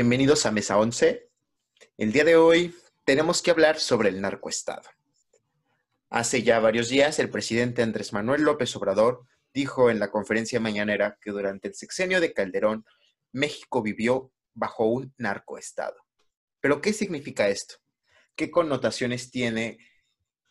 Bienvenidos 0.00 0.46
a 0.46 0.50
Mesa 0.50 0.78
11. 0.78 1.28
El 1.98 2.10
día 2.10 2.24
de 2.24 2.34
hoy 2.34 2.74
tenemos 3.04 3.42
que 3.42 3.50
hablar 3.50 3.78
sobre 3.78 4.08
el 4.08 4.22
narcoestado. 4.22 4.88
Hace 6.08 6.42
ya 6.42 6.58
varios 6.58 6.88
días, 6.88 7.18
el 7.18 7.28
presidente 7.28 7.82
Andrés 7.82 8.14
Manuel 8.14 8.40
López 8.40 8.74
Obrador 8.76 9.26
dijo 9.52 9.90
en 9.90 9.98
la 9.98 10.10
conferencia 10.10 10.58
mañanera 10.58 11.18
que 11.20 11.32
durante 11.32 11.68
el 11.68 11.74
sexenio 11.74 12.18
de 12.18 12.32
Calderón, 12.32 12.86
México 13.32 13.82
vivió 13.82 14.32
bajo 14.54 14.86
un 14.86 15.12
narcoestado. 15.18 15.96
¿Pero 16.60 16.80
qué 16.80 16.94
significa 16.94 17.50
esto? 17.50 17.74
¿Qué 18.34 18.50
connotaciones 18.50 19.30
tiene 19.30 19.76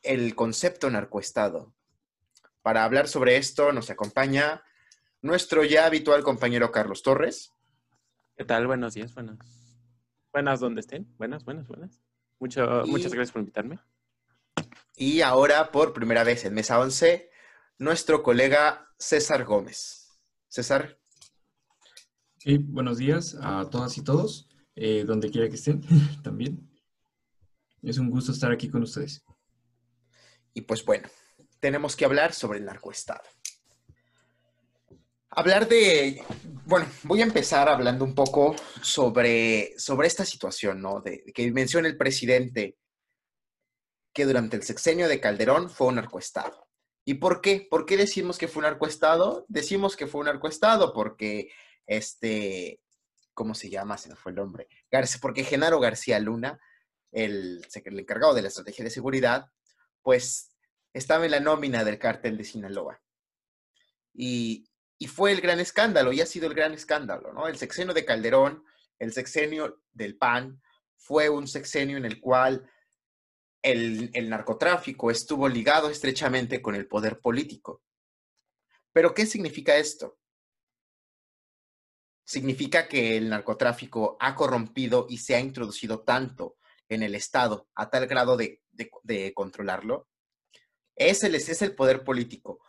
el 0.04 0.36
concepto 0.36 0.92
narcoestado? 0.92 1.74
Para 2.62 2.84
hablar 2.84 3.08
sobre 3.08 3.38
esto 3.38 3.74
nos 3.74 3.90
acompaña 3.90 4.64
nuestro 5.24 5.64
ya 5.64 5.88
habitual 5.88 6.22
compañero 6.22 6.72
Carlos 6.72 7.02
Torres. 7.02 7.52
¿Qué 8.40 8.46
tal? 8.46 8.68
Buenos 8.68 8.94
días, 8.94 9.14
buenas. 9.14 9.38
Buenas 10.32 10.62
donde 10.62 10.80
estén. 10.80 11.14
Buenas, 11.18 11.44
buenas, 11.44 11.68
buenas. 11.68 12.02
Mucho, 12.40 12.86
Muchas 12.86 13.14
gracias 13.14 13.34
por 13.34 13.42
invitarme. 13.42 13.80
Y 14.96 15.20
ahora, 15.20 15.74
por 15.74 15.92
primera 15.92 16.24
vez 16.24 16.46
en 16.46 16.54
Mesa 16.54 16.80
11, 16.80 17.30
nuestro 17.80 18.24
colega 18.24 18.94
César 18.98 19.44
Gómez. 19.44 20.22
César. 20.48 20.98
Sí, 22.38 22.60
buenos 22.60 22.98
días 22.98 23.36
a 23.42 23.70
todas 23.70 23.98
y 23.98 24.06
todos, 24.06 24.48
eh, 24.74 25.04
donde 25.06 25.30
quiera 25.30 25.50
que 25.50 25.56
estén 25.56 25.82
también. 26.24 26.66
Es 27.82 27.98
un 27.98 28.10
gusto 28.10 28.32
estar 28.32 28.54
aquí 28.54 28.70
con 28.70 28.84
ustedes. 28.84 29.22
Y 30.54 30.62
pues 30.62 30.86
bueno, 30.86 31.10
tenemos 31.60 31.98
que 31.98 32.06
hablar 32.06 32.32
sobre 32.32 32.60
el 32.60 32.66
narcoestado 32.66 33.24
hablar 35.40 35.68
de, 35.70 36.22
bueno, 36.66 36.86
voy 37.04 37.22
a 37.22 37.26
empezar 37.26 37.70
hablando 37.70 38.04
un 38.04 38.14
poco 38.14 38.56
sobre, 38.82 39.74
sobre 39.80 40.08
esta 40.08 40.26
situación, 40.26 40.82
¿no? 40.82 41.00
De, 41.00 41.24
que 41.34 41.52
menciona 41.52 41.88
el 41.88 41.98
presidente 41.98 42.78
que 44.14 44.26
durante 44.26 44.58
el 44.58 44.64
sexenio 44.64 45.08
de 45.08 45.22
Calderón 45.22 45.70
fue 45.70 45.88
un 45.88 45.96
narcoestado. 45.96 46.68
¿Y 47.06 47.16
por 47.16 47.42
qué? 47.42 47.66
¿Por 47.70 47.86
qué 47.86 47.96
decimos 47.96 48.38
que 48.38 48.48
fue 48.50 48.60
un 48.60 48.70
narcoestado? 48.70 49.46
Decimos 49.48 49.96
que 49.96 50.08
fue 50.08 50.20
un 50.20 50.28
narcoestado 50.28 50.94
porque, 50.94 51.50
este, 51.88 52.82
¿cómo 53.34 53.56
se 53.56 53.70
llama? 53.70 53.98
Se 53.98 54.10
me 54.10 54.16
fue 54.16 54.32
el 54.32 54.36
nombre. 54.36 54.68
Porque 55.22 55.46
Genaro 55.46 55.80
García 55.80 56.20
Luna, 56.20 56.60
el, 57.12 57.66
el 57.74 58.00
encargado 58.00 58.34
de 58.34 58.42
la 58.42 58.50
estrategia 58.50 58.84
de 58.84 58.92
seguridad, 58.92 59.46
pues 60.02 60.52
estaba 60.94 61.24
en 61.24 61.32
la 61.32 61.40
nómina 61.40 61.84
del 61.86 61.98
cártel 61.98 62.38
de 62.38 62.44
Sinaloa. 62.44 63.02
Y, 64.14 64.69
y 65.00 65.08
fue 65.08 65.32
el 65.32 65.40
gran 65.40 65.62
escándalo, 65.62 66.12
y 66.12 66.20
ha 66.20 66.26
sido 66.26 66.48
el 66.48 66.54
gran 66.54 66.74
escándalo, 66.74 67.32
¿no? 67.32 67.48
El 67.48 67.58
sexenio 67.58 67.94
de 67.94 68.04
Calderón, 68.04 68.66
el 69.00 69.14
sexenio 69.14 69.82
del 69.94 70.18
PAN, 70.18 70.62
fue 70.98 71.30
un 71.30 71.48
sexenio 71.48 71.96
en 71.96 72.04
el 72.04 72.20
cual 72.20 72.70
el, 73.62 74.12
el 74.14 74.30
narcotráfico 74.30 75.10
estuvo 75.10 75.48
ligado 75.48 75.90
estrechamente 75.90 76.62
con 76.62 76.76
el 76.76 76.86
poder 76.86 77.20
político. 77.22 77.82
Pero, 78.92 79.14
¿qué 79.14 79.26
significa 79.26 79.78
esto? 79.78 80.20
Significa 82.26 82.90
que 82.90 83.16
el 83.16 83.30
narcotráfico 83.30 84.18
ha 84.20 84.36
corrompido 84.36 85.08
y 85.10 85.20
se 85.20 85.34
ha 85.34 85.40
introducido 85.40 86.02
tanto 86.02 86.58
en 86.90 87.04
el 87.04 87.16
Estado 87.16 87.70
a 87.74 87.90
tal 87.90 88.06
grado 88.08 88.36
de, 88.36 88.62
de, 88.72 89.34
controlarlo. 89.34 90.10
Es 90.96 91.24
el, 91.24 91.36
es 91.36 91.62
el 91.62 91.74
poder 91.74 92.04
político 92.04 92.60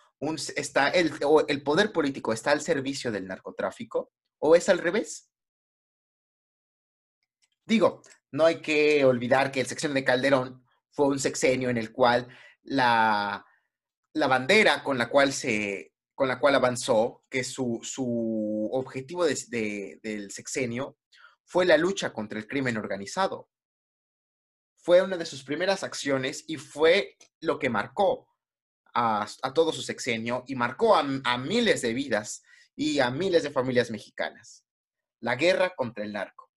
está 0.57 0.89
el, 0.91 1.11
poder 1.63 1.93
político 1.93 2.33
está 2.33 2.51
al 2.51 2.61
servicio 2.61 3.11
del 3.11 3.27
narcotráfico 3.27 4.13
o 4.39 4.55
es 4.55 4.69
al 4.69 4.79
revés. 4.79 5.31
Digo, 7.65 8.03
no 8.33 8.45
hay 8.45 8.61
que 8.61 9.05
olvidar 9.05 9.51
que 9.51 9.61
el 9.61 9.67
sexenio 9.67 9.95
de 9.95 10.05
Calderón 10.05 10.65
fue 10.91 11.07
un 11.07 11.19
sexenio 11.19 11.71
en 11.71 11.79
el 11.79 11.93
cual 11.93 12.29
la, 12.63 13.45
la 14.15 14.27
bandera 14.27 14.83
con 14.83 14.99
la 14.99 15.09
cual 15.09 15.33
se 15.33 15.91
con 16.21 16.29
la 16.29 16.39
cual 16.39 16.55
avanzó, 16.55 17.25
que 17.31 17.43
su, 17.43 17.81
su 17.83 18.69
objetivo 18.73 19.25
del 19.25 20.31
sexenio 20.31 20.99
fue 21.47 21.65
la 21.65 21.79
lucha 21.79 22.13
contra 22.13 22.39
el 22.39 22.47
crimen 22.47 22.77
organizado. 22.77 23.49
Fue 24.77 25.01
una 25.01 25.17
de 25.17 25.25
sus 25.25 25.43
primeras 25.45 25.83
acciones 25.83 26.45
y 26.47 26.59
fue 26.59 27.17
lo 27.41 27.59
que 27.59 27.71
marcó 27.71 28.29
a, 28.95 29.27
todo 29.55 29.73
su 29.73 29.83
sexenio 29.83 30.45
y 30.47 30.55
marcó 30.55 30.95
a, 30.97 31.39
miles 31.39 31.83
de 31.83 31.95
vidas 31.95 32.43
y 32.75 33.01
a 33.01 33.11
miles 33.11 33.43
de 33.43 33.51
familias 33.51 33.91
mexicanas. 33.91 34.65
La 35.21 35.37
guerra 35.37 35.75
contra 35.77 36.05
el 36.05 36.13
narco. 36.13 36.51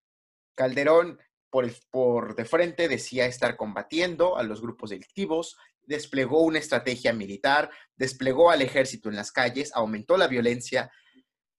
Calderón, 0.54 1.18
por, 1.50 1.70
por 1.90 2.34
de 2.36 2.44
frente, 2.44 2.88
decía 2.88 3.26
estar 3.26 3.56
combatiendo 3.56 4.36
a 4.36 4.42
los 4.42 4.60
grupos 4.60 4.90
delictivos, 4.90 5.56
desplegó 5.82 6.42
una 6.42 6.58
estrategia 6.58 7.12
militar, 7.12 7.70
desplegó 7.96 8.50
al 8.50 8.62
ejército 8.62 9.08
en 9.08 9.16
las 9.16 9.32
calles, 9.32 9.72
aumentó 9.74 10.16
la 10.16 10.28
violencia 10.28 10.90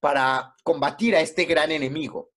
para 0.00 0.54
combatir 0.62 1.16
a 1.16 1.20
este 1.20 1.44
gran 1.44 1.72
enemigo. 1.72 2.30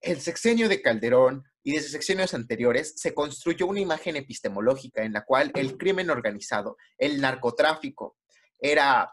El 0.00 0.20
sexenio 0.20 0.68
de 0.68 0.80
Calderón 0.80 1.44
y 1.68 1.72
desde 1.72 1.90
sexenios 1.90 2.32
anteriores 2.32 2.94
se 2.96 3.12
construyó 3.12 3.66
una 3.66 3.80
imagen 3.80 4.16
epistemológica 4.16 5.04
en 5.04 5.12
la 5.12 5.26
cual 5.26 5.52
el 5.54 5.76
crimen 5.76 6.08
organizado, 6.08 6.78
el 6.96 7.20
narcotráfico, 7.20 8.16
era 8.58 9.12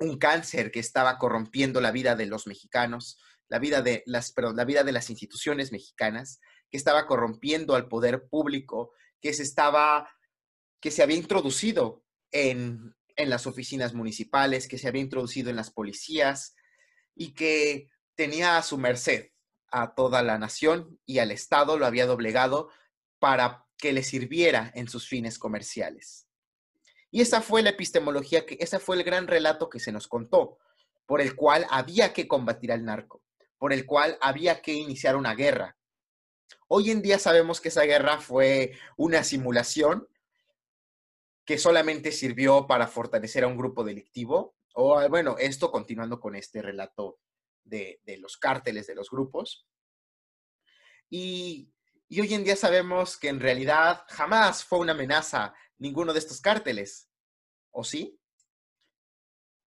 un 0.00 0.18
cáncer 0.18 0.72
que 0.72 0.80
estaba 0.80 1.18
corrompiendo 1.18 1.80
la 1.80 1.92
vida 1.92 2.16
de 2.16 2.26
los 2.26 2.48
mexicanos, 2.48 3.20
la 3.46 3.60
vida 3.60 3.80
de 3.80 4.02
las, 4.06 4.32
perdón, 4.32 4.56
la 4.56 4.64
vida 4.64 4.82
de 4.82 4.90
las 4.90 5.08
instituciones 5.08 5.70
mexicanas, 5.70 6.40
que 6.68 6.78
estaba 6.78 7.06
corrompiendo 7.06 7.76
al 7.76 7.86
poder 7.86 8.26
público, 8.28 8.90
que 9.20 9.32
se 9.32 9.44
estaba, 9.44 10.10
que 10.80 10.90
se 10.90 11.04
había 11.04 11.16
introducido 11.16 12.04
en, 12.32 12.96
en 13.14 13.30
las 13.30 13.46
oficinas 13.46 13.94
municipales, 13.94 14.66
que 14.66 14.78
se 14.78 14.88
había 14.88 15.02
introducido 15.02 15.48
en 15.48 15.54
las 15.54 15.70
policías 15.70 16.56
y 17.14 17.34
que 17.34 17.88
tenía 18.16 18.58
a 18.58 18.64
su 18.64 18.78
merced 18.78 19.28
a 19.70 19.94
toda 19.94 20.22
la 20.22 20.38
nación 20.38 20.98
y 21.06 21.18
al 21.18 21.30
Estado 21.30 21.78
lo 21.78 21.86
había 21.86 22.06
doblegado 22.06 22.70
para 23.18 23.66
que 23.76 23.92
le 23.92 24.02
sirviera 24.02 24.70
en 24.74 24.88
sus 24.88 25.08
fines 25.08 25.38
comerciales. 25.38 26.26
Y 27.10 27.22
esa 27.22 27.40
fue 27.40 27.62
la 27.62 27.70
epistemología, 27.70 28.44
que, 28.44 28.56
ese 28.60 28.78
fue 28.78 28.96
el 28.96 29.04
gran 29.04 29.26
relato 29.26 29.70
que 29.70 29.80
se 29.80 29.92
nos 29.92 30.08
contó, 30.08 30.58
por 31.06 31.20
el 31.20 31.36
cual 31.36 31.66
había 31.70 32.12
que 32.12 32.28
combatir 32.28 32.70
al 32.70 32.84
narco, 32.84 33.22
por 33.56 33.72
el 33.72 33.86
cual 33.86 34.18
había 34.20 34.60
que 34.60 34.74
iniciar 34.74 35.16
una 35.16 35.34
guerra. 35.34 35.76
Hoy 36.68 36.90
en 36.90 37.00
día 37.00 37.18
sabemos 37.18 37.60
que 37.60 37.68
esa 37.68 37.84
guerra 37.84 38.20
fue 38.20 38.72
una 38.96 39.24
simulación 39.24 40.06
que 41.46 41.56
solamente 41.56 42.12
sirvió 42.12 42.66
para 42.66 42.86
fortalecer 42.86 43.44
a 43.44 43.46
un 43.46 43.56
grupo 43.56 43.84
delictivo, 43.84 44.54
o 44.74 45.08
bueno, 45.08 45.36
esto 45.38 45.70
continuando 45.70 46.20
con 46.20 46.34
este 46.34 46.60
relato 46.60 47.18
de, 47.68 48.00
los 48.18 48.36
cárteles, 48.36 48.86
de 48.86 48.94
los 48.94 49.10
grupos. 49.10 49.66
Y, 51.10 51.72
hoy 52.10 52.34
en 52.34 52.44
día 52.44 52.56
sabemos 52.56 53.16
que 53.16 53.28
en 53.28 53.40
realidad 53.40 54.04
jamás 54.08 54.64
fue 54.64 54.78
una 54.78 54.92
amenaza 54.92 55.54
ninguno 55.78 56.12
de 56.12 56.18
estos 56.18 56.40
cárteles. 56.40 57.10
¿O 57.70 57.84
sí? 57.84 58.18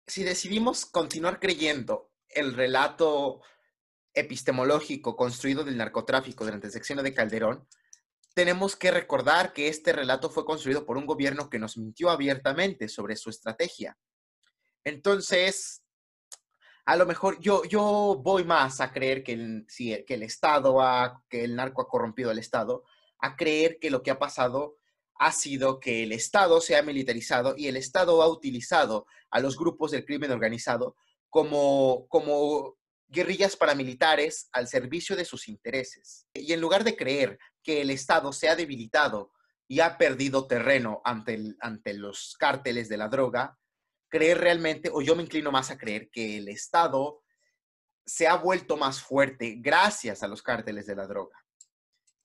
Si 0.07 0.23
decidimos 0.23 0.85
continuar 0.85 1.39
creyendo 1.39 2.11
el 2.29 2.53
relato 2.53 3.41
epistemológico 4.13 5.15
construido 5.15 5.63
del 5.63 5.77
narcotráfico 5.77 6.43
durante 6.43 6.67
el 6.67 6.73
sexenio 6.73 7.03
de 7.03 7.13
Calderón, 7.13 7.67
tenemos 8.33 8.75
que 8.75 8.91
recordar 8.91 9.53
que 9.53 9.67
este 9.67 9.91
relato 9.91 10.29
fue 10.29 10.45
construido 10.45 10.85
por 10.85 10.97
un 10.97 11.05
gobierno 11.05 11.49
que 11.49 11.59
nos 11.59 11.77
mintió 11.77 12.09
abiertamente 12.09 12.87
sobre 12.87 13.15
su 13.15 13.29
estrategia. 13.29 13.97
Entonces, 14.83 15.83
a 16.89 16.95
lo 16.95 17.05
mejor 17.05 17.39
yo, 17.39 17.63
yo 17.65 18.19
voy 18.19 18.43
más 18.45 18.81
a 18.81 18.91
creer 18.91 19.21
que 19.23 19.33
el, 19.33 19.67
que 19.77 20.15
el 20.15 20.23
Estado 20.23 20.81
ha, 20.81 21.23
que 21.29 21.43
el 21.43 21.55
narco 21.55 21.83
ha 21.83 21.87
corrompido 21.87 22.31
al 22.31 22.39
Estado, 22.39 22.83
a 23.19 23.35
creer 23.35 23.77
que 23.79 23.91
lo 23.91 24.01
que 24.01 24.09
ha 24.09 24.17
pasado 24.17 24.77
ha 25.13 25.31
sido 25.31 25.79
que 25.79 26.01
el 26.01 26.13
Estado 26.13 26.59
se 26.61 26.75
ha 26.75 26.81
militarizado 26.81 27.53
y 27.55 27.67
el 27.67 27.77
Estado 27.77 28.23
ha 28.23 28.27
utilizado 28.27 29.05
a 29.29 29.39
los 29.39 29.55
grupos 29.55 29.91
del 29.91 30.03
crimen 30.03 30.31
organizado 30.31 30.95
como, 31.29 32.07
como 32.07 32.75
guerrillas 33.07 33.55
paramilitares 33.55 34.49
al 34.51 34.67
servicio 34.67 35.15
de 35.15 35.25
sus 35.25 35.47
intereses. 35.47 36.25
Y 36.33 36.53
en 36.53 36.59
lugar 36.59 36.83
de 36.83 36.95
creer 36.95 37.37
que 37.61 37.81
el 37.81 37.91
Estado 37.91 38.33
se 38.33 38.49
ha 38.49 38.55
debilitado 38.55 39.31
y 39.67 39.81
ha 39.81 39.95
perdido 39.99 40.47
terreno 40.47 41.03
ante, 41.05 41.53
ante 41.59 41.93
los 41.93 42.35
cárteles 42.39 42.89
de 42.89 42.97
la 42.97 43.09
droga, 43.09 43.58
creer 44.09 44.39
realmente, 44.39 44.89
o 44.91 45.01
yo 45.01 45.15
me 45.15 45.23
inclino 45.23 45.51
más 45.51 45.71
a 45.71 45.77
creer 45.77 46.09
que 46.09 46.37
el 46.37 46.49
Estado 46.49 47.23
se 48.05 48.27
ha 48.27 48.35
vuelto 48.35 48.75
más 48.75 49.01
fuerte 49.01 49.57
gracias 49.59 50.23
a 50.23 50.27
los 50.27 50.41
cárteles 50.41 50.87
de 50.87 50.95
la 50.95 51.07
droga. 51.07 51.37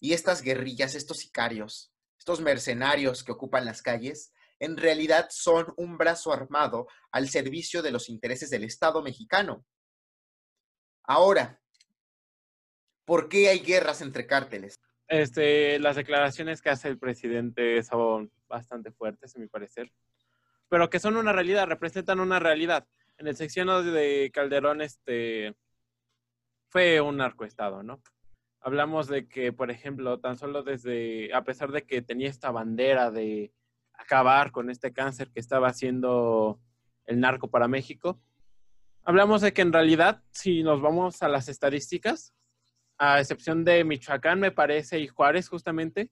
Y 0.00 0.12
estas 0.12 0.42
guerrillas, 0.42 0.94
estos 0.94 1.18
sicarios, 1.18 1.92
estos 2.18 2.40
mercenarios 2.40 3.22
que 3.22 3.32
ocupan 3.32 3.64
las 3.64 3.82
calles, 3.82 4.32
en 4.58 4.76
realidad 4.76 5.28
son 5.30 5.74
un 5.76 5.98
brazo 5.98 6.32
armado 6.32 6.88
al 7.10 7.28
servicio 7.28 7.82
de 7.82 7.90
los 7.90 8.08
intereses 8.08 8.50
del 8.50 8.64
Estado 8.64 9.02
mexicano. 9.02 9.66
Ahora, 11.02 11.60
¿por 13.04 13.28
qué 13.28 13.48
hay 13.48 13.58
guerras 13.58 14.00
entre 14.00 14.26
cárteles? 14.26 14.74
Este, 15.06 15.78
las 15.78 15.96
declaraciones 15.96 16.62
que 16.62 16.70
hace 16.70 16.88
el 16.88 16.98
presidente 16.98 17.82
son 17.82 18.32
bastante 18.48 18.90
fuertes, 18.90 19.36
a 19.36 19.38
mi 19.38 19.48
parecer, 19.48 19.92
pero 20.74 20.90
que 20.90 20.98
son 20.98 21.16
una 21.16 21.32
realidad, 21.32 21.68
representan 21.68 22.18
una 22.18 22.40
realidad. 22.40 22.84
En 23.16 23.28
el 23.28 23.36
secciono 23.36 23.84
de 23.84 24.32
Calderón, 24.34 24.80
este, 24.80 25.54
fue 26.68 27.00
un 27.00 27.18
narcoestado, 27.18 27.84
¿no? 27.84 28.02
Hablamos 28.58 29.06
de 29.06 29.28
que, 29.28 29.52
por 29.52 29.70
ejemplo, 29.70 30.18
tan 30.18 30.36
solo 30.36 30.64
desde, 30.64 31.32
a 31.32 31.44
pesar 31.44 31.70
de 31.70 31.86
que 31.86 32.02
tenía 32.02 32.28
esta 32.28 32.50
bandera 32.50 33.12
de 33.12 33.52
acabar 33.92 34.50
con 34.50 34.68
este 34.68 34.92
cáncer 34.92 35.30
que 35.30 35.38
estaba 35.38 35.68
haciendo 35.68 36.58
el 37.04 37.20
narco 37.20 37.48
para 37.48 37.68
México, 37.68 38.20
hablamos 39.04 39.42
de 39.42 39.52
que 39.52 39.62
en 39.62 39.72
realidad, 39.72 40.24
si 40.32 40.64
nos 40.64 40.82
vamos 40.82 41.22
a 41.22 41.28
las 41.28 41.48
estadísticas, 41.48 42.34
a 42.98 43.20
excepción 43.20 43.64
de 43.64 43.84
Michoacán, 43.84 44.40
me 44.40 44.50
parece, 44.50 44.98
y 44.98 45.06
Juárez 45.06 45.48
justamente, 45.48 46.10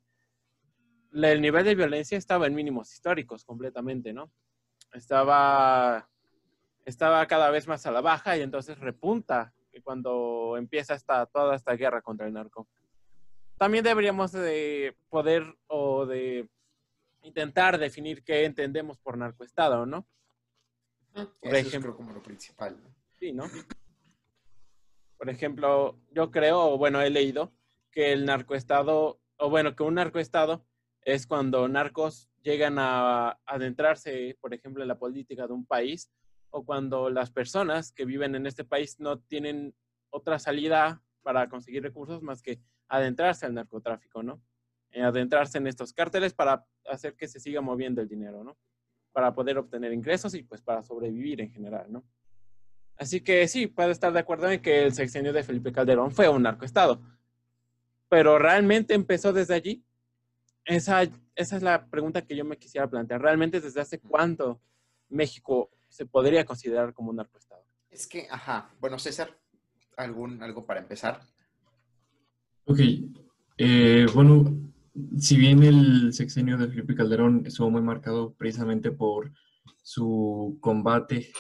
el 1.12 1.41
nivel 1.41 1.64
de 1.64 1.75
violencia 1.75 2.17
estaba 2.17 2.47
en 2.47 2.55
mínimos 2.55 2.93
históricos 2.93 3.44
completamente, 3.44 4.12
¿no? 4.12 4.31
Estaba, 4.93 6.09
estaba 6.85 7.27
cada 7.27 7.50
vez 7.50 7.67
más 7.67 7.87
a 7.87 7.91
la 7.91 8.00
baja 8.00 8.37
y 8.37 8.43
entonces 8.43 8.79
repunta 8.79 9.53
cuando 9.81 10.56
empieza 10.59 10.94
esta, 10.94 11.27
toda 11.27 11.56
esta 11.56 11.75
guerra 11.75 12.03
contra 12.03 12.27
el 12.27 12.33
narco. 12.33 12.69
También 13.59 13.85
deberíamos 13.85 14.33
de 14.33 14.97
poder 15.09 15.56
o 15.69 16.05
de 16.05 16.49
intentar 17.23 17.79
definir 17.79 18.23
qué 18.25 18.44
entendemos 18.44 18.99
por 18.99 19.17
narcoestado, 19.17 19.87
¿no? 19.87 20.06
Por 21.15 21.55
ejemplo, 21.55 21.97
como 21.97 22.12
lo 22.12 22.23
principal. 22.23 22.77
Sí, 23.19 23.33
¿no? 23.33 23.45
Por 25.17 25.31
ejemplo, 25.31 25.99
yo 26.11 26.31
creo, 26.31 26.77
bueno, 26.79 27.00
he 27.00 27.11
leído 27.11 27.53
que 27.93 28.12
el 28.12 28.25
narcoestado, 28.25 29.21
o 29.37 29.50
bueno, 29.50 29.77
que 29.77 29.83
un 29.85 29.95
narcoestado 29.95 30.65
es 31.03 31.27
cuando 31.27 31.69
narcos 31.69 32.29
llegan 32.43 32.79
a 32.79 33.39
adentrarse, 33.47 34.37
por 34.41 34.53
ejemplo, 34.55 34.83
en 34.83 34.89
la 34.89 34.99
política 34.99 35.47
de 35.47 35.53
un 35.53 35.65
país, 35.65 36.11
o 36.50 36.65
cuando 36.65 37.11
las 37.11 37.31
personas 37.31 37.93
que 37.93 38.05
viven 38.05 38.35
en 38.35 38.47
este 38.47 38.65
país 38.65 39.00
no 39.00 39.19
tienen 39.19 39.75
otra 40.11 40.39
salida 40.39 41.03
para 41.23 41.49
conseguir 41.49 41.83
recursos 41.83 42.23
más 42.23 42.43
que 42.43 42.61
adentrarse 42.89 43.47
al 43.47 43.55
narcotráfico, 43.55 44.23
¿no? 44.23 44.43
Eh, 44.91 45.03
adentrarse 45.03 45.56
en 45.56 45.67
estos 45.67 45.93
cárteles 45.94 46.35
para 46.35 46.67
hacer 46.87 47.15
que 47.15 47.27
se 47.27 47.41
siga 47.41 47.62
moviendo 47.62 48.03
el 48.03 48.09
dinero, 48.09 48.45
¿no? 48.45 48.59
Para 49.12 49.35
poder 49.35 49.56
obtener 49.56 49.93
ingresos 49.93 50.35
y 50.35 50.43
pues 50.43 50.61
para 50.61 50.83
sobrevivir 50.83 51.41
en 51.41 51.50
general, 51.50 51.91
¿no? 51.91 52.05
Así 52.97 53.23
que 53.23 53.49
sí, 53.49 53.67
puedo 53.67 53.91
estar 53.91 54.12
de 54.12 54.21
acuerdo 54.21 54.50
en 54.50 54.61
que 54.61 54.85
el 54.85 54.93
sexenio 54.93 55.33
de 55.33 55.43
Felipe 55.43 55.73
Calderón 55.73 56.12
fue 56.12 56.29
un 56.29 56.43
narcoestado. 56.43 57.00
Pero 58.11 58.38
realmente 58.38 58.93
empezó 58.93 59.33
desde 59.33 59.55
allí. 59.55 59.83
Esa, 60.67 61.03
esa 61.34 61.56
es 61.56 61.62
la 61.62 61.87
pregunta 61.87 62.23
que 62.23 62.37
yo 62.37 62.44
me 62.44 62.58
quisiera 62.58 62.88
plantear. 62.88 63.20
¿Realmente 63.20 63.61
desde 63.61 63.81
hace 63.81 64.00
cuánto 64.00 64.61
México 65.08 65.70
se 65.88 66.06
podría 66.06 66.44
considerar 66.44 66.94
como 66.94 67.11
un 67.11 67.17
narcoestado? 67.17 67.64
Es 67.90 68.06
que, 68.06 68.26
ajá, 68.31 68.70
bueno, 68.81 68.99
César, 68.99 69.38
¿algún, 69.96 70.43
algo 70.43 70.64
para 70.64 70.81
empezar? 70.81 71.20
Ok, 72.64 72.81
eh, 73.58 74.06
bueno, 74.14 74.44
si 75.19 75.37
bien 75.37 75.62
el 75.62 76.12
sexenio 76.12 76.56
de 76.56 76.69
Felipe 76.69 76.94
Calderón 76.94 77.44
estuvo 77.46 77.70
muy 77.70 77.82
marcado 77.82 78.35
precisamente 78.35 78.90
por 78.93 79.32
su 79.82 80.58
combate 80.61 81.31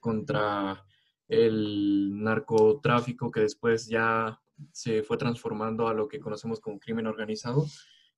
contra 0.00 0.84
el 1.28 2.22
narcotráfico 2.22 3.30
que 3.30 3.40
después 3.40 3.86
ya 3.86 4.40
se 4.72 5.02
fue 5.02 5.16
transformando 5.16 5.88
a 5.88 5.94
lo 5.94 6.08
que 6.08 6.20
conocemos 6.20 6.60
como 6.60 6.78
crimen 6.78 7.06
organizado, 7.06 7.66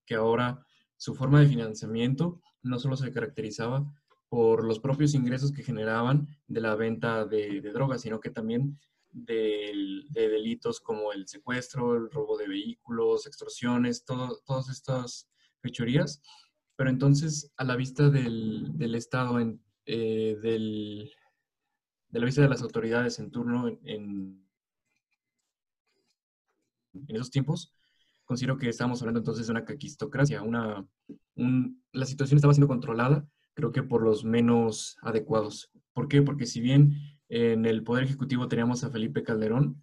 que 0.04 0.14
ahora 0.14 0.65
su 0.96 1.14
forma 1.14 1.40
de 1.40 1.48
financiamiento 1.48 2.40
no 2.62 2.78
solo 2.78 2.96
se 2.96 3.12
caracterizaba 3.12 3.86
por 4.28 4.64
los 4.64 4.80
propios 4.80 5.14
ingresos 5.14 5.52
que 5.52 5.62
generaban 5.62 6.28
de 6.46 6.60
la 6.60 6.74
venta 6.74 7.24
de, 7.24 7.60
drogas, 7.60 8.02
sino 8.02 8.20
que 8.20 8.30
también 8.30 8.78
de, 9.12 10.04
delitos 10.10 10.80
como 10.80 11.12
el 11.12 11.26
secuestro, 11.28 11.96
el 11.96 12.10
robo 12.10 12.36
de 12.36 12.48
vehículos, 12.48 13.26
extorsiones, 13.26 14.04
todas 14.04 14.68
estas 14.68 15.28
fechorías. 15.60 16.20
Pero 16.76 16.90
entonces, 16.90 17.52
a 17.56 17.64
la 17.64 17.76
vista 17.76 18.10
del, 18.10 18.94
Estado, 18.94 19.40
en, 19.40 19.62
eh, 19.86 20.36
del, 20.42 21.10
de 22.08 22.20
la 22.20 22.26
vista 22.26 22.42
de 22.42 22.48
las 22.48 22.62
autoridades 22.62 23.18
en 23.18 23.30
turno 23.30 23.68
en, 23.84 24.44
esos 27.08 27.30
tiempos, 27.30 27.74
considero 28.26 28.58
que 28.58 28.68
estamos 28.68 29.00
hablando 29.00 29.20
entonces 29.20 29.46
de 29.46 29.52
una 29.52 29.64
caquistocracia, 29.64 30.42
una, 30.42 30.86
la 31.92 32.06
situación 32.06 32.36
estaba 32.36 32.52
siendo 32.52 32.68
controlada, 32.68 33.26
creo 33.54 33.72
que 33.72 33.82
por 33.82 34.02
los 34.02 34.24
menos 34.24 34.98
adecuados. 35.00 35.70
¿Por 35.94 36.08
qué? 36.08 36.20
Porque 36.20 36.44
si 36.44 36.60
bien 36.60 36.92
en 37.28 37.64
el 37.64 37.82
Poder 37.82 38.04
Ejecutivo 38.04 38.48
teníamos 38.48 38.84
a 38.84 38.90
Felipe 38.90 39.22
Calderón, 39.22 39.82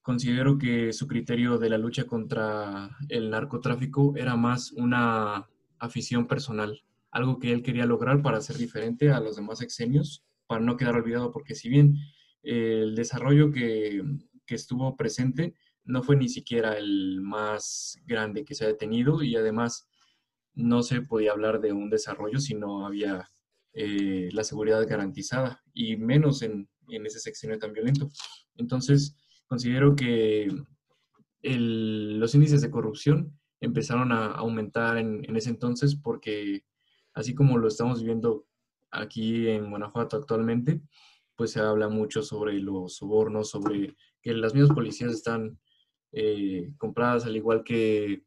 considero 0.00 0.56
que 0.56 0.92
su 0.92 1.06
criterio 1.06 1.58
de 1.58 1.68
la 1.68 1.78
lucha 1.78 2.04
contra 2.04 2.96
el 3.08 3.30
narcotráfico 3.30 4.14
era 4.16 4.36
más 4.36 4.72
una 4.72 5.48
afición 5.78 6.26
personal, 6.26 6.82
algo 7.10 7.38
que 7.38 7.52
él 7.52 7.62
quería 7.62 7.86
lograr 7.86 8.22
para 8.22 8.40
ser 8.40 8.56
diferente 8.56 9.10
a 9.10 9.20
los 9.20 9.36
demás 9.36 9.60
exenios 9.60 10.24
para 10.46 10.60
no 10.60 10.76
quedar 10.76 10.96
olvidado, 10.96 11.30
porque 11.32 11.54
si 11.54 11.68
bien 11.68 11.96
el 12.42 12.94
desarrollo 12.94 13.52
que, 13.52 14.02
que, 14.46 14.54
estuvo 14.54 14.96
presente 14.96 15.54
no 15.84 16.02
fue 16.02 16.16
ni 16.16 16.28
siquiera 16.28 16.76
el 16.76 17.20
más 17.20 17.98
grande 18.06 18.44
que 18.44 18.54
se 18.54 18.66
ha 18.66 18.76
tenido 18.76 19.22
y 19.22 19.36
además 19.36 19.88
no 20.54 20.82
se 20.82 21.02
podía 21.02 21.32
hablar 21.32 21.60
de 21.60 21.72
un 21.72 21.90
desarrollo 21.90 22.38
si 22.38 22.54
no 22.54 22.86
había 22.86 23.28
eh, 23.72 24.28
la 24.32 24.44
seguridad 24.44 24.86
garantizada 24.86 25.62
y 25.72 25.96
menos 25.96 26.42
en, 26.42 26.68
en, 26.88 27.06
ese 27.06 27.20
sexenio 27.20 27.58
tan 27.58 27.72
violento. 27.72 28.08
Entonces, 28.56 29.16
considero 29.46 29.96
que 29.96 30.50
el, 31.42 32.20
los 32.20 32.34
índices 32.34 32.60
de 32.60 32.70
corrupción 32.70 33.38
empezaron 33.60 34.12
a 34.12 34.26
aumentar 34.26 34.98
en, 34.98 35.24
en 35.24 35.36
ese 35.36 35.50
entonces 35.50 35.96
porque 35.96 36.64
así 37.14 37.34
como 37.34 37.58
lo 37.58 37.68
estamos 37.68 38.00
viviendo 38.00 38.46
aquí 38.90 39.48
en 39.48 39.70
Guanajuato 39.70 40.16
actualmente, 40.16 40.82
pues 41.34 41.52
se 41.52 41.60
habla 41.60 41.88
mucho 41.88 42.22
sobre 42.22 42.60
los 42.60 42.96
sobornos, 42.96 43.50
sobre 43.50 43.96
que 44.20 44.34
las 44.34 44.54
mismas 44.54 44.74
policías 44.74 45.12
están 45.12 45.58
eh, 46.12 46.72
compradas 46.78 47.24
al 47.24 47.36
igual 47.36 47.64
que 47.64 48.24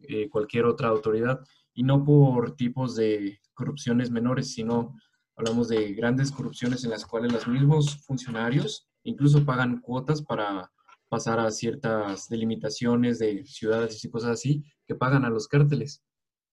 eh, 0.00 0.28
cualquier 0.28 0.64
otra 0.64 0.88
autoridad, 0.88 1.40
y 1.74 1.82
no 1.82 2.04
por 2.04 2.56
tipos 2.56 2.96
de 2.96 3.38
corrupciones 3.54 4.10
menores, 4.10 4.52
sino 4.52 4.96
hablamos 5.36 5.68
de 5.68 5.92
grandes 5.92 6.32
corrupciones 6.32 6.84
en 6.84 6.90
las 6.90 7.04
cuales 7.04 7.32
los 7.32 7.46
mismos 7.46 8.02
funcionarios 8.04 8.88
incluso 9.02 9.44
pagan 9.44 9.80
cuotas 9.80 10.22
para 10.22 10.72
pasar 11.08 11.38
a 11.38 11.50
ciertas 11.50 12.28
delimitaciones 12.28 13.18
de 13.18 13.44
ciudades 13.44 14.04
y 14.04 14.10
cosas 14.10 14.30
así, 14.30 14.64
que 14.86 14.94
pagan 14.94 15.24
a 15.24 15.30
los 15.30 15.46
cárteles, 15.46 16.02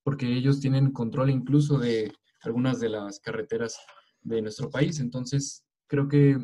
porque 0.04 0.32
ellos 0.32 0.60
tienen 0.60 0.92
control 0.92 1.30
incluso 1.30 1.80
de 1.80 2.14
algunas 2.42 2.80
de 2.80 2.90
las 2.90 3.20
carreteras 3.20 3.80
de 4.22 4.42
nuestro 4.42 4.70
país. 4.70 5.00
Entonces, 5.00 5.66
creo 5.88 6.08
que 6.08 6.38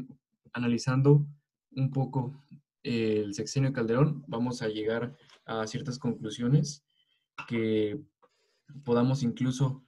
analizando 0.54 1.26
un 1.72 1.92
poco 1.92 2.44
el 2.84 3.34
sexenio 3.34 3.74
Calderón, 3.74 4.24
vamos 4.28 4.62
a 4.62 4.68
llegar 4.68 5.16
a 5.46 5.66
ciertas 5.68 6.00
conclusiones 6.00 6.84
que 7.48 8.00
podamos 8.84 9.24
incluso 9.24 9.84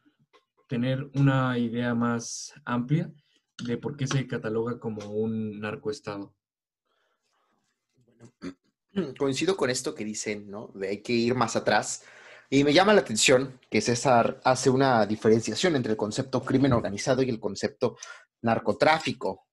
tener 0.67 1.09
una 1.15 1.57
idea 1.57 1.93
más 1.93 2.53
amplia 2.65 3.11
de 3.63 3.77
por 3.77 3.97
qué 3.97 4.07
se 4.07 4.27
cataloga 4.27 4.79
como 4.79 5.05
un 5.11 5.59
narcoestado. 5.59 6.33
Bueno, 8.05 8.31
coincido 9.17 9.55
con 9.55 9.69
esto 9.69 9.93
que 9.93 10.05
dicen, 10.05 10.49
¿no? 10.49 10.71
De 10.73 10.89
hay 10.89 11.01
que 11.01 11.13
ir 11.13 11.35
más 11.35 11.55
atrás 11.55 12.03
y 12.49 12.65
me 12.65 12.73
llama 12.73 12.93
la 12.93 12.99
atención 12.99 13.59
que 13.69 13.79
César 13.79 14.41
hace 14.43 14.69
una 14.69 15.05
diferenciación 15.05 15.75
entre 15.77 15.93
el 15.93 15.97
concepto 15.97 16.43
crimen 16.43 16.73
organizado 16.73 17.21
y 17.21 17.29
el 17.29 17.39
concepto 17.39 17.97
narcotráfico, 18.41 19.47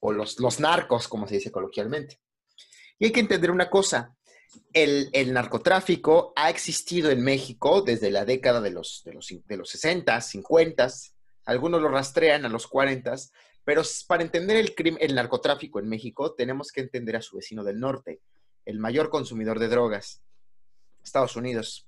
o, 0.00 0.12
los, 0.12 0.38
los, 0.40 0.60
narcos, 0.60 1.08
como 1.08 1.26
se 1.26 1.36
dice 1.36 1.50
coloquialmente. 1.50 2.20
Y 2.98 3.06
hay 3.06 3.12
que 3.12 3.20
entender 3.20 3.50
una 3.50 3.70
cosa, 3.70 4.16
el, 4.72 5.32
narcotráfico 5.32 6.32
ha 6.36 6.50
existido 6.50 7.10
en 7.10 7.22
México 7.22 7.82
desde 7.82 8.10
la 8.10 8.24
década 8.24 8.60
de 8.60 8.70
los, 8.70 9.02
de 9.04 9.14
los, 9.14 9.28
de 9.46 9.56
los 9.56 9.68
60, 9.70 10.20
50, 10.20 10.88
algunos 11.46 11.80
lo 11.80 11.88
rastrean 11.88 12.44
a 12.44 12.48
los 12.48 12.66
40, 12.66 13.14
pero 13.64 13.82
para 14.06 14.22
entender 14.22 14.56
el, 14.56 14.74
crimen, 14.74 14.98
el 15.02 15.14
narcotráfico 15.14 15.78
en 15.78 15.88
México 15.88 16.34
tenemos 16.34 16.72
que 16.72 16.80
entender 16.80 17.16
a 17.16 17.22
su 17.22 17.36
vecino 17.36 17.64
del 17.64 17.80
norte, 17.80 18.20
el 18.64 18.78
mayor 18.78 19.10
consumidor 19.10 19.58
de 19.58 19.68
drogas, 19.68 20.22
Estados 21.02 21.36
Unidos. 21.36 21.86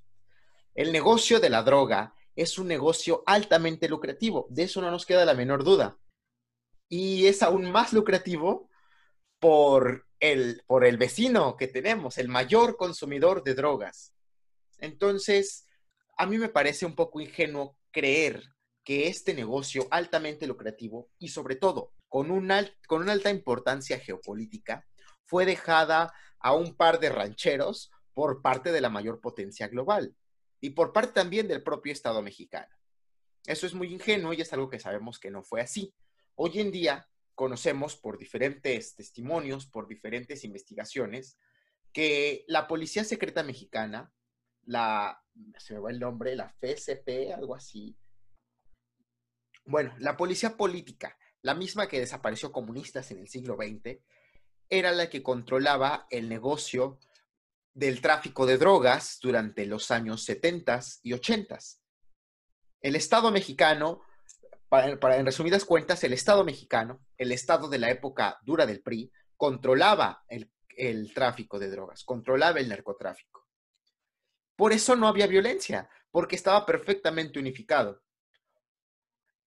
El 0.75 0.93
negocio 0.93 1.40
de 1.40 1.50
la 1.50 1.62
droga 1.62 2.14
es 2.37 2.59
un 2.59 2.69
negocio 2.69 3.23
altamente 3.26 3.88
lucrativo, 3.88 4.47
de 4.50 4.64
eso 4.64 4.81
no 4.81 4.90
nos 4.90 5.05
queda 5.05 5.25
la 5.25 5.35
menor 5.35 5.64
duda. 5.64 5.99
Y 6.90 7.26
es 7.26 7.42
aún 7.42 7.70
más 7.70 7.94
lucrativo 7.94 8.68
por 9.38 10.06
el, 10.18 10.62
por 10.66 10.85
el 10.85 10.99
vecino 10.99 11.56
que 11.56 11.68
tenemos, 11.68 12.18
el 12.18 12.28
mayor 12.28 12.76
consumidor 12.76 13.42
de 13.42 13.54
drogas. 13.54 14.12
Entonces, 14.78 15.66
a 16.18 16.26
mí 16.26 16.37
me 16.37 16.50
parece 16.50 16.85
un 16.85 16.94
poco 16.94 17.20
ingenuo 17.20 17.78
creer 17.90 18.44
que 18.85 19.09
este 19.09 19.32
negocio 19.32 19.88
altamente 19.90 20.47
lucrativo 20.47 21.09
y 21.18 21.28
sobre 21.28 21.56
todo 21.56 21.94
con, 22.09 22.28
con 22.87 23.02
una 23.02 23.12
alta 23.12 23.30
importancia 23.30 23.99
geopolítica 23.99 24.87
fue 25.25 25.47
dejada 25.47 26.12
a 26.40 26.52
un 26.54 26.75
par 26.76 26.99
de 26.99 27.09
rancheros 27.09 27.90
por 28.12 28.42
parte 28.42 28.73
de 28.73 28.80
la 28.80 28.90
mayor 28.90 29.20
potencia 29.20 29.68
global 29.68 30.14
y 30.61 30.70
por 30.70 30.92
parte 30.92 31.12
también 31.12 31.49
del 31.49 31.62
propio 31.62 31.92
Estado 31.92 32.20
mexicano. 32.20 32.75
Eso 33.47 33.66
es 33.66 33.75
muy 33.75 33.92
ingenuo 33.92 34.32
y 34.32 34.40
es 34.40 34.52
algo 34.52 34.68
que 34.68 34.80
sabemos 34.80 35.18
que 35.18 35.30
no 35.30 35.42
fue 35.42 35.61
así. 35.61 35.94
Hoy 36.42 36.59
en 36.59 36.70
día 36.70 37.06
conocemos 37.35 37.97
por 37.97 38.16
diferentes 38.16 38.97
testimonios, 38.97 39.66
por 39.66 39.87
diferentes 39.87 40.42
investigaciones, 40.42 41.37
que 41.92 42.47
la 42.49 42.66
Policía 42.66 43.04
Secreta 43.04 43.42
Mexicana, 43.42 44.11
la, 44.64 45.23
se 45.59 45.75
me 45.75 45.80
va 45.80 45.90
el 45.90 46.00
nombre, 46.00 46.35
la 46.35 46.49
FSP, 46.49 47.35
algo 47.35 47.54
así. 47.54 47.94
Bueno, 49.66 49.94
la 49.99 50.16
Policía 50.16 50.56
Política, 50.56 51.18
la 51.42 51.54
misma 51.54 51.88
que 51.88 52.00
desapareció 52.00 52.52
comunistas 52.52 53.11
en 53.11 53.18
el 53.18 53.28
siglo 53.28 53.56
XX, 53.56 53.99
era 54.70 54.92
la 54.92 55.11
que 55.11 55.23
controlaba 55.23 56.06
el 56.09 56.30
negocio 56.30 57.00
del 57.75 58.00
tráfico 58.00 58.47
de 58.47 58.56
drogas 58.56 59.18
durante 59.20 59.66
los 59.66 59.90
años 59.90 60.25
70 60.25 60.80
y 61.02 61.12
80. 61.12 61.59
El 62.80 62.97
Estado 62.97 63.30
mexicano, 63.30 64.00
para, 64.70 65.16
en 65.16 65.26
resumidas 65.26 65.64
cuentas, 65.64 66.02
el 66.04 66.12
Estado 66.12 66.44
mexicano, 66.44 67.04
el 67.18 67.32
Estado 67.32 67.68
de 67.68 67.78
la 67.78 67.90
época 67.90 68.38
dura 68.42 68.64
del 68.66 68.80
PRI, 68.80 69.12
controlaba 69.36 70.24
el, 70.28 70.50
el 70.68 71.12
tráfico 71.12 71.58
de 71.58 71.68
drogas, 71.68 72.04
controlaba 72.04 72.60
el 72.60 72.68
narcotráfico. 72.68 73.46
Por 74.54 74.72
eso 74.72 74.94
no 74.94 75.08
había 75.08 75.26
violencia, 75.26 75.90
porque 76.10 76.36
estaba 76.36 76.64
perfectamente 76.64 77.40
unificado. 77.40 78.00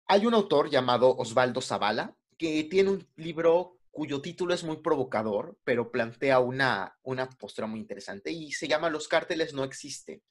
Hay 0.08 0.26
un 0.26 0.34
autor 0.34 0.70
llamado 0.70 1.16
Osvaldo 1.16 1.62
Zavala 1.62 2.16
que 2.38 2.64
tiene 2.64 2.90
un 2.90 3.08
libro 3.16 3.78
cuyo 3.92 4.22
título 4.22 4.56
es 4.56 4.64
muy 4.64 4.78
provocador, 4.78 5.60
pero 5.64 5.92
plantea 5.92 6.40
una, 6.40 6.98
una 7.04 7.30
postura 7.30 7.68
muy 7.68 7.80
interesante 7.80 8.32
y 8.32 8.52
se 8.54 8.68
llama 8.68 8.90
Los 8.90 9.08
cárteles 9.08 9.54
no 9.54 9.64
existen, 9.64 10.24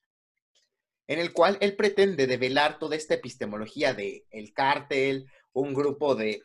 en 1.10 1.18
el 1.18 1.32
cual 1.32 1.58
él 1.60 1.74
pretende 1.74 2.28
develar 2.28 2.78
toda 2.78 2.94
esta 2.94 3.14
epistemología 3.14 3.94
de 3.94 4.28
el 4.30 4.52
cártel, 4.52 5.26
un 5.52 5.74
grupo 5.74 6.14
de, 6.14 6.44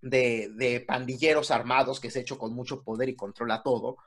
de, 0.00 0.82
pandilleros 0.88 1.50
armados 1.50 2.00
que 2.00 2.10
se 2.10 2.18
ha 2.18 2.22
hecho 2.22 2.38
con 2.38 2.54
mucho 2.54 2.82
poder 2.82 3.10
y 3.10 3.14
controla 3.14 3.62
todo, 3.62 3.98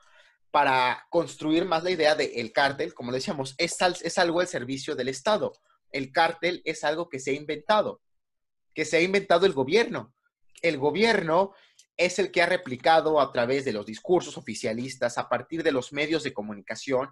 para 0.50 1.06
construir 1.10 1.64
más 1.64 1.84
la 1.84 1.92
idea 1.92 2.16
de 2.16 2.40
el 2.40 2.50
cártel, 2.50 2.92
como 2.92 3.12
decíamos, 3.12 3.54
es, 3.56 3.76
es 4.02 4.18
algo 4.18 4.40
al 4.40 4.48
servicio 4.48 4.96
del 4.96 5.10
Estado. 5.10 5.52
El 5.92 6.10
cártel 6.10 6.60
es 6.64 6.82
algo 6.82 7.08
que 7.08 7.20
se 7.20 7.30
ha 7.30 7.34
inventado, 7.34 8.00
que 8.74 8.84
se 8.84 8.96
ha 8.96 9.00
inventado 9.00 9.46
el 9.46 9.52
gobierno. 9.52 10.12
El 10.60 10.78
gobierno 10.78 11.52
es 11.96 12.18
el 12.18 12.32
que 12.32 12.42
ha 12.42 12.46
replicado 12.46 13.20
a 13.20 13.30
través 13.30 13.64
de 13.64 13.72
los 13.72 13.86
discursos 13.86 14.36
oficialistas, 14.38 15.18
a 15.18 15.28
partir 15.28 15.62
de 15.62 15.70
los 15.70 15.92
medios 15.92 16.24
de 16.24 16.32
comunicación, 16.32 17.10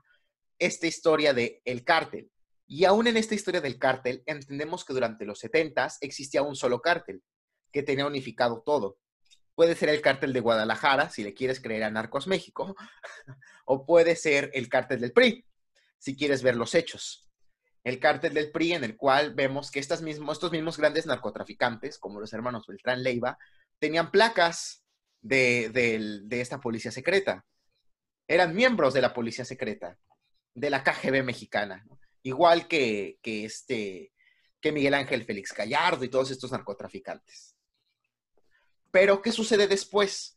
esta 0.58 0.88
historia 0.88 1.32
del 1.32 1.60
el 1.64 1.84
cártel. 1.84 2.28
Y 2.66 2.84
aún 2.84 3.06
en 3.06 3.16
esta 3.16 3.34
historia 3.34 3.60
del 3.60 3.78
cártel, 3.78 4.22
entendemos 4.26 4.84
que 4.84 4.92
durante 4.92 5.24
los 5.24 5.38
70 5.38 5.88
existía 6.00 6.42
un 6.42 6.56
solo 6.56 6.80
cártel 6.80 7.22
que 7.72 7.82
tenía 7.82 8.06
unificado 8.06 8.62
todo. 8.64 8.98
Puede 9.54 9.74
ser 9.74 9.88
el 9.88 10.00
cártel 10.00 10.32
de 10.32 10.40
Guadalajara, 10.40 11.08
si 11.10 11.22
le 11.22 11.32
quieres 11.32 11.60
creer 11.60 11.84
a 11.84 11.90
Narcos 11.90 12.26
México, 12.26 12.76
o 13.64 13.86
puede 13.86 14.16
ser 14.16 14.50
el 14.54 14.68
cártel 14.68 15.00
del 15.00 15.12
PRI, 15.12 15.46
si 15.98 16.16
quieres 16.16 16.42
ver 16.42 16.56
los 16.56 16.74
hechos. 16.74 17.28
El 17.84 18.00
cártel 18.00 18.34
del 18.34 18.50
PRI, 18.50 18.72
en 18.72 18.84
el 18.84 18.96
cual 18.96 19.34
vemos 19.34 19.70
que 19.70 19.78
estos 19.78 20.02
mismos, 20.02 20.36
estos 20.36 20.50
mismos 20.50 20.76
grandes 20.76 21.06
narcotraficantes, 21.06 21.98
como 21.98 22.20
los 22.20 22.32
hermanos 22.32 22.66
Beltrán 22.66 23.02
Leiva, 23.02 23.38
tenían 23.78 24.10
placas 24.10 24.84
de, 25.20 26.26
esta 26.30 26.60
policía 26.60 26.90
secreta. 26.90 27.44
Eran 28.28 28.54
miembros 28.54 28.94
de 28.94 29.02
la 29.02 29.14
policía 29.14 29.44
secreta, 29.44 29.98
de 30.54 30.70
la 30.70 30.82
KGB 30.82 31.22
mexicana, 31.22 31.86
igual 32.26 32.66
que, 32.66 33.20
este, 33.22 34.12
que 34.60 34.72
Miguel 34.72 34.94
Ángel 34.94 35.24
Félix 35.24 35.54
Gallardo 35.54 36.04
y 36.04 36.08
todos 36.08 36.32
estos 36.32 36.50
narcotraficantes. 36.50 37.54
Pero, 38.90 39.22
¿qué 39.22 39.30
sucede 39.30 39.68
después? 39.68 40.36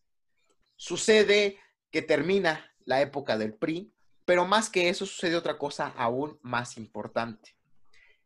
Sucede 0.75 1.59
que 1.89 2.03
termina 2.03 2.75
la 2.85 3.01
época 3.01 3.39
del 3.39 3.55
PRI, 3.55 3.91
pero 4.23 4.45
más 4.45 4.69
que 4.69 4.89
eso 4.89 5.07
sucede 5.07 5.35
otra 5.35 5.57
cosa 5.57 5.87
aún 5.97 6.37
más 6.43 6.77
importante. 6.77 7.57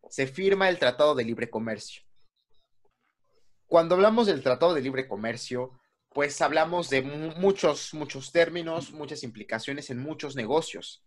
Se 0.09 0.27
firma 0.27 0.67
el 0.67 0.77
Tratado 0.77 1.15
de 1.15 1.23
Libre 1.23 1.49
Comercio. 1.49 2.03
Cuando 3.65 3.95
hablamos 3.95 4.27
del 4.27 4.43
Tratado 4.43 4.73
de 4.73 4.81
Libre 4.81 5.07
Comercio, 5.07 5.79
pues 6.09 6.41
hablamos 6.41 6.89
de 6.89 7.01
muchos, 7.01 7.93
muchos 7.93 8.33
términos, 8.33 8.91
muchas 8.91 9.23
implicaciones 9.23 9.89
en 9.89 9.99
muchos 9.99 10.35
negocios. 10.35 11.05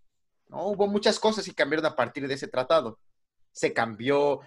¿No? 0.48 0.68
Hubo 0.68 0.86
muchas 0.86 1.18
cosas 1.18 1.44
que 1.44 1.54
cambiaron 1.54 1.86
a 1.86 1.96
partir 1.96 2.26
de 2.26 2.34
ese 2.34 2.48
tratado. 2.48 2.98
Se 3.52 3.72
cambió, 3.72 4.40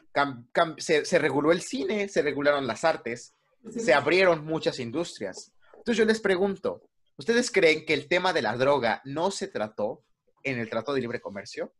se, 0.77 1.19
reguló 1.19 1.51
el 1.51 1.61
cine, 1.61 2.07
se 2.09 2.21
regularon 2.21 2.67
las 2.67 2.83
artes, 2.83 3.33
se 3.71 3.93
abrieron 3.93 4.45
muchas 4.45 4.79
industrias. 4.79 5.51
Entonces 5.73 5.97
yo 5.97 6.05
les 6.05 6.21
pregunto, 6.21 6.83
¿ustedes 7.17 7.51
creen 7.51 7.85
que 7.85 7.93
el 7.93 8.07
tema 8.07 8.33
de 8.33 8.41
la 8.41 8.55
droga 8.55 9.01
no 9.05 9.31
se 9.31 9.47
trató 9.47 10.03
en 10.43 10.59
el 10.59 10.69
Tratado 10.69 10.95
de 10.95 11.01
Libre 11.01 11.21
Comercio? 11.21 11.73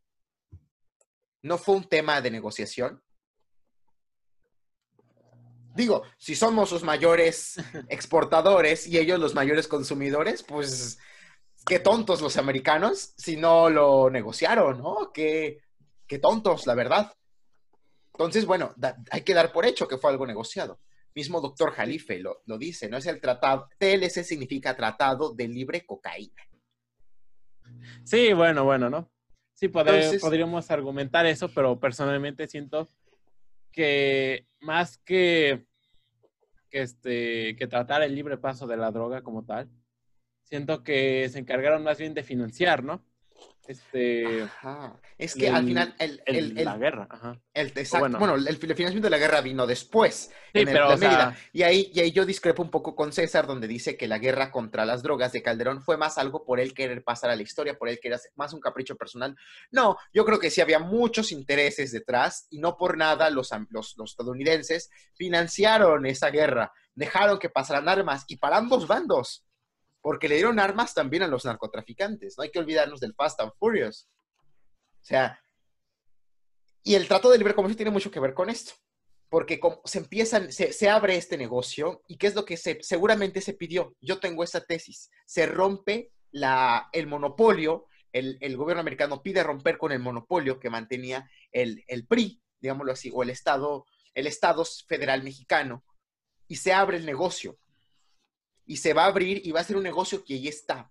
¿No 1.42 1.56
fue 1.56 1.76
un 1.76 1.88
tema 1.88 2.20
de 2.20 2.30
negociación? 2.30 3.02
Digo, 5.74 6.02
si 6.18 6.34
somos 6.34 6.68
sus 6.68 6.82
mayores 6.82 7.56
exportadores 7.88 8.86
y 8.86 8.98
ellos 8.98 9.20
los 9.20 9.34
mayores 9.34 9.68
consumidores, 9.68 10.42
pues 10.42 10.98
qué 11.70 11.78
tontos 11.78 12.20
los 12.20 12.36
americanos 12.36 13.14
si 13.16 13.36
no 13.36 13.70
lo 13.70 14.10
negociaron, 14.10 14.78
¿no? 14.78 15.12
Qué, 15.14 15.60
qué 16.04 16.18
tontos, 16.18 16.66
la 16.66 16.74
verdad. 16.74 17.14
Entonces, 18.12 18.44
bueno, 18.44 18.74
hay 19.12 19.20
que 19.22 19.34
dar 19.34 19.52
por 19.52 19.64
hecho 19.64 19.86
que 19.86 19.96
fue 19.96 20.10
algo 20.10 20.26
negociado. 20.26 20.80
Mismo 21.14 21.40
doctor 21.40 21.70
Jalife 21.70 22.18
lo, 22.18 22.42
lo 22.46 22.58
dice, 22.58 22.88
¿no? 22.88 22.96
Es 22.96 23.06
el 23.06 23.20
tratado, 23.20 23.68
TLC 23.78 24.24
significa 24.24 24.76
Tratado 24.76 25.32
de 25.32 25.46
Libre 25.46 25.86
Cocaína. 25.86 26.42
Sí, 28.02 28.32
bueno, 28.32 28.64
bueno, 28.64 28.90
¿no? 28.90 29.08
Sí, 29.54 29.68
podríamos 29.68 30.72
argumentar 30.72 31.24
eso, 31.26 31.50
pero 31.54 31.78
personalmente 31.78 32.48
siento 32.48 32.88
que 33.70 34.48
más 34.58 34.98
que, 34.98 35.66
que, 36.68 36.82
este, 36.82 37.54
que 37.54 37.68
tratar 37.68 38.02
el 38.02 38.16
libre 38.16 38.38
paso 38.38 38.66
de 38.66 38.76
la 38.76 38.90
droga 38.90 39.22
como 39.22 39.44
tal, 39.44 39.70
siento 40.50 40.82
que 40.82 41.28
se 41.30 41.38
encargaron 41.38 41.82
más 41.84 41.98
bien 41.98 42.12
de 42.12 42.24
financiar, 42.24 42.82
¿no? 42.82 43.02
Este, 43.66 44.48
Es 45.16 45.34
que 45.36 45.48
al 45.48 45.64
final 45.64 45.94
el, 46.00 46.54
la 46.56 46.76
guerra, 46.76 47.06
Ajá. 47.08 47.40
El, 47.54 47.72
bueno, 48.18 48.34
el, 48.34 48.56
financiamiento 48.56 49.06
de 49.06 49.10
la 49.10 49.18
guerra 49.18 49.42
vino 49.42 49.64
después, 49.64 50.32
en 50.52 50.64
pero, 50.64 50.88
y, 51.52 51.62
ahí, 51.62 51.88
y 51.94 52.00
ahí 52.00 52.10
yo 52.10 52.26
discrepo 52.26 52.64
un 52.64 52.70
poco 52.70 52.96
con 52.96 53.12
César, 53.12 53.46
donde 53.46 53.68
dice 53.68 53.96
que 53.96 54.08
la 54.08 54.18
guerra 54.18 54.50
contra 54.50 54.84
las 54.84 55.04
drogas 55.04 55.30
de 55.30 55.42
Calderón 55.42 55.82
fue 55.82 55.96
más 55.96 56.18
algo 56.18 56.44
por 56.44 56.58
él 56.58 56.74
querer 56.74 57.04
pasar 57.04 57.30
a 57.30 57.36
la 57.36 57.42
historia, 57.42 57.78
por 57.78 57.88
él 57.88 58.00
querer 58.00 58.16
hacer 58.16 58.32
más 58.34 58.52
un 58.52 58.60
capricho 58.60 58.96
personal. 58.96 59.36
No, 59.70 59.96
yo 60.12 60.24
creo 60.24 60.40
que 60.40 60.50
sí 60.50 60.60
había 60.60 60.80
muchos 60.80 61.30
intereses 61.30 61.92
detrás 61.92 62.48
y 62.50 62.58
no 62.58 62.76
por 62.76 62.96
nada 62.96 63.30
los, 63.30 63.50
los, 63.68 63.94
los 63.96 64.10
estadounidenses 64.10 64.90
financiaron 65.14 66.06
esa 66.06 66.30
guerra, 66.30 66.72
dejaron 66.96 67.38
que 67.38 67.50
pasaran 67.50 67.88
armas 67.88 68.24
y 68.26 68.36
para 68.38 68.56
ambos 68.56 68.88
bandos 68.88 69.44
porque 70.02 70.28
le 70.28 70.36
dieron 70.36 70.58
armas 70.58 70.94
también 70.94 71.22
a 71.22 71.28
los 71.28 71.44
narcotraficantes. 71.44 72.36
No 72.36 72.42
hay 72.42 72.50
que 72.50 72.58
olvidarnos 72.58 73.00
del 73.00 73.14
Fast 73.14 73.40
and 73.40 73.52
Furious. 73.58 74.08
O 75.00 75.04
sea, 75.04 75.40
y 76.82 76.94
el 76.94 77.08
trato 77.08 77.30
de 77.30 77.38
libre 77.38 77.54
comercio 77.54 77.76
tiene 77.76 77.90
mucho 77.90 78.10
que 78.10 78.20
ver 78.20 78.34
con 78.34 78.48
esto, 78.48 78.72
porque 79.28 79.60
como 79.60 79.80
se 79.84 79.98
empiezan, 79.98 80.50
se, 80.50 80.88
abre 80.88 81.16
este 81.16 81.36
negocio 81.36 82.02
y 82.08 82.16
qué 82.16 82.26
es 82.26 82.34
lo 82.34 82.44
que 82.44 82.56
se, 82.56 82.78
seguramente 82.82 83.40
se 83.40 83.54
pidió. 83.54 83.94
Yo 84.00 84.18
tengo 84.18 84.44
esa 84.44 84.62
tesis. 84.64 85.10
Se 85.26 85.46
rompe 85.46 86.12
la, 86.30 86.88
el 86.92 87.06
monopolio, 87.06 87.86
el, 88.12 88.38
el, 88.40 88.56
gobierno 88.56 88.80
americano 88.80 89.22
pide 89.22 89.42
romper 89.42 89.78
con 89.78 89.92
el 89.92 90.00
monopolio 90.00 90.58
que 90.58 90.70
mantenía 90.70 91.30
el, 91.52 91.84
el 91.86 92.06
PRI, 92.06 92.42
digámoslo 92.60 92.92
así, 92.92 93.10
o 93.12 93.22
el 93.22 93.30
Estado, 93.30 93.86
el 94.14 94.26
Estado 94.26 94.64
federal 94.88 95.22
mexicano, 95.22 95.84
y 96.48 96.56
se 96.56 96.72
abre 96.72 96.96
el 96.96 97.06
negocio 97.06 97.58
y 98.70 98.76
se 98.76 98.94
va 98.94 99.02
a 99.02 99.06
abrir 99.06 99.44
y 99.44 99.50
va 99.50 99.58
a 99.58 99.64
ser 99.64 99.76
un 99.76 99.82
negocio 99.82 100.24
que 100.24 100.34
ahí 100.34 100.46
está. 100.46 100.88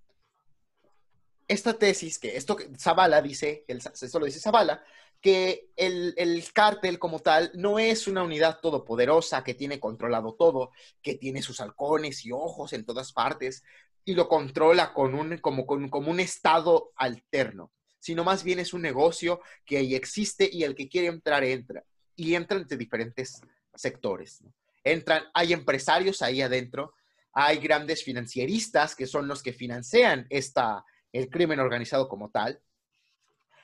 Esta 1.47 1.79
tesis, 1.79 2.19
que 2.19 2.35
esto 2.35 2.57
Zavala 2.77 3.21
dice, 3.21 3.63
esto 3.69 4.19
lo 4.19 4.25
dice 4.25 4.41
Zavala, 4.41 4.83
que 5.21 5.69
el, 5.77 6.13
el 6.17 6.43
cártel 6.51 6.99
como 6.99 7.19
tal 7.19 7.53
no 7.55 7.79
es 7.79 8.05
una 8.09 8.21
unidad 8.21 8.59
todopoderosa 8.59 9.45
que 9.45 9.53
tiene 9.53 9.79
controlado 9.79 10.33
todo, 10.33 10.71
que 11.01 11.15
tiene 11.15 11.41
sus 11.41 11.61
halcones 11.61 12.25
y 12.25 12.33
ojos 12.33 12.73
en 12.73 12.85
todas 12.85 13.13
partes, 13.13 13.63
y 14.03 14.13
lo 14.13 14.27
controla 14.27 14.93
con 14.93 15.15
un, 15.15 15.37
como, 15.37 15.65
como 15.65 16.11
un 16.11 16.19
estado 16.19 16.91
alterno, 16.97 17.71
sino 17.97 18.25
más 18.25 18.43
bien 18.43 18.59
es 18.59 18.73
un 18.73 18.81
negocio 18.81 19.39
que 19.65 19.77
ahí 19.77 19.95
existe 19.95 20.49
y 20.51 20.63
el 20.63 20.75
que 20.75 20.89
quiere 20.89 21.07
entrar 21.07 21.45
entra. 21.45 21.85
Y 22.17 22.35
entran 22.35 22.67
de 22.67 22.75
diferentes 22.75 23.39
sectores. 23.73 24.43
Entran, 24.83 25.23
hay 25.33 25.53
empresarios 25.53 26.21
ahí 26.21 26.41
adentro, 26.41 26.93
hay 27.33 27.57
grandes 27.57 28.03
financieristas 28.03 28.95
que 28.95 29.07
son 29.07 29.27
los 29.27 29.43
que 29.43 29.53
financian 29.53 30.25
esta, 30.29 30.83
el 31.11 31.29
crimen 31.29 31.59
organizado 31.59 32.07
como 32.07 32.29
tal. 32.29 32.61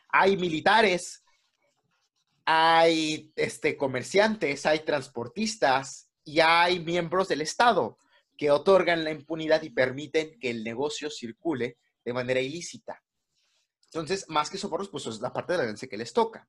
Hay 0.09 0.37
militares, 0.37 1.23
hay 2.45 3.31
este, 3.35 3.75
comerciantes, 3.75 4.65
hay 4.65 4.79
transportistas 4.79 6.09
y 6.23 6.39
hay 6.39 6.79
miembros 6.79 7.27
del 7.27 7.41
Estado 7.41 7.97
que 8.37 8.51
otorgan 8.51 9.03
la 9.03 9.11
impunidad 9.11 9.61
y 9.63 9.69
permiten 9.69 10.39
que 10.39 10.49
el 10.49 10.63
negocio 10.63 11.09
circule 11.09 11.77
de 12.03 12.13
manera 12.13 12.39
ilícita. 12.39 13.01
Entonces, 13.85 14.25
más 14.27 14.49
que 14.49 14.57
soporros, 14.57 14.89
pues 14.89 15.05
es 15.07 15.21
la 15.21 15.31
parte 15.31 15.53
de 15.53 15.57
la 15.57 15.63
ganancia 15.63 15.87
que 15.87 15.97
les 15.97 16.11
toca. 16.11 16.47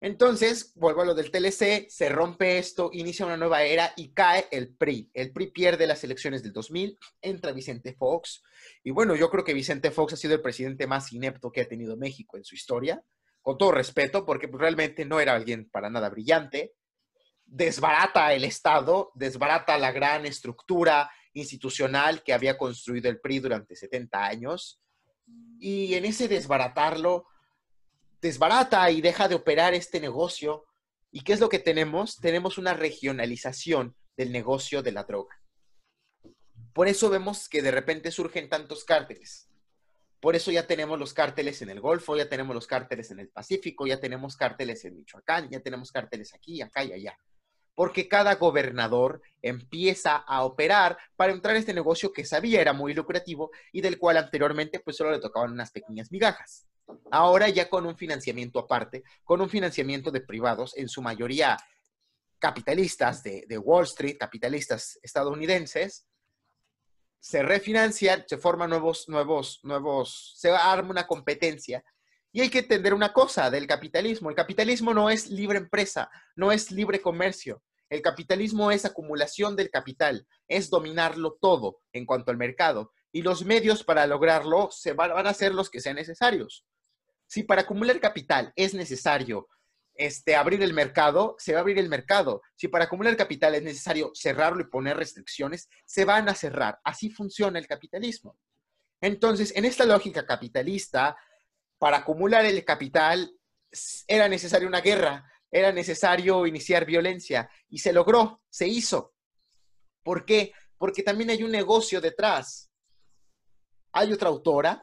Entonces, 0.00 0.72
vuelvo 0.76 1.02
a 1.02 1.06
lo 1.06 1.14
del 1.14 1.32
TLC, 1.32 1.88
se 1.90 2.08
rompe 2.08 2.58
esto, 2.58 2.90
inicia 2.92 3.26
una 3.26 3.36
nueva 3.36 3.64
era 3.64 3.92
y 3.96 4.12
cae 4.12 4.46
el 4.52 4.74
PRI. 4.76 5.10
El 5.12 5.32
PRI 5.32 5.48
pierde 5.48 5.88
las 5.88 6.04
elecciones 6.04 6.42
del 6.42 6.52
2000, 6.52 6.96
entra 7.20 7.50
Vicente 7.50 7.94
Fox. 7.94 8.42
Y 8.84 8.92
bueno, 8.92 9.16
yo 9.16 9.28
creo 9.28 9.42
que 9.42 9.54
Vicente 9.54 9.90
Fox 9.90 10.12
ha 10.12 10.16
sido 10.16 10.34
el 10.34 10.42
presidente 10.42 10.86
más 10.86 11.12
inepto 11.12 11.50
que 11.50 11.62
ha 11.62 11.68
tenido 11.68 11.96
México 11.96 12.36
en 12.36 12.44
su 12.44 12.54
historia, 12.54 13.02
con 13.42 13.58
todo 13.58 13.72
respeto, 13.72 14.24
porque 14.24 14.46
pues, 14.46 14.60
realmente 14.60 15.04
no 15.04 15.18
era 15.18 15.34
alguien 15.34 15.68
para 15.68 15.90
nada 15.90 16.08
brillante. 16.10 16.74
Desbarata 17.44 18.32
el 18.34 18.44
Estado, 18.44 19.10
desbarata 19.16 19.78
la 19.78 19.90
gran 19.90 20.26
estructura 20.26 21.10
institucional 21.32 22.22
que 22.22 22.32
había 22.32 22.56
construido 22.56 23.10
el 23.10 23.20
PRI 23.20 23.40
durante 23.40 23.74
70 23.74 24.24
años. 24.24 24.80
Y 25.58 25.94
en 25.94 26.04
ese 26.04 26.28
desbaratarlo, 26.28 27.26
desbarata 28.20 28.90
y 28.90 29.00
deja 29.00 29.28
de 29.28 29.34
operar 29.34 29.74
este 29.74 30.00
negocio. 30.00 30.66
¿Y 31.10 31.22
qué 31.22 31.32
es 31.32 31.40
lo 31.40 31.48
que 31.48 31.58
tenemos? 31.58 32.16
Tenemos 32.16 32.58
una 32.58 32.74
regionalización 32.74 33.96
del 34.16 34.32
negocio 34.32 34.82
de 34.82 34.92
la 34.92 35.04
droga. 35.04 35.40
Por 36.72 36.88
eso 36.88 37.10
vemos 37.10 37.48
que 37.48 37.62
de 37.62 37.70
repente 37.70 38.10
surgen 38.10 38.48
tantos 38.48 38.84
cárteles. 38.84 39.48
Por 40.20 40.34
eso 40.34 40.50
ya 40.50 40.66
tenemos 40.66 40.98
los 40.98 41.14
cárteles 41.14 41.62
en 41.62 41.70
el 41.70 41.80
Golfo, 41.80 42.16
ya 42.16 42.28
tenemos 42.28 42.54
los 42.54 42.66
cárteles 42.66 43.10
en 43.12 43.20
el 43.20 43.28
Pacífico, 43.28 43.86
ya 43.86 44.00
tenemos 44.00 44.36
cárteles 44.36 44.84
en 44.84 44.96
Michoacán, 44.96 45.48
ya 45.48 45.60
tenemos 45.60 45.92
cárteles 45.92 46.34
aquí, 46.34 46.60
acá 46.60 46.82
y 46.82 46.92
allá. 46.92 47.16
Porque 47.74 48.08
cada 48.08 48.34
gobernador 48.34 49.22
empieza 49.40 50.16
a 50.16 50.42
operar 50.42 50.98
para 51.14 51.32
entrar 51.32 51.54
a 51.54 51.58
este 51.60 51.72
negocio 51.72 52.12
que 52.12 52.24
sabía 52.24 52.60
era 52.60 52.72
muy 52.72 52.94
lucrativo 52.94 53.52
y 53.72 53.80
del 53.80 53.98
cual 53.98 54.16
anteriormente 54.16 54.80
pues 54.80 54.96
solo 54.96 55.12
le 55.12 55.20
tocaban 55.20 55.52
unas 55.52 55.70
pequeñas 55.70 56.10
migajas. 56.10 56.66
Ahora 57.10 57.48
ya 57.48 57.68
con 57.68 57.86
un 57.86 57.96
financiamiento 57.96 58.58
aparte, 58.58 59.02
con 59.24 59.40
un 59.40 59.48
financiamiento 59.48 60.10
de 60.10 60.20
privados, 60.20 60.76
en 60.76 60.88
su 60.88 61.02
mayoría 61.02 61.56
capitalistas 62.38 63.22
de, 63.22 63.58
Wall 63.58 63.84
Street, 63.84 64.16
capitalistas 64.18 64.98
estadounidenses, 65.02 66.06
se 67.20 67.42
refinancian, 67.42 68.24
se 68.26 68.38
forman 68.38 68.70
nuevos, 68.70 69.08
nuevos, 69.08 69.60
nuevos, 69.64 70.34
se 70.36 70.50
arma 70.50 70.90
una 70.90 71.06
competencia. 71.06 71.84
Y 72.30 72.42
hay 72.42 72.50
que 72.50 72.60
entender 72.60 72.94
una 72.94 73.12
cosa 73.12 73.50
del 73.50 73.66
capitalismo. 73.66 74.30
El 74.30 74.36
capitalismo 74.36 74.94
no 74.94 75.10
es 75.10 75.28
libre 75.28 75.58
empresa, 75.58 76.10
no 76.36 76.52
es 76.52 76.70
libre 76.70 77.00
comercio. 77.00 77.62
El 77.88 78.02
capitalismo 78.02 78.70
es 78.70 78.84
acumulación 78.84 79.56
del 79.56 79.70
capital, 79.70 80.26
es 80.46 80.68
dominarlo 80.68 81.38
todo 81.40 81.80
en 81.92 82.06
cuanto 82.06 82.30
al 82.30 82.36
mercado. 82.36 82.92
Y 83.10 83.22
los 83.22 83.44
medios 83.44 83.82
para 83.82 84.06
lograrlo 84.06 84.68
se 84.70 84.92
van, 84.92 85.10
van 85.10 85.26
a 85.26 85.34
ser 85.34 85.54
los 85.54 85.70
que 85.70 85.80
sean 85.80 85.96
necesarios. 85.96 86.66
Si 87.28 87.44
para 87.44 87.62
acumular 87.62 88.00
capital 88.00 88.52
es 88.56 88.74
necesario 88.74 89.48
este, 89.94 90.34
abrir 90.34 90.62
el 90.62 90.72
mercado, 90.72 91.36
se 91.38 91.52
va 91.52 91.58
a 91.58 91.60
abrir 91.60 91.78
el 91.78 91.88
mercado. 91.88 92.40
Si 92.56 92.68
para 92.68 92.84
acumular 92.84 93.16
capital 93.16 93.54
es 93.54 93.62
necesario 93.62 94.10
cerrarlo 94.14 94.62
y 94.62 94.68
poner 94.68 94.96
restricciones, 94.96 95.68
se 95.84 96.04
van 96.04 96.28
a 96.28 96.34
cerrar. 96.34 96.80
Así 96.82 97.10
funciona 97.10 97.58
el 97.58 97.66
capitalismo. 97.66 98.38
Entonces, 99.00 99.54
en 99.54 99.66
esta 99.66 99.84
lógica 99.84 100.26
capitalista, 100.26 101.16
para 101.78 101.98
acumular 101.98 102.44
el 102.46 102.64
capital 102.64 103.30
era 104.06 104.28
necesaria 104.28 104.66
una 104.66 104.80
guerra, 104.80 105.30
era 105.50 105.70
necesario 105.70 106.46
iniciar 106.46 106.86
violencia 106.86 107.50
y 107.68 107.78
se 107.78 107.92
logró, 107.92 108.42
se 108.48 108.66
hizo. 108.66 109.14
¿Por 110.02 110.24
qué? 110.24 110.52
Porque 110.78 111.02
también 111.02 111.30
hay 111.30 111.42
un 111.42 111.50
negocio 111.50 112.00
detrás. 112.00 112.70
Hay 113.92 114.12
otra 114.12 114.28
autora 114.28 114.82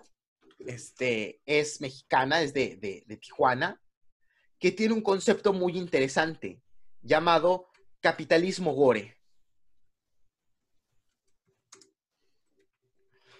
este, 0.60 1.41
es 1.46 1.82
mexicana, 1.82 2.41
es 2.41 2.54
de, 2.54 3.06
Tijuana, 3.22 3.82
que 4.60 4.72
tiene 4.72 4.94
un 4.94 5.02
concepto 5.02 5.54
muy 5.54 5.78
interesante 5.78 6.62
llamado 7.02 7.70
capitalismo 8.02 8.74
gore. 8.74 9.18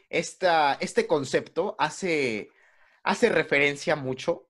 este 0.10 1.08
concepto 1.08 1.76
hace, 1.78 2.50
hace 3.04 3.28
referencia 3.28 3.98
mucho 3.98 4.48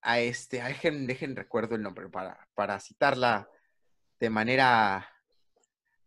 a 0.00 0.20
este, 0.20 0.62
dejen, 0.62 1.34
recuerdo 1.34 1.74
el 1.74 1.82
nombre 1.82 2.08
para, 2.08 2.48
para 2.54 2.78
citarla 2.78 3.50
de 4.20 4.30
manera 4.30 5.08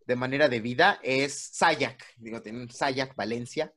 de 0.06 0.16
manera 0.16 0.50
debida, 0.50 1.00
es 1.04 1.34
Sayak, 1.54 2.04
digo, 2.18 2.42
tiene 2.42 2.60
un 2.60 2.70
Sayak 2.70 3.16
Valencia, 3.16 3.74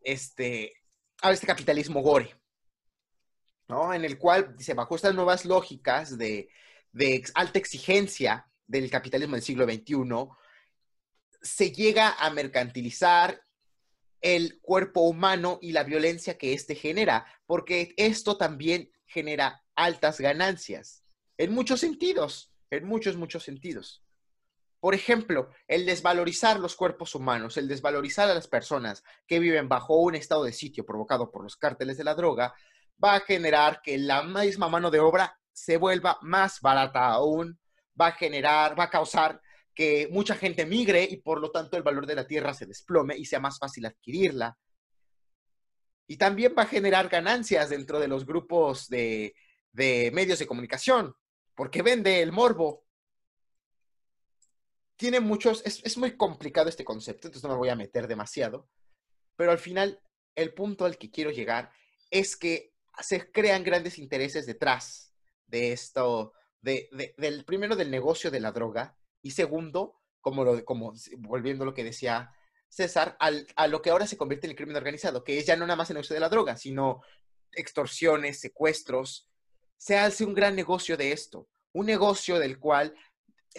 este, 0.00 0.74
a 1.22 1.32
este 1.32 1.46
capitalismo 1.46 2.02
gore, 2.02 2.34
¿no? 3.68 3.92
En 3.92 4.04
el 4.04 4.18
cual, 4.18 4.56
dice, 4.56 4.74
bajo 4.74 4.96
estas 4.96 5.14
nuevas 5.14 5.44
lógicas 5.44 6.16
de, 6.18 6.48
alta 7.34 7.58
exigencia 7.58 8.46
del 8.66 8.90
capitalismo 8.90 9.34
del 9.34 9.44
siglo 9.44 9.64
XXI, 9.64 10.28
se 11.42 11.72
llega 11.72 12.10
a 12.18 12.30
mercantilizar 12.30 13.42
el 14.20 14.58
cuerpo 14.60 15.02
humano 15.02 15.58
y 15.60 15.72
la 15.72 15.84
violencia 15.84 16.38
que 16.38 16.52
éste 16.52 16.74
genera, 16.74 17.26
porque 17.46 17.94
esto 17.96 18.36
también 18.36 18.90
genera 19.06 19.62
altas 19.74 20.20
ganancias, 20.20 21.04
en 21.38 21.52
muchos 21.52 21.80
sentidos, 21.80 22.50
en 22.70 22.86
muchos, 22.86 23.16
muchos 23.16 23.44
sentidos. 23.44 24.05
Por 24.80 24.94
ejemplo, 24.94 25.50
el 25.66 25.86
desvalorizar 25.86 26.60
los 26.60 26.76
cuerpos 26.76 27.14
humanos, 27.14 27.56
el 27.56 27.68
desvalorizar 27.68 28.28
a 28.30 28.34
las 28.34 28.46
personas 28.46 29.02
que 29.26 29.38
viven 29.38 29.68
bajo 29.68 29.96
un 29.96 30.14
estado 30.14 30.44
de 30.44 30.52
sitio 30.52 30.84
provocado 30.84 31.30
por 31.30 31.42
los 31.42 31.56
cárteles 31.56 31.96
de 31.96 32.04
la 32.04 32.14
droga, 32.14 32.54
va 33.02 33.14
a 33.14 33.20
generar 33.20 33.80
que 33.82 33.98
la 33.98 34.22
misma 34.22 34.68
mano 34.68 34.90
de 34.90 35.00
obra 35.00 35.38
se 35.52 35.76
vuelva 35.76 36.18
más 36.22 36.60
barata 36.60 37.08
aún, 37.08 37.58
va 38.00 38.08
a 38.08 38.12
generar, 38.12 38.78
va 38.78 38.84
a 38.84 38.90
causar 38.90 39.40
que 39.74 40.08
mucha 40.10 40.34
gente 40.34 40.66
migre 40.66 41.04
y 41.04 41.18
por 41.18 41.40
lo 41.40 41.50
tanto 41.50 41.76
el 41.76 41.82
valor 41.82 42.06
de 42.06 42.14
la 42.14 42.26
tierra 42.26 42.54
se 42.54 42.66
desplome 42.66 43.16
y 43.16 43.26
sea 43.26 43.40
más 43.40 43.58
fácil 43.58 43.86
adquirirla. 43.86 44.56
Y 46.06 46.16
también 46.16 46.54
va 46.56 46.62
a 46.62 46.66
generar 46.66 47.08
ganancias 47.08 47.70
dentro 47.70 47.98
de 47.98 48.08
los 48.08 48.24
grupos 48.24 48.88
de, 48.88 49.34
de 49.72 50.10
medios 50.12 50.38
de 50.38 50.46
comunicación, 50.46 51.14
porque 51.54 51.82
vende 51.82 52.22
el 52.22 52.32
morbo, 52.32 52.85
tiene 54.96 55.20
muchos, 55.20 55.62
es, 55.64 55.96
muy 55.98 56.16
complicado 56.16 56.68
este 56.68 56.84
concepto, 56.84 57.28
entonces 57.28 57.44
no 57.44 57.54
me 57.54 57.58
voy 57.58 57.68
a 57.68 57.76
meter 57.76 58.08
demasiado, 58.08 58.68
pero 59.36 59.50
al 59.50 59.58
final 59.58 60.00
el 60.34 60.54
punto 60.54 60.84
al 60.84 60.98
que 60.98 61.10
quiero 61.10 61.30
llegar 61.30 61.70
es 62.10 62.36
que 62.36 62.72
se 63.00 63.30
crean 63.30 63.62
grandes 63.62 63.98
intereses 63.98 64.46
detrás 64.46 65.14
de 65.46 65.72
esto, 65.72 66.32
de, 66.62 66.88
del 67.18 67.44
primero 67.44 67.76
del 67.76 67.90
negocio 67.90 68.30
de 68.30 68.40
la 68.40 68.52
droga 68.52 68.96
y 69.22 69.32
segundo, 69.32 70.00
como, 70.20 70.44
lo, 70.44 70.64
como 70.64 70.94
volviendo 71.18 71.64
a 71.64 71.66
lo 71.66 71.74
que 71.74 71.84
decía 71.84 72.32
César, 72.68 73.16
a 73.20 73.66
lo 73.68 73.82
que 73.82 73.90
ahora 73.90 74.06
se 74.06 74.16
convierte 74.16 74.46
en 74.46 74.52
el 74.52 74.56
crimen 74.56 74.76
organizado, 74.76 75.24
que 75.24 75.38
es 75.38 75.46
ya 75.46 75.56
no 75.56 75.66
nada 75.66 75.76
más 75.76 75.90
el 75.90 75.94
negocio 75.94 76.14
de 76.14 76.20
la 76.20 76.28
droga, 76.28 76.56
sino 76.56 77.02
extorsiones, 77.52 78.40
secuestros. 78.40 79.28
Se 79.76 79.96
hace 79.96 80.24
un 80.24 80.34
gran 80.34 80.56
negocio 80.56 80.96
de 80.96 81.12
esto, 81.12 81.48
un 81.72 81.86
negocio 81.86 82.38
del 82.38 82.58
cual 82.58 82.94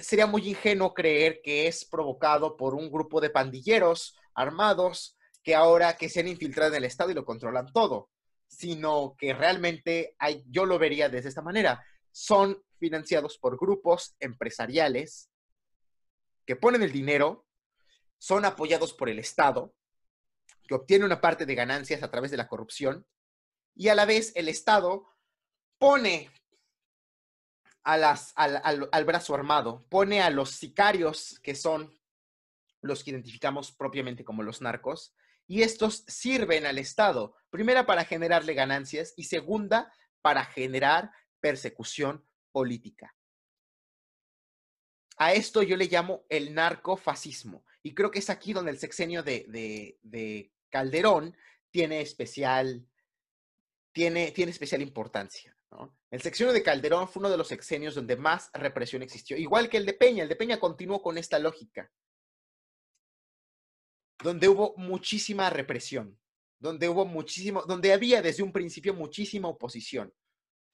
sería 0.02 0.28
muy 0.28 0.48
ingenuo 0.48 0.94
creer 0.94 1.42
que 1.44 1.68
es 1.68 1.86
provocado 1.86 2.58
por 2.58 2.74
un 2.76 2.92
grupo 2.92 3.22
de 3.22 3.30
pandilleros 3.30 4.18
armados 4.34 5.18
que 5.44 5.56
ahora 5.56 5.98
que 5.98 6.10
se 6.10 6.20
han 6.20 6.28
infiltrado 6.28 6.72
en 6.72 6.78
el 6.78 6.86
Estado 6.86 7.12
y 7.12 7.14
lo 7.14 7.26
controlan 7.26 7.72
todo, 7.72 8.10
sino 8.48 9.16
que 9.18 9.34
realmente 9.34 10.16
hay, 10.20 10.44
yo 10.48 10.66
lo 10.66 10.78
vería 10.78 11.10
de 11.10 11.20
esta 11.20 11.42
manera. 11.42 11.86
Son 12.12 12.62
financiados 12.78 13.38
por 13.38 13.58
grupos 13.58 14.16
empresariales 14.20 15.30
que 16.46 16.56
ponen 16.56 16.82
el 16.82 16.92
dinero, 16.92 17.46
son 18.18 18.46
apoyados 18.46 18.94
por 18.94 19.10
el 19.10 19.20
Estado, 19.20 19.74
que 20.68 20.76
obtiene 20.76 21.06
una 21.06 21.22
parte 21.22 21.46
de 21.46 21.56
ganancias 21.56 22.04
a 22.04 22.12
través 22.12 22.32
de 22.32 22.38
la 22.38 22.48
corrupción, 22.48 23.06
y 23.76 23.90
a 23.90 23.96
la 23.96 24.06
vez 24.06 24.32
el 24.36 24.50
Estado 24.50 25.06
pone 25.78 26.32
al, 27.88 29.06
brazo 29.06 29.34
armado, 29.34 29.86
pone 29.89 30.21
a 30.21 30.30
los 30.30 30.52
sicarios 30.52 31.39
que 31.41 31.56
son 31.56 31.97
los 32.82 33.04
que 33.04 33.12
identificamos 33.12 33.71
propiamente 33.71 34.26
como 34.26 34.43
los 34.43 34.62
narcos, 34.62 35.15
y 35.47 35.62
estos 35.62 36.04
sirven 36.08 36.65
al 36.65 36.78
Estado, 36.78 37.36
primera 37.50 37.86
para 37.86 38.04
generarle 38.04 38.54
ganancias 38.54 39.13
y 39.15 39.23
segunda 39.23 39.91
para 40.21 40.43
generar 40.43 41.12
persecución 41.39 42.26
política. 42.52 43.15
A 45.15 45.34
esto 45.34 45.63
yo 45.63 45.78
le 45.78 45.86
llamo 45.86 46.26
el 46.30 46.54
narcofascismo. 46.54 47.65
Y 47.82 47.95
creo 47.95 48.12
que 48.12 48.19
es 48.19 48.30
aquí 48.30 48.52
donde 48.52 48.71
el 48.71 48.78
sexenio 48.78 49.23
de, 49.23 50.52
Calderón 50.69 51.36
tiene 51.71 52.02
especial, 52.02 52.86
tiene, 53.93 54.32
tiene 54.32 54.52
especial 54.52 54.82
importancia. 54.82 55.57
El 56.10 56.21
sexenio 56.21 56.53
de 56.53 56.63
Calderón 56.63 57.08
fue 57.08 57.19
uno 57.19 57.30
de 57.30 57.38
los 57.38 57.49
sexenios 57.49 57.95
donde 57.95 58.15
más 58.15 58.49
represión 58.53 59.01
existió, 59.01 59.36
igual 59.36 59.69
que 59.69 59.77
el 59.77 59.86
de 59.86 59.93
Peña. 59.93 60.23
El 60.23 60.30
de 60.30 60.36
Peña 60.36 60.60
continuó 60.60 61.01
con 61.01 61.17
esta 61.17 61.38
lógica, 61.38 61.91
donde 64.23 64.47
hubo 64.47 64.73
muchísima 64.77 65.49
represión, 65.49 66.17
donde 66.60 66.88
hubo 66.88 67.06
muchísimo, 67.06 67.63
donde 67.63 67.91
había 67.91 68.21
desde 68.21 68.43
un 68.43 68.53
principio 68.53 68.93
muchísima 68.93 69.49
oposición. 69.49 70.13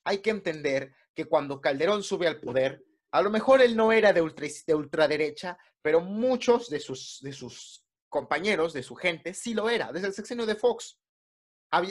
Hay 0.05 0.19
que 0.19 0.29
entender 0.29 0.95
que 1.15 1.25
cuando 1.25 1.61
Calderón 1.61 2.03
sube 2.03 2.27
al 2.27 2.39
poder, 2.39 2.83
a 3.11 3.21
lo 3.21 3.29
mejor 3.29 3.61
él 3.61 3.75
no 3.75 3.91
era 3.91 4.13
de, 4.13 4.21
de 4.67 4.75
ultraderecha, 4.75 5.57
pero 5.81 6.01
muchos 6.01 6.69
de 6.69 6.79
sus, 6.79 7.19
de 7.21 7.31
sus 7.31 7.83
compañeros, 8.09 8.73
de 8.73 8.83
su 8.83 8.95
gente, 8.95 9.33
sí 9.33 9.53
lo 9.53 9.69
era, 9.69 9.91
desde 9.91 10.07
el 10.07 10.13
sexenio 10.13 10.45
de 10.45 10.55
Fox. 10.55 10.99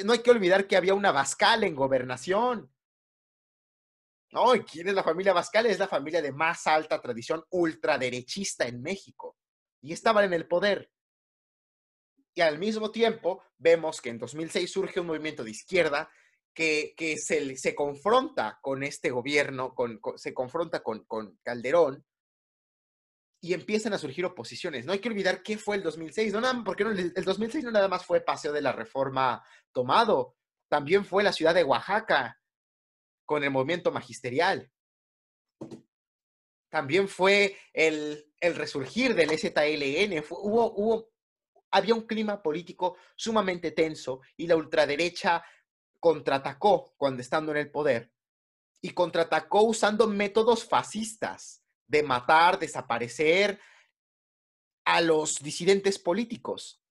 no 0.04 0.12
hay 0.12 0.20
que 0.20 0.30
olvidar 0.30 0.66
que 0.66 0.76
había 0.76 0.94
una 0.94 1.12
Bascal 1.12 1.64
en 1.64 1.74
gobernación. 1.74 2.72
No, 4.33 4.55
¿y 4.55 4.62
quién 4.64 4.88
es 4.88 4.95
la 4.95 5.03
familia 5.03 5.35
Bascal? 5.35 5.66
Es 5.66 5.79
la 5.79 5.88
familia 5.88 6.23
de 6.23 6.33
más 6.33 6.66
alta 6.66 7.01
tradición 7.01 7.45
ultraderechista 7.51 8.66
en 8.66 8.81
México. 8.81 9.37
Y 9.83 9.92
estaban 9.92 10.25
en 10.25 10.33
el 10.33 10.49
poder. 10.49 10.90
Y 12.35 12.40
al 12.40 12.59
mismo 12.59 12.90
tiempo 12.90 13.42
vemos 13.59 14.01
que 14.01 14.09
en 14.09 14.18
2006 14.18 14.73
surge 14.73 15.01
un 15.01 15.09
movimiento 15.09 15.45
de 15.45 15.51
izquierda 15.51 16.11
que, 16.55 16.95
que 16.97 17.18
se, 17.18 17.57
se, 17.57 17.75
confronta 17.75 18.59
con 18.62 18.83
este 18.83 19.11
gobierno, 19.11 19.75
con, 19.75 20.01
se 20.16 20.33
confronta 20.33 20.83
con, 20.83 21.05
con, 21.05 21.38
Calderón 21.42 22.05
y 23.40 23.53
empiezan 23.53 23.92
a 23.92 23.99
surgir 23.99 24.25
oposiciones. 24.25 24.87
No 24.87 24.92
hay 24.92 25.01
que 25.01 25.09
olvidar 25.09 25.42
qué 25.42 25.59
fue 25.59 25.77
el 25.77 25.83
2006, 25.83 26.33
no 26.33 26.40
nada, 26.40 26.62
porque 26.64 26.85
no, 26.85 26.90
el 26.90 27.12
2006 27.12 27.64
no 27.64 27.71
nada 27.71 27.88
más 27.88 28.07
fue 28.07 28.21
paseo 28.21 28.53
de 28.53 28.62
la 28.62 28.73
reforma 28.73 29.45
tomado, 29.73 30.37
también 30.68 31.05
fue 31.05 31.23
la 31.23 31.33
ciudad 31.33 31.55
de 31.55 31.64
Oaxaca 31.64 32.41
con 33.33 33.45
el 33.45 33.51
movimiento 33.51 33.90
magisterial. 33.90 34.71
También 36.68 37.09
fue 37.09 37.57
el, 37.73 38.31
el 38.40 38.55
resurgir 38.57 39.14
del 39.14 39.31
ZLN, 39.31 40.23
hubo, 40.29 40.75
hubo 40.75 41.12
había 41.71 41.95
un 41.95 42.07
clima 42.07 42.42
político 42.42 42.99
sumamente 43.16 43.71
tenso 43.71 44.21
y 44.37 44.47
la 44.47 44.57
ultraderecha 44.57 45.42
contraatacó 45.99 46.92
cuando 46.99 47.23
estando 47.23 47.53
en 47.53 47.57
el 47.57 47.71
poder 47.71 48.12
y 48.83 48.90
contraatacó 48.90 49.62
usando 49.62 50.07
métodos 50.07 50.68
fascistas 50.68 51.64
de 51.87 52.03
matar, 52.03 52.59
desaparecer 52.59 53.59
a 54.85 55.01
los 55.01 55.37
disidentes 55.37 55.99
políticos. 55.99 56.83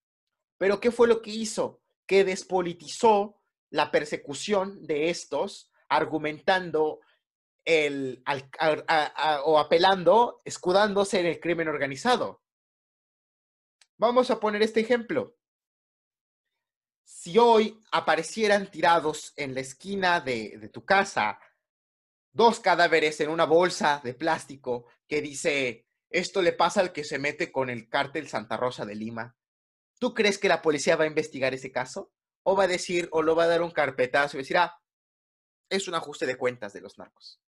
Pero 0.58 0.80
¿qué 0.80 0.90
fue 0.90 1.08
lo 1.08 1.22
que 1.22 1.30
hizo? 1.30 1.84
Que 2.08 2.24
despolitizó 2.24 3.40
la 3.70 3.92
persecución 3.92 4.82
de 4.88 5.12
estos, 5.12 5.71
argumentando 5.92 7.02
el, 7.66 8.24
o 9.44 9.60
apelando, 9.60 10.42
escudándose 10.46 11.20
en 11.20 11.26
el 11.26 11.40
crimen 11.40 11.68
organizado. 11.68 12.42
Vamos 13.98 14.32
a 14.32 14.40
poner 14.40 14.64
este 14.64 14.80
ejemplo. 14.80 15.38
Si 17.04 17.38
hoy 17.38 17.78
aparecieran 17.92 18.72
tirados 18.72 19.34
en 19.36 19.54
la 19.54 19.60
esquina 19.60 20.22
de, 20.22 20.70
tu 20.72 20.86
casa 20.86 21.40
dos 22.32 22.62
cadáveres 22.62 23.20
en 23.20 23.30
una 23.30 23.44
bolsa 23.44 24.00
de 24.02 24.14
plástico 24.14 24.88
que 25.06 25.22
dice, 25.22 25.86
esto 26.10 26.42
le 26.42 26.54
pasa 26.54 26.80
al 26.80 26.94
que 26.94 27.04
se 27.04 27.20
mete 27.20 27.52
con 27.52 27.70
el 27.70 27.90
cártel 27.90 28.30
Santa 28.30 28.56
Rosa 28.56 28.86
de 28.86 28.96
Lima, 28.96 29.36
¿tú 30.00 30.14
crees 30.14 30.38
que 30.38 30.48
la 30.48 30.62
policía 30.62 30.96
va 30.96 31.04
a 31.04 31.08
investigar 31.08 31.54
ese 31.54 31.72
caso? 31.72 32.14
¿O 32.44 32.56
va 32.56 32.64
a 32.64 32.68
decir, 32.68 33.10
o 33.12 33.22
lo 33.22 33.36
va 33.36 33.44
a 33.44 33.48
dar 33.48 33.62
un 33.62 33.72
carpetazo 33.72 34.38
y 34.38 34.40
decir, 34.40 34.58
ah, 34.58 34.81
es 35.72 35.88
un 35.88 35.96
ajuste 35.96 36.28
de 36.28 36.38
cuentas 36.38 36.74
de 36.74 36.82
los 36.82 36.98
narcos? 37.00 37.42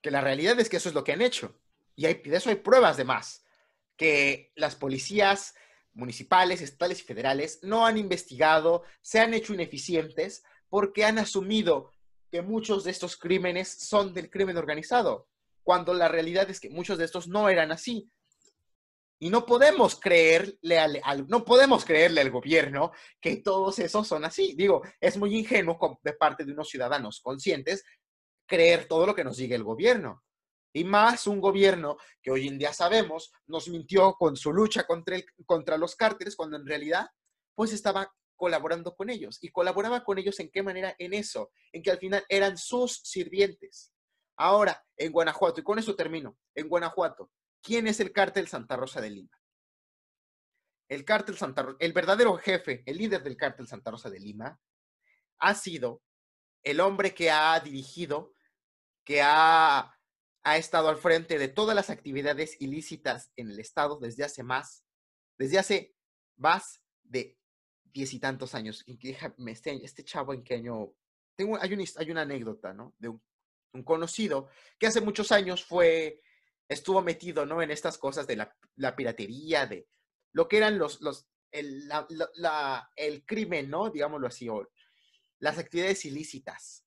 Que 0.00 0.10
la 0.10 0.20
realidad 0.20 0.58
es 0.60 0.68
que 0.68 0.78
eso 0.78 0.88
es 0.88 0.94
lo 0.94 1.04
que 1.04 1.12
han 1.12 1.20
hecho. 1.20 1.60
Y 1.96 2.06
hay, 2.06 2.14
de 2.14 2.36
eso 2.36 2.48
hay 2.48 2.56
pruebas 2.56 2.96
de 2.96 3.04
más, 3.04 3.44
que 3.96 4.52
las 4.54 4.76
policías 4.76 5.54
municipales, 5.92 6.60
estatales 6.60 7.00
y 7.00 7.04
federales 7.04 7.58
no 7.62 7.84
han 7.84 7.98
investigado, 7.98 8.84
se 9.00 9.18
han 9.18 9.34
hecho 9.34 9.54
ineficientes 9.54 10.44
porque 10.68 11.04
han 11.04 11.18
asumido 11.18 11.90
que 12.30 12.42
muchos 12.42 12.84
de 12.84 12.90
estos 12.90 13.16
crímenes 13.16 13.68
son 13.68 14.12
del 14.12 14.30
crimen 14.30 14.56
organizado, 14.56 15.28
cuando 15.62 15.94
la 15.94 16.08
realidad 16.08 16.48
es 16.50 16.60
que 16.60 16.70
muchos 16.70 16.98
de 16.98 17.06
estos 17.06 17.28
no 17.28 17.48
eran 17.48 17.72
así. 17.72 18.10
Y 19.18 19.30
no 19.30 19.46
podemos 19.46 19.98
creerle 19.98 20.78
al, 20.78 21.26
no 21.28 21.44
podemos 21.44 21.84
creerle 21.84 22.20
al 22.20 22.30
gobierno 22.30 22.92
que 23.20 23.36
todos 23.36 23.78
esos 23.78 24.06
son 24.06 24.24
así. 24.24 24.54
Digo, 24.56 24.82
es 25.00 25.16
muy 25.16 25.36
ingenuo 25.36 25.98
de 26.02 26.12
parte 26.12 26.44
de 26.44 26.52
unos 26.52 26.68
ciudadanos 26.68 27.20
conscientes 27.20 27.84
creer 28.46 28.86
todo 28.86 29.06
lo 29.06 29.14
que 29.14 29.24
nos 29.24 29.38
diga 29.38 29.56
el 29.56 29.64
gobierno. 29.64 30.22
Y 30.72 30.84
más 30.84 31.26
un 31.26 31.40
gobierno 31.40 31.96
que 32.22 32.30
hoy 32.30 32.48
en 32.48 32.58
día 32.58 32.72
sabemos 32.72 33.32
nos 33.46 33.68
mintió 33.68 34.14
con 34.14 34.36
su 34.36 34.52
lucha 34.52 34.86
contra, 34.86 35.16
contra 35.46 35.78
los 35.78 35.96
cárteles 35.96 36.36
cuando 36.36 36.56
en 36.58 36.66
realidad 36.66 37.08
pues 37.54 37.72
estaba 37.72 38.12
colaborando 38.36 38.94
con 38.94 39.08
ellos. 39.08 39.38
¿Y 39.40 39.48
colaboraba 39.48 40.04
con 40.04 40.18
ellos 40.18 40.38
en 40.40 40.50
qué 40.50 40.62
manera? 40.62 40.94
En 40.98 41.14
eso, 41.14 41.50
en 41.72 41.82
que 41.82 41.90
al 41.90 41.98
final 41.98 42.24
eran 42.28 42.58
sus 42.58 43.00
sirvientes. 43.02 43.92
Ahora, 44.36 44.84
en 44.96 45.10
Guanajuato, 45.12 45.60
y 45.60 45.64
con 45.64 45.78
eso 45.78 45.96
termino, 45.96 46.36
en 46.54 46.68
Guanajuato, 46.68 47.30
¿quién 47.66 47.88
es 47.88 47.98
el 47.98 48.12
cártel 48.12 48.46
Santa 48.46 48.76
Rosa 48.76 49.00
de 49.00 49.10
Lima? 49.10 49.42
El 50.88 51.04
cártel 51.04 51.36
Santa 51.36 51.62
Rosa, 51.62 51.78
el 51.80 51.92
verdadero 51.92 52.36
jefe, 52.38 52.84
el 52.86 52.96
líder 52.96 53.24
del 53.24 53.36
cártel 53.36 53.66
Santa 53.66 53.90
Rosa 53.90 54.08
de 54.08 54.20
Lima, 54.20 54.60
ha 55.38 55.54
sido 55.54 56.02
el 56.62 56.78
hombre 56.80 57.12
que 57.12 57.30
ha 57.30 57.58
dirigido, 57.58 58.34
que 59.04 59.20
ha 59.22 59.96
ha 60.46 60.58
estado 60.58 60.88
al 60.88 60.96
frente 60.96 61.40
de 61.40 61.48
todas 61.48 61.74
las 61.74 61.90
actividades 61.90 62.56
ilícitas 62.60 63.32
en 63.34 63.50
el 63.50 63.58
Estado 63.58 63.98
desde 63.98 64.22
hace 64.22 64.44
más, 64.44 64.84
desde 65.36 65.58
hace 65.58 65.96
más 66.36 66.80
de 67.02 67.36
diez 67.82 68.14
y 68.14 68.20
tantos 68.20 68.54
años. 68.54 68.84
Este, 68.86 69.84
este 69.84 70.04
chavo 70.04 70.32
en 70.32 70.44
qué 70.44 70.54
año, 70.54 70.94
tengo, 71.34 71.60
hay, 71.60 71.76
hay 71.96 72.10
una 72.12 72.22
anécdota, 72.22 72.72
¿no? 72.72 72.94
De 72.96 73.08
un, 73.08 73.20
conocido 73.84 74.48
que 74.78 74.86
hace 74.86 75.00
muchos 75.00 75.32
años 75.32 75.64
fue, 75.64 76.22
estuvo 76.68 77.02
metido, 77.02 77.46
¿no? 77.46 77.62
En 77.62 77.70
estas 77.70 77.98
cosas 77.98 78.26
de 78.26 78.36
la, 78.36 78.96
piratería, 78.96 79.66
de 79.66 79.88
lo 80.32 80.48
que 80.48 80.58
eran 80.58 80.78
los, 80.78 81.00
los, 81.00 81.28
el, 81.50 81.88
el 82.96 83.24
crimen, 83.24 83.70
¿no? 83.70 83.90
Digámoslo 83.90 84.26
así, 84.26 84.48
o 84.48 84.68
las 85.38 85.58
actividades 85.58 86.04
ilícitas 86.04 86.84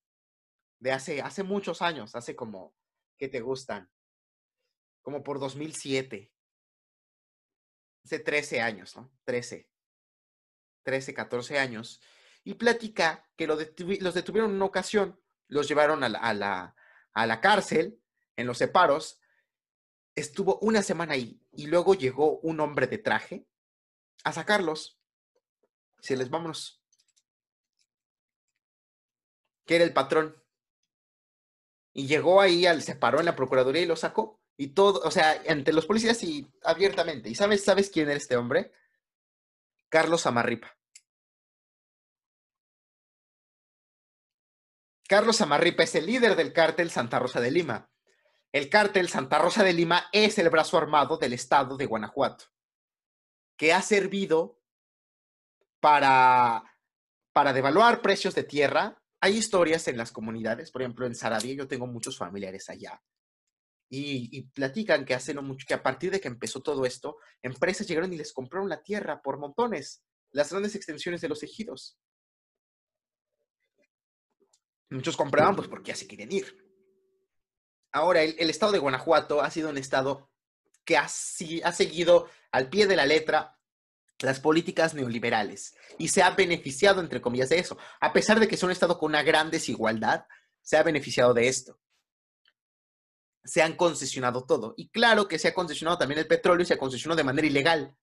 de 0.79 0.91
hace, 0.91 1.21
hace 1.21 1.43
muchos 1.43 1.81
años, 1.81 2.15
hace 2.15 2.35
como 2.35 2.73
que 3.17 3.27
te 3.27 3.41
gustan? 3.41 3.91
Como 5.01 5.23
por 5.23 5.39
2007. 5.39 6.31
Hace 8.05 8.19
13 8.19 8.61
años, 8.61 8.95
¿no? 8.95 9.11
13. 9.25 9.69
13, 10.83 11.13
14 11.13 11.59
años. 11.59 12.01
Y 12.43 12.55
platica 12.55 13.29
que 13.35 13.45
los 13.45 13.57
detuvieron 13.57 14.51
en 14.51 14.55
una 14.55 14.65
ocasión, 14.65 15.21
los 15.47 15.67
llevaron 15.67 16.03
a 16.03 16.09
la, 16.09 16.19
a 16.19 16.33
la, 16.33 16.75
a 17.13 17.27
la 17.27 17.41
cárcel, 17.41 18.01
en 18.37 18.47
los 18.47 18.57
separos. 18.57 19.18
Estuvo 20.19 20.59
una 20.59 20.83
semana 20.83 21.13
ahí 21.13 21.41
y 21.53 21.67
luego 21.67 21.93
llegó 21.93 22.39
un 22.39 22.59
hombre 22.59 22.87
de 22.87 22.97
traje 22.97 23.47
a 24.25 24.33
sacarlos. 24.33 24.99
Se 26.01 26.17
les 26.17 26.29
vámonos. 26.29 26.83
Que 29.65 29.77
era 29.77 29.85
el 29.85 29.93
patrón. 29.93 30.35
Y 31.93 32.05
llegó 32.05 32.41
ahí, 32.41 32.65
al, 32.65 32.83
se 32.83 32.95
paró 32.95 33.19
en 33.19 33.27
la 33.27 33.35
Procuraduría 33.37 33.81
y 33.81 33.85
lo 33.85 33.95
sacó. 33.95 34.41
Y 34.57 34.73
todo, 34.73 34.99
o 35.07 35.09
sea, 35.09 35.41
entre 35.45 35.73
los 35.73 35.85
policías 35.85 36.21
y 36.23 36.45
abiertamente. 36.63 37.29
¿Y 37.29 37.35
sabes, 37.35 37.63
sabes 37.63 37.89
quién 37.89 38.09
era 38.09 38.17
este 38.17 38.35
hombre? 38.35 38.73
Carlos 39.87 40.25
Amarripa. 40.25 40.77
Carlos 45.07 45.39
Amarripa 45.39 45.83
es 45.83 45.95
el 45.95 46.07
líder 46.07 46.35
del 46.35 46.51
cártel 46.51 46.91
Santa 46.91 47.19
Rosa 47.19 47.39
de 47.39 47.51
Lima. 47.51 47.89
El 48.51 48.69
cártel 48.69 49.09
Santa 49.09 49.37
Rosa 49.37 49.63
de 49.63 49.73
Lima 49.73 50.07
es 50.11 50.37
el 50.39 50.49
brazo 50.49 50.77
armado 50.77 51.17
del 51.17 51.33
estado 51.33 51.77
de 51.77 51.85
Guanajuato, 51.85 52.45
que 53.55 53.73
ha 53.73 53.81
servido 53.81 54.59
para, 55.79 56.63
para 57.31 57.53
devaluar 57.53 58.01
precios 58.01 58.33
de 58.33 58.43
tierra, 58.43 59.01
hay 59.21 59.37
historias 59.37 59.87
en 59.87 59.97
las 59.97 60.11
comunidades, 60.11 60.71
por 60.71 60.81
ejemplo, 60.81 61.05
en 61.05 61.13
Saradí 61.13 61.55
yo 61.55 61.67
tengo 61.67 61.85
muchos 61.85 62.17
familiares 62.17 62.69
allá, 62.69 63.01
y, 63.89 64.43
platican 64.53 65.03
que 65.03 65.13
hace 65.13 65.33
mucho, 65.33 65.65
que 65.67 65.73
a 65.73 65.81
partir 65.81 66.11
de 66.11 66.21
que 66.21 66.27
empezó 66.27 66.61
todo 66.61 66.85
esto, 66.85 67.17
empresas 67.41 67.87
llegaron 67.87 68.13
y 68.13 68.17
les 68.17 68.33
compraron 68.33 68.69
la 68.69 68.83
tierra 68.83 69.21
por 69.21 69.39
montones, 69.39 70.03
las 70.31 70.51
grandes 70.51 70.75
extensiones 70.75 71.21
de 71.21 71.29
los 71.29 71.41
ejidos. 71.41 71.97
Muchos 74.91 75.17
compraban 75.17 75.55
pues 75.55 75.67
porque 75.67 75.89
ya 75.89 75.95
se 75.95 76.07
querían 76.07 76.31
ir. 76.31 76.68
Ahora, 77.91 78.21
el, 78.21 78.49
estado 78.49 78.71
de 78.71 78.79
Guanajuato 78.79 79.41
ha 79.41 79.49
sido 79.49 79.69
un 79.69 79.77
estado 79.77 80.29
que 80.85 80.97
ha, 80.97 81.07
seguido 81.07 82.27
al 82.51 82.69
pie 82.69 82.87
de 82.87 82.95
la 82.95 83.05
letra 83.05 83.57
las 84.19 84.39
políticas 84.39 84.93
neoliberales 84.93 85.75
y 85.97 86.09
se 86.09 86.21
ha 86.21 86.31
beneficiado, 86.31 86.99
entre 86.99 87.21
comillas, 87.21 87.49
de 87.49 87.59
eso. 87.59 87.77
A 88.01 88.11
pesar 88.11 88.39
de 88.39 88.47
que 88.47 88.55
es 88.55 88.63
un 88.63 88.71
estado 88.71 88.97
con 88.97 89.09
una 89.09 89.23
gran 89.23 89.49
desigualdad, 89.49 90.25
se 90.61 90.77
ha 90.77 90.83
beneficiado 90.83 91.33
de 91.33 91.47
esto 91.47 91.79
se 93.43 93.61
han 93.61 93.75
concesionado 93.75 94.45
todo. 94.45 94.73
Y 94.77 94.89
claro 94.89 95.27
que 95.27 95.39
se 95.39 95.47
ha 95.47 95.53
concesionado 95.53 95.97
también 95.97 96.19
el 96.19 96.27
petróleo 96.27 96.63
y 96.63 96.65
se 96.65 96.75
ha 96.75 96.77
concesionado 96.77 97.17
de 97.17 97.23
manera 97.23 97.47
ilegal. 97.47 97.95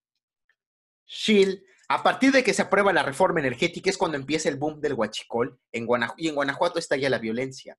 Shell, 1.07 1.65
a 1.89 2.03
partir 2.03 2.33
de 2.33 2.43
que 2.43 2.53
se 2.53 2.63
aprueba 2.63 2.93
la 2.93 3.03
reforma 3.03 3.41
energética, 3.41 3.91
es 3.91 3.97
cuando 3.97 4.17
empieza 4.17 4.49
el 4.49 4.57
boom 4.57 4.81
del 4.81 4.95
huachicol 4.95 5.59
en 5.73 5.87
y 6.17 6.29
en 6.29 6.35
Guanajuato 6.35 6.79
está 6.79 6.97
ya 6.97 7.09
la 7.09 7.19
violencia, 7.19 7.79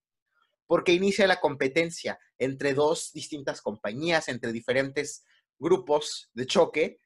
porque 0.67 0.91
inicia 0.91 1.25
la 1.27 1.39
competencia 1.39 2.19
entre 2.37 2.73
dos 2.73 3.11
distintas 3.13 3.61
compañías, 3.61 4.27
entre 4.27 4.51
diferentes 4.51 5.25
grupos 5.57 6.29
de 6.33 6.45
choque. 6.45 6.99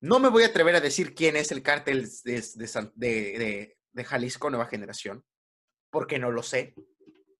No 0.00 0.18
me 0.18 0.30
voy 0.30 0.42
a 0.42 0.46
atrever 0.46 0.74
a 0.74 0.80
decir 0.80 1.14
quién 1.14 1.36
es 1.36 1.52
el 1.52 1.62
cártel 1.62 2.08
de, 2.24 3.76
Jalisco 4.04 4.48
Nueva 4.48 4.66
Generación, 4.66 5.24
porque 5.90 6.18
no 6.18 6.30
lo 6.30 6.42
sé. 6.42 6.74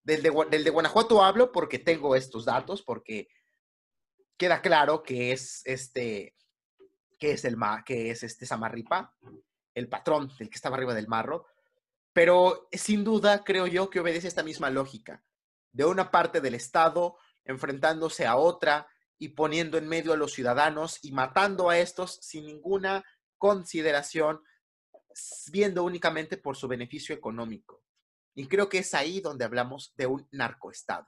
Del 0.03 0.23
de, 0.23 0.71
Guanajuato 0.71 1.25
hablo 1.25 1.51
porque 1.51 1.79
tengo 1.79 2.15
estos 2.15 2.45
datos, 2.45 2.83
porque 2.83 3.29
queda 4.37 4.61
claro 4.61 5.03
que 5.03 5.33
es 5.33 5.63
este, 5.65 6.37
que 7.19 7.33
es 7.33 7.45
el 7.47 7.57
que 7.87 8.11
es 8.11 8.23
este 8.23 8.45
Samarripa, 8.45 9.17
el 9.75 9.89
patrón 9.89 10.31
del 10.39 10.51
que 10.51 10.57
estaba 10.57 10.77
arriba 10.77 10.95
del 10.95 11.09
marro, 11.09 11.47
pero 12.21 12.69
sin 12.71 13.03
duda 13.03 13.45
creo 13.45 13.67
yo 13.67 13.89
que 13.89 13.99
obedece 13.99 14.29
esta 14.29 14.43
misma 14.43 14.69
lógica 14.69 15.25
de 15.73 15.87
una 15.87 16.11
parte 16.11 16.43
del 16.43 16.55
Estado 16.55 17.17
enfrentándose 17.47 18.27
a 18.27 18.37
otra 18.37 18.87
y 19.17 19.29
poniendo 19.29 19.79
en 19.79 19.89
medio 19.89 20.13
a 20.13 20.19
los 20.19 20.35
ciudadanos 20.35 21.03
y 21.03 21.13
matando 21.13 21.71
a 21.71 21.79
estos 21.79 22.17
sin 22.21 22.45
ninguna 22.45 23.03
consideración, 23.39 24.43
viendo 25.51 25.83
únicamente 25.83 26.37
por 26.37 26.59
su 26.59 26.69
beneficio 26.69 27.15
económico. 27.15 27.83
Y 28.35 28.49
creo 28.49 28.69
que 28.69 28.81
es 28.81 28.93
ahí 28.93 29.23
donde 29.23 29.47
hablamos 29.47 29.95
de 29.97 30.05
un 30.05 30.29
narcoestado, 30.31 31.07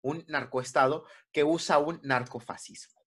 un 0.00 0.24
narcoestado 0.28 1.06
que 1.32 1.42
usa 1.42 1.80
un 1.80 1.98
narcofascismo. 2.04 3.01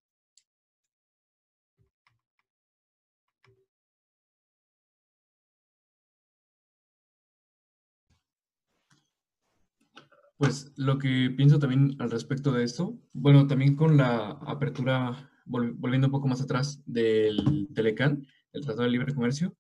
Pues 10.38 10.74
lo 10.76 10.98
que 10.98 11.34
pienso 11.36 11.60
también 11.60 11.96
al 12.00 12.12
respecto 12.12 12.52
de 12.52 12.64
esto, 12.64 13.00
bueno, 13.14 13.48
también 13.48 13.76
con 13.76 13.96
la 13.96 14.32
apertura, 14.46 15.32
volviendo 15.46 16.08
un 16.08 16.12
poco 16.12 16.28
más 16.28 16.42
atrás 16.42 16.84
del 16.86 17.70
Telecán, 17.74 18.28
el 18.52 18.62
Tratado 18.62 18.84
de 18.84 18.90
Libre 18.90 19.14
Comercio, 19.14 19.56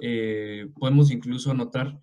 eh, 0.00 0.70
podemos 0.78 1.10
incluso 1.10 1.52
notar 1.52 2.00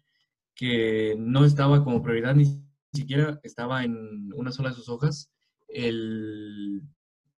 que 0.53 1.15
no 1.17 1.45
estaba 1.45 1.83
como 1.83 2.03
prioridad, 2.03 2.35
ni 2.35 2.63
siquiera 2.93 3.39
estaba 3.41 3.83
en 3.83 4.31
una 4.33 4.51
sola 4.51 4.69
de 4.69 4.75
sus 4.75 4.89
hojas, 4.89 5.31
el 5.67 6.83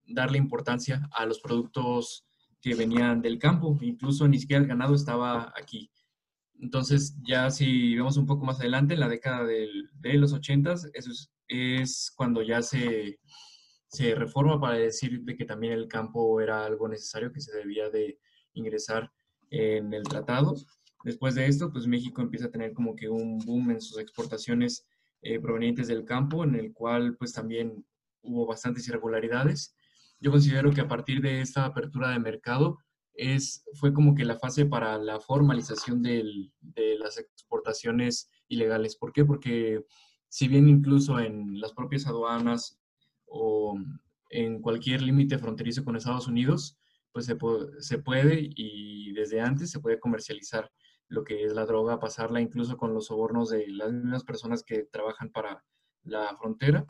darle 0.08 0.40
importancia 0.40 1.08
a 1.12 1.28
los 1.28 1.40
productos 1.40 2.26
que 2.60 2.74
venían 2.74 3.22
del 3.22 3.38
campo, 3.38 3.78
incluso 3.82 4.28
ni 4.28 4.40
siquiera 4.40 4.62
el 4.62 4.68
ganado 4.68 4.96
estaba 4.96 5.54
aquí. 5.56 5.92
Entonces, 6.62 7.18
ya 7.24 7.50
si 7.50 7.96
vemos 7.96 8.18
un 8.18 8.28
poco 8.28 8.46
más 8.46 8.60
adelante, 8.60 8.94
en 8.94 9.00
la 9.00 9.10
década 9.10 9.44
de 9.46 10.14
los 10.14 10.32
80, 10.32 10.74
eso 10.94 11.12
es, 11.48 12.14
cuando 12.16 12.44
ya 12.44 12.62
se, 12.62 13.20
se 13.88 14.14
reforma 14.14 14.62
para 14.62 14.76
decir 14.76 15.22
de 15.22 15.36
que 15.36 15.46
también 15.46 15.74
el 15.74 15.88
campo 15.88 16.40
era 16.40 16.64
algo 16.64 16.88
necesario 16.88 17.32
que 17.32 17.42
se 17.42 17.58
debía 17.58 17.90
de 17.90 18.20
ingresar 18.54 19.12
en 19.50 19.92
el 19.92 20.04
tratado. 20.04 20.54
Después 21.04 21.34
de 21.34 21.48
esto, 21.48 21.72
pues 21.72 21.88
México 21.88 22.22
empieza 22.22 22.46
a 22.46 22.52
tener 22.52 22.74
como 22.74 22.96
que 22.96 23.10
un 23.10 23.40
boom 23.40 23.72
en 23.72 23.82
sus 23.82 23.98
exportaciones 23.98 24.86
eh, 25.24 25.40
provenientes 25.40 25.88
del 25.88 26.06
campo, 26.06 26.44
en 26.44 26.54
el 26.54 26.74
cual 26.74 27.18
pues 27.18 27.34
también 27.34 27.84
hubo 28.22 28.46
bastantes 28.46 28.88
irregularidades. 28.88 29.76
Yo 30.20 30.30
considero 30.30 30.72
que 30.72 30.82
a 30.82 30.88
partir 30.88 31.22
de 31.22 31.42
esta 31.42 31.66
apertura 31.66 32.12
de 32.12 32.20
mercado 32.20 32.78
es, 33.14 33.64
fue 33.74 33.94
como 33.94 34.16
que 34.16 34.26
la 34.26 34.40
fase 34.40 34.66
para 34.66 34.98
la 34.98 35.20
formalización 35.20 36.02
de 36.02 36.50
las 37.00 37.18
exportaciones 37.18 38.30
ilegales. 38.48 38.96
¿Por 38.96 39.12
qué? 39.12 39.26
Porque 39.26 39.86
si 40.30 40.48
bien 40.48 40.68
incluso 40.70 41.20
en 41.20 41.60
las 41.60 41.74
propias 41.74 42.08
aduanas 42.08 42.80
o 43.26 43.78
en 44.30 44.62
cualquier 44.62 45.02
límite 45.02 45.38
fronterizo 45.38 45.84
con 45.84 45.96
Estados 45.96 46.28
Unidos, 46.28 46.78
pues 47.12 47.26
se, 47.26 47.38
se 47.80 47.98
puede 48.00 48.50
y 48.56 49.12
desde 49.12 49.42
antes 49.42 49.70
se 49.72 49.80
puede 49.80 50.00
comercializar 50.00 50.72
lo 51.10 51.26
que 51.26 51.44
es 51.44 51.54
la 51.54 51.66
droga, 51.66 52.00
pasarla 52.00 52.40
incluso 52.40 52.78
con 52.78 52.94
los 52.94 53.08
sobornos 53.08 53.50
de 53.50 53.68
las 53.68 53.92
mismas 53.92 54.24
personas 54.24 54.64
que 54.64 54.84
trabajan 54.84 55.30
para 55.30 55.64
la 56.04 56.34
frontera. 56.38 56.86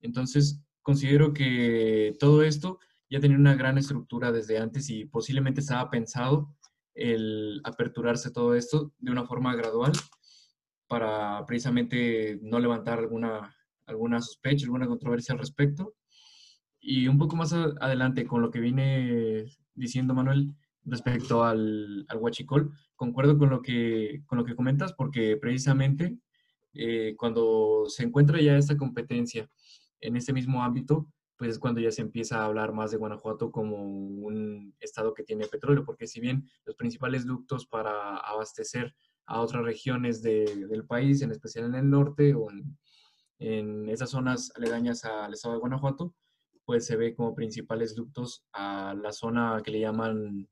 Entonces, 0.00 0.62
considero 0.80 1.34
que 1.34 2.16
todo 2.18 2.42
esto 2.42 2.78
ya 3.10 3.20
tenía 3.20 3.36
una 3.36 3.56
gran 3.56 3.76
estructura 3.76 4.32
desde 4.32 4.58
antes 4.58 4.88
y 4.88 5.04
posiblemente 5.04 5.60
estaba 5.60 5.90
pensado 5.90 6.54
el 6.94 7.60
aperturarse 7.64 8.30
todo 8.30 8.54
esto 8.54 8.92
de 8.98 9.10
una 9.10 9.26
forma 9.26 9.54
gradual 9.54 9.92
para 10.86 11.44
precisamente 11.46 12.38
no 12.42 12.58
levantar 12.58 12.98
alguna, 12.98 13.54
alguna 13.86 14.20
sospecha, 14.20 14.64
alguna 14.64 14.86
controversia 14.86 15.32
al 15.32 15.38
respecto. 15.38 15.94
Y 16.80 17.08
un 17.08 17.18
poco 17.18 17.36
más 17.36 17.52
adelante 17.52 18.26
con 18.26 18.42
lo 18.42 18.50
que 18.50 18.60
viene 18.60 19.44
diciendo 19.74 20.14
Manuel, 20.14 20.54
respecto 20.84 21.44
al, 21.44 22.04
al 22.08 22.18
huachicol. 22.18 22.72
Concuerdo 22.96 23.38
con 23.38 23.50
lo 23.50 23.62
que, 23.62 24.22
con 24.26 24.38
lo 24.38 24.44
que 24.44 24.56
comentas 24.56 24.92
porque 24.92 25.36
precisamente 25.36 26.18
eh, 26.74 27.14
cuando 27.16 27.84
se 27.88 28.04
encuentra 28.04 28.40
ya 28.40 28.56
esta 28.56 28.76
competencia 28.76 29.48
en 30.00 30.16
este 30.16 30.32
mismo 30.32 30.62
ámbito, 30.62 31.06
pues 31.40 31.52
es 31.52 31.58
cuando 31.58 31.80
ya 31.80 31.90
se 31.90 32.02
empieza 32.02 32.42
a 32.42 32.44
hablar 32.44 32.74
más 32.74 32.90
de 32.90 32.98
Guanajuato 32.98 33.50
como 33.50 33.82
un 33.82 34.74
estado 34.78 35.14
que 35.14 35.22
tiene 35.22 35.46
petróleo, 35.46 35.86
porque 35.86 36.06
si 36.06 36.20
bien 36.20 36.46
los 36.66 36.76
principales 36.76 37.24
ductos 37.24 37.64
para 37.64 38.18
abastecer 38.18 38.94
a 39.24 39.40
otras 39.40 39.64
regiones 39.64 40.20
del 40.20 40.84
país, 40.86 41.22
en 41.22 41.30
especial 41.30 41.64
en 41.64 41.76
el 41.76 41.88
norte 41.88 42.34
o 42.34 42.50
en, 42.50 42.76
en 43.38 43.88
esas 43.88 44.10
zonas 44.10 44.52
aledañas 44.54 45.02
al 45.06 45.32
estado 45.32 45.54
de 45.54 45.60
Guanajuato, 45.60 46.14
pues 46.66 46.84
se 46.84 46.96
ve 46.96 47.14
como 47.14 47.34
principales 47.34 47.94
ductos 47.94 48.44
a 48.52 48.94
la 49.02 49.10
zona 49.10 49.62
que 49.64 49.70
le 49.70 49.80
llaman 49.80 50.46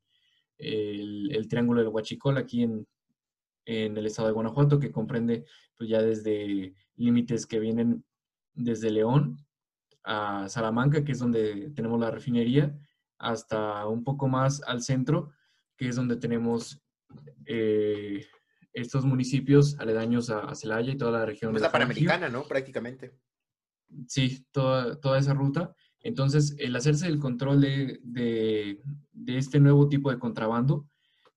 el, 0.57 1.48
Triángulo 1.51 1.83
del 1.83 1.90
Huachicol 1.90 2.38
aquí 2.38 2.62
en, 2.62 2.88
el 3.66 4.07
estado 4.07 4.29
de 4.29 4.35
Guanajuato, 4.35 4.81
que 4.81 4.90
comprende 4.90 5.44
pues, 5.77 5.90
ya 5.90 6.01
desde 6.01 6.72
límites 6.96 7.46
que 7.46 7.59
vienen 7.59 8.07
desde 8.55 8.90
León 8.90 9.37
a 10.09 10.49
Salamanca, 10.49 11.05
que 11.05 11.12
es 11.12 11.18
donde 11.18 11.71
tenemos 11.71 12.01
la 12.01 12.11
refinería, 12.11 12.75
hasta 13.18 13.87
un 13.87 14.05
poco 14.05 14.27
más 14.27 14.62
al 14.66 14.83
centro, 14.83 15.33
que 15.77 15.87
es 15.87 15.97
donde 15.97 16.16
tenemos 16.16 16.83
eh, 17.44 18.27
estos 18.73 19.05
municipios 19.05 19.79
aledaños 19.79 20.31
a, 20.31 20.55
Celaya 20.55 20.92
y 20.92 20.97
toda 20.97 21.12
la 21.12 21.27
región. 21.27 21.55
Es 21.55 21.61
la 21.61 21.71
Panamericana, 21.71 22.31
¿no? 22.31 22.44
Prácticamente. 22.44 23.12
Sí, 24.07 24.47
toda, 24.51 24.99
toda 24.99 25.18
esa 25.18 25.35
ruta. 25.35 25.75
Entonces, 26.01 26.57
el 26.59 26.75
hacerse 26.75 27.07
el 27.07 27.18
control 27.18 27.61
de, 27.61 28.81
este 29.27 29.61
nuevo 29.61 29.90
tipo 29.90 30.11
de 30.11 30.18
contrabando, 30.18 30.88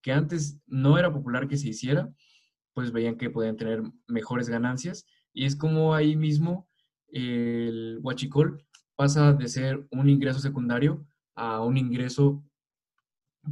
que 0.01 0.13
antes 0.13 0.62
no 0.65 0.97
era 0.97 1.12
popular 1.12 1.49
que 1.49 1.57
se 1.57 1.67
hiciera, 1.67 2.10
pues 2.73 2.93
veían 2.93 3.17
que 3.17 3.29
podían 3.29 3.57
tener 3.57 3.84
mejores 4.07 4.47
ganancias. 4.47 5.05
Y 5.34 5.45
es 5.45 5.57
como 5.57 5.93
ahí 5.93 6.15
mismo 6.15 6.69
el 7.12 8.00
huachicol 8.02 8.65
pasa 8.95 9.34
de 9.34 9.47
ser 9.47 9.88
un 9.91 10.10
ingreso 10.10 10.39
secundario 10.39 11.06
a 11.36 11.62
un 11.62 11.78
ingreso 11.78 12.43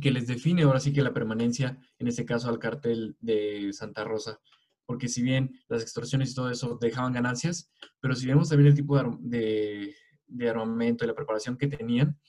que 0.01 0.11
les 0.11 0.27
define 0.27 0.63
ahora 0.63 0.79
sí 0.79 0.93
que 0.93 1.01
la 1.01 1.13
permanencia, 1.13 1.77
en 1.97 2.07
este 2.07 2.25
caso 2.25 2.49
al 2.49 2.59
cartel 2.59 3.15
de 3.19 3.71
Santa 3.73 4.03
Rosa. 4.03 4.39
Porque 4.85 5.07
si 5.07 5.21
bien 5.21 5.59
las 5.67 5.81
extorsiones 5.81 6.31
y 6.31 6.35
todo 6.35 6.49
eso 6.51 6.77
dejaban 6.79 7.13
ganancias, 7.13 7.71
pero 7.99 8.15
si 8.15 8.27
vemos 8.27 8.49
también 8.49 8.67
el 8.67 8.75
tipo 8.75 8.97
de, 9.19 9.95
de 10.27 10.49
armamento 10.49 11.03
y 11.03 11.07
la 11.07 11.15
preparación 11.15 11.57
que 11.57 11.67
tenían, 11.67 12.19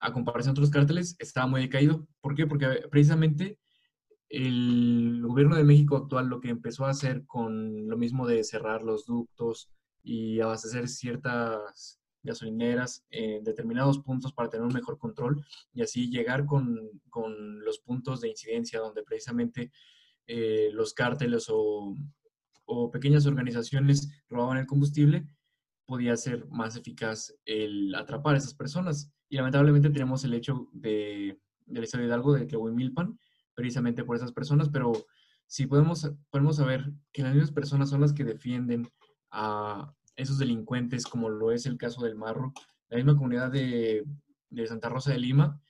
a 0.00 0.12
comparación 0.12 0.54
de 0.54 0.60
otros 0.60 0.70
cárteles, 0.70 1.16
estaba 1.18 1.46
muy 1.46 1.62
decaído. 1.62 2.06
¿Por 2.20 2.34
qué? 2.34 2.46
Porque 2.46 2.66
precisamente 2.90 3.58
el 4.28 5.22
gobierno 5.22 5.56
de 5.56 5.64
México 5.64 5.96
actual 5.96 6.26
lo 6.26 6.40
que 6.40 6.50
empezó 6.50 6.84
a 6.84 6.90
hacer 6.90 7.24
con 7.26 7.88
lo 7.88 7.96
mismo 7.96 8.26
de 8.26 8.44
cerrar 8.44 8.82
los 8.82 9.06
ductos 9.06 9.70
y 10.04 10.40
abastecer 10.40 10.86
ciertas 10.88 11.98
gasolineras, 12.22 13.04
en 13.10 13.44
determinados 13.44 13.98
puntos 13.98 14.32
para 14.32 14.48
tener 14.48 14.66
un 14.66 14.72
mejor 14.72 14.98
control 14.98 15.44
y 15.72 15.82
así 15.82 16.10
llegar 16.10 16.46
con, 16.46 16.78
con 17.10 17.60
los 17.64 17.78
puntos 17.80 18.20
de 18.20 18.28
incidencia 18.28 18.80
donde 18.80 19.02
precisamente 19.02 19.70
eh, 20.26 20.70
los 20.72 20.94
cárteles 20.94 21.46
o, 21.50 21.94
o, 22.64 22.90
pequeñas 22.90 23.26
organizaciones 23.26 24.08
robaban 24.28 24.56
el 24.56 24.66
combustible, 24.66 25.26
podía 25.86 26.16
ser 26.16 26.46
más 26.48 26.76
eficaz 26.76 27.34
el 27.44 27.94
atrapar 27.94 28.34
a 28.34 28.38
esas 28.38 28.54
personas. 28.54 29.12
Y 29.28 29.36
lamentablemente 29.36 29.90
tenemos 29.90 30.24
el 30.24 30.32
hecho 30.32 30.68
de, 30.72 31.38
del 31.66 31.84
Estado 31.84 32.02
de 32.02 32.08
Hidalgo 32.08 32.34
de 32.34 32.72
Milpan, 32.72 33.18
precisamente 33.54 34.02
por 34.02 34.16
esas 34.16 34.32
personas, 34.32 34.70
pero 34.70 34.92
si 35.46 35.66
podemos, 35.66 36.10
podemos 36.30 36.56
saber 36.56 36.90
que 37.12 37.22
las 37.22 37.34
mismas 37.34 37.52
personas 37.52 37.90
son 37.90 38.00
las 38.00 38.14
que 38.14 38.24
defienden 38.24 38.88
a 39.34 39.92
esos 40.16 40.38
delincuentes, 40.38 41.04
como 41.06 41.28
lo 41.28 41.50
es 41.50 41.66
el 41.66 41.76
caso 41.76 42.04
del 42.04 42.14
Marro, 42.14 42.52
la 42.88 42.96
misma 42.96 43.16
comunidad 43.16 43.50
de, 43.50 44.04
de 44.48 44.66
Santa 44.66 44.88
Rosa 44.88 45.12
de 45.12 45.18
Lima, 45.18 45.60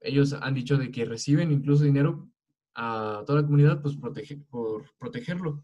ellos 0.00 0.32
han 0.32 0.54
dicho 0.54 0.76
de 0.76 0.90
que 0.90 1.04
reciben 1.04 1.52
incluso 1.52 1.84
dinero 1.84 2.28
a 2.74 3.22
toda 3.26 3.40
la 3.40 3.46
comunidad 3.46 3.80
pues, 3.80 3.96
protege, 3.96 4.36
por 4.36 4.84
protegerlo 4.98 5.62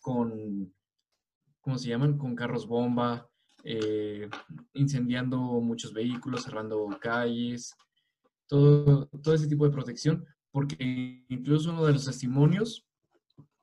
con, 0.00 0.72
¿cómo 1.60 1.78
se 1.78 1.88
llaman? 1.88 2.16
Con 2.16 2.34
carros 2.34 2.66
bomba, 2.66 3.28
eh, 3.64 4.28
incendiando 4.72 5.38
muchos 5.38 5.92
vehículos, 5.92 6.44
cerrando 6.44 6.88
calles, 7.00 7.74
todo, 8.46 9.06
todo 9.22 9.34
ese 9.34 9.46
tipo 9.46 9.66
de 9.66 9.72
protección, 9.72 10.24
porque 10.50 11.24
incluso 11.28 11.70
uno 11.70 11.84
de 11.84 11.92
los 11.92 12.06
testimonios 12.06 12.86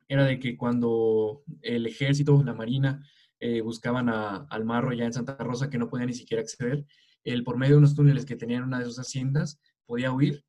era 0.08 0.26
de 0.26 0.40
que 0.40 0.58
cuando 0.58 1.44
el 1.62 1.86
ejército, 1.86 2.42
la 2.44 2.54
marina, 2.54 3.06
eh, 3.40 3.62
buscaban 3.62 4.10
al 4.10 4.66
marro 4.66 4.94
ya 4.94 5.06
en 5.06 5.14
Santa 5.14 5.36
Rosa, 5.38 5.70
que 5.70 5.78
no 5.78 5.90
podía 5.90 6.06
ni 6.06 6.14
siquiera 6.14 6.42
acceder, 6.42 6.86
él 7.24 7.44
por 7.44 7.58
medio 7.58 7.76
de 7.76 7.80
unos 7.80 7.96
túneles 7.96 8.26
que 8.26 8.36
tenían 8.36 8.64
una 8.64 8.80
de 8.80 8.86
sus 8.86 8.98
haciendas, 8.98 9.60
podía 9.86 10.12
huir 10.12 10.44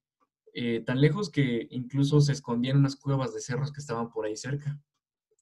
eh, 0.54 0.80
tan 0.80 1.00
lejos 1.00 1.30
que 1.30 1.66
incluso 1.70 2.20
se 2.20 2.32
escondían 2.32 2.76
en 2.76 2.80
unas 2.80 2.96
cuevas 2.96 3.34
de 3.34 3.40
cerros 3.40 3.72
que 3.72 3.80
estaban 3.80 4.10
por 4.10 4.26
ahí 4.26 4.36
cerca. 4.36 4.80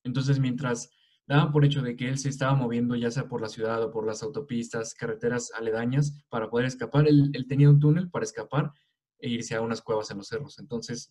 Entonces, 0.02 0.38
mientras 0.38 0.90
daban 1.26 1.52
por 1.52 1.64
hecho 1.64 1.82
de 1.82 1.96
que 1.96 2.08
él 2.08 2.18
se 2.18 2.28
estaba 2.28 2.54
moviendo 2.54 2.94
ya 2.96 3.10
sea 3.10 3.28
por 3.28 3.40
la 3.40 3.48
ciudad 3.48 3.82
o 3.82 3.90
por 3.90 4.06
las 4.06 4.22
autopistas, 4.22 4.94
carreteras 4.94 5.52
aledañas 5.52 6.24
para 6.28 6.48
poder 6.48 6.66
escapar, 6.66 7.06
él 7.08 7.46
tenía 7.48 7.68
un 7.68 7.80
túnel 7.80 8.10
para 8.10 8.24
escapar 8.24 8.72
e 9.18 9.30
irse 9.30 9.54
a 9.54 9.60
unas 9.60 9.82
cuevas 9.82 10.10
en 10.10 10.18
los 10.18 10.28
cerros. 10.28 10.58
Entonces, 10.58 11.10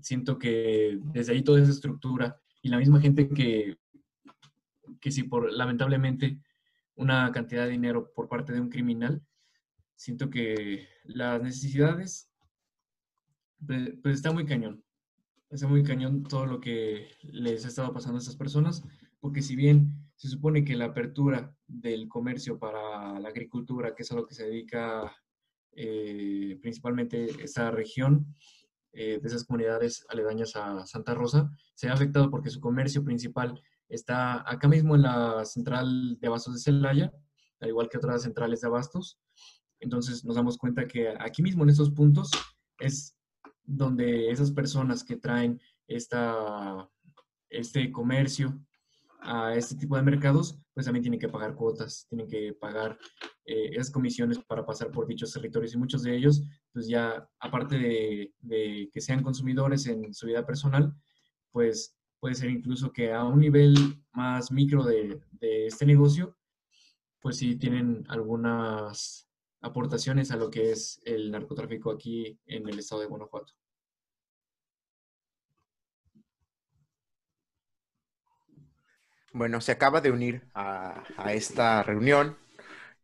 siento 0.00 0.38
que 0.38 0.98
desde 1.02 1.32
ahí 1.32 1.42
toda 1.42 1.60
esa 1.60 1.70
estructura 1.70 2.40
y 2.62 2.68
la 2.68 2.78
misma 2.78 3.00
gente 3.00 3.28
que, 3.28 3.78
que 5.00 5.10
si 5.10 5.22
por 5.24 5.52
lamentablemente 5.52 6.40
una 6.94 7.30
cantidad 7.32 7.64
de 7.64 7.72
dinero 7.72 8.12
por 8.14 8.28
parte 8.28 8.52
de 8.52 8.60
un 8.60 8.68
criminal, 8.68 9.22
siento 9.96 10.30
que 10.30 10.86
las 11.04 11.42
necesidades, 11.42 12.30
pues, 13.66 13.94
pues 14.02 14.16
está 14.16 14.32
muy 14.32 14.44
cañón. 14.44 14.84
Está 15.48 15.66
muy 15.66 15.82
cañón 15.82 16.22
todo 16.22 16.46
lo 16.46 16.60
que 16.60 17.08
les 17.22 17.64
ha 17.64 17.68
estado 17.68 17.92
pasando 17.92 18.18
a 18.18 18.20
estas 18.20 18.36
personas, 18.36 18.84
porque 19.18 19.42
si 19.42 19.56
bien 19.56 20.10
se 20.16 20.28
supone 20.28 20.64
que 20.64 20.76
la 20.76 20.86
apertura 20.86 21.54
del 21.66 22.08
comercio 22.08 22.58
para 22.58 23.18
la 23.18 23.28
agricultura, 23.28 23.94
que 23.94 24.02
es 24.02 24.12
a 24.12 24.14
lo 24.14 24.26
que 24.26 24.34
se 24.34 24.44
dedica 24.44 25.10
eh, 25.72 26.58
principalmente 26.60 27.42
esa 27.42 27.70
región 27.70 28.34
eh, 28.92 29.18
de 29.20 29.28
esas 29.28 29.44
comunidades 29.44 30.04
aledañas 30.08 30.56
a 30.56 30.86
Santa 30.86 31.14
Rosa, 31.14 31.50
se 31.74 31.88
ha 31.88 31.92
afectado 31.92 32.30
porque 32.30 32.50
su 32.50 32.60
comercio 32.60 33.04
principal 33.04 33.60
está 33.88 34.48
acá 34.50 34.68
mismo 34.68 34.94
en 34.94 35.02
la 35.02 35.44
central 35.44 36.18
de 36.20 36.28
abastos 36.28 36.54
de 36.54 36.60
Celaya, 36.60 37.12
al 37.60 37.68
igual 37.68 37.88
que 37.88 37.98
otras 37.98 38.22
centrales 38.22 38.60
de 38.60 38.68
abastos. 38.68 39.18
Entonces 39.80 40.24
nos 40.24 40.36
damos 40.36 40.58
cuenta 40.58 40.86
que 40.86 41.14
aquí 41.18 41.42
mismo 41.42 41.62
en 41.64 41.70
estos 41.70 41.90
puntos 41.90 42.30
es 42.78 43.16
donde 43.64 44.30
esas 44.30 44.50
personas 44.50 45.04
que 45.04 45.16
traen 45.16 45.60
esta, 45.86 46.88
este 47.48 47.90
comercio 47.90 48.60
a 49.22 49.54
este 49.54 49.76
tipo 49.76 49.96
de 49.96 50.02
mercados, 50.02 50.58
pues 50.74 50.86
también 50.86 51.02
tienen 51.02 51.20
que 51.20 51.28
pagar 51.28 51.54
cuotas, 51.54 52.06
tienen 52.08 52.26
que 52.26 52.54
pagar 52.54 52.98
eh, 53.44 53.70
esas 53.72 53.90
comisiones 53.90 54.38
para 54.38 54.64
pasar 54.64 54.90
por 54.90 55.06
dichos 55.06 55.32
territorios 55.32 55.74
y 55.74 55.78
muchos 55.78 56.02
de 56.02 56.16
ellos, 56.16 56.42
pues 56.72 56.88
ya 56.88 57.28
aparte 57.38 57.76
de, 57.76 58.90
que 58.92 59.00
sean 59.00 59.22
consumidores 59.22 59.86
en 59.86 60.12
su 60.14 60.26
vida 60.26 60.46
personal, 60.46 60.94
pues 61.52 61.96
puede 62.18 62.34
ser 62.34 62.50
incluso 62.50 62.92
que 62.92 63.12
a 63.12 63.24
un 63.24 63.40
nivel 63.40 63.74
más 64.12 64.50
micro 64.52 64.84
de, 64.84 65.20
de 65.32 65.66
este 65.66 65.86
negocio, 65.86 66.36
pues 67.20 67.36
sí 67.36 67.56
tienen 67.56 68.04
algunas 68.08 69.28
aportaciones 69.62 70.30
a 70.30 70.36
lo 70.36 70.50
que 70.50 70.72
es 70.72 71.00
el 71.04 71.30
narcotráfico 71.30 71.90
aquí 71.90 72.38
en 72.46 72.68
el 72.68 72.78
estado 72.78 73.02
de 73.02 73.08
Guanajuato. 73.08 73.59
Bueno, 79.32 79.60
se 79.60 79.70
acaba 79.70 80.00
de 80.00 80.10
unir 80.10 80.42
a, 80.54 81.04
esta 81.32 81.84
reunión 81.84 82.36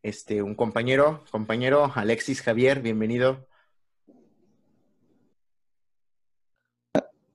este, 0.02 0.42
un 0.42 0.56
compañero, 0.56 1.24
compañero 1.30 1.92
Alexis 1.94 2.42
Javier, 2.42 2.80
bienvenido. 2.80 3.46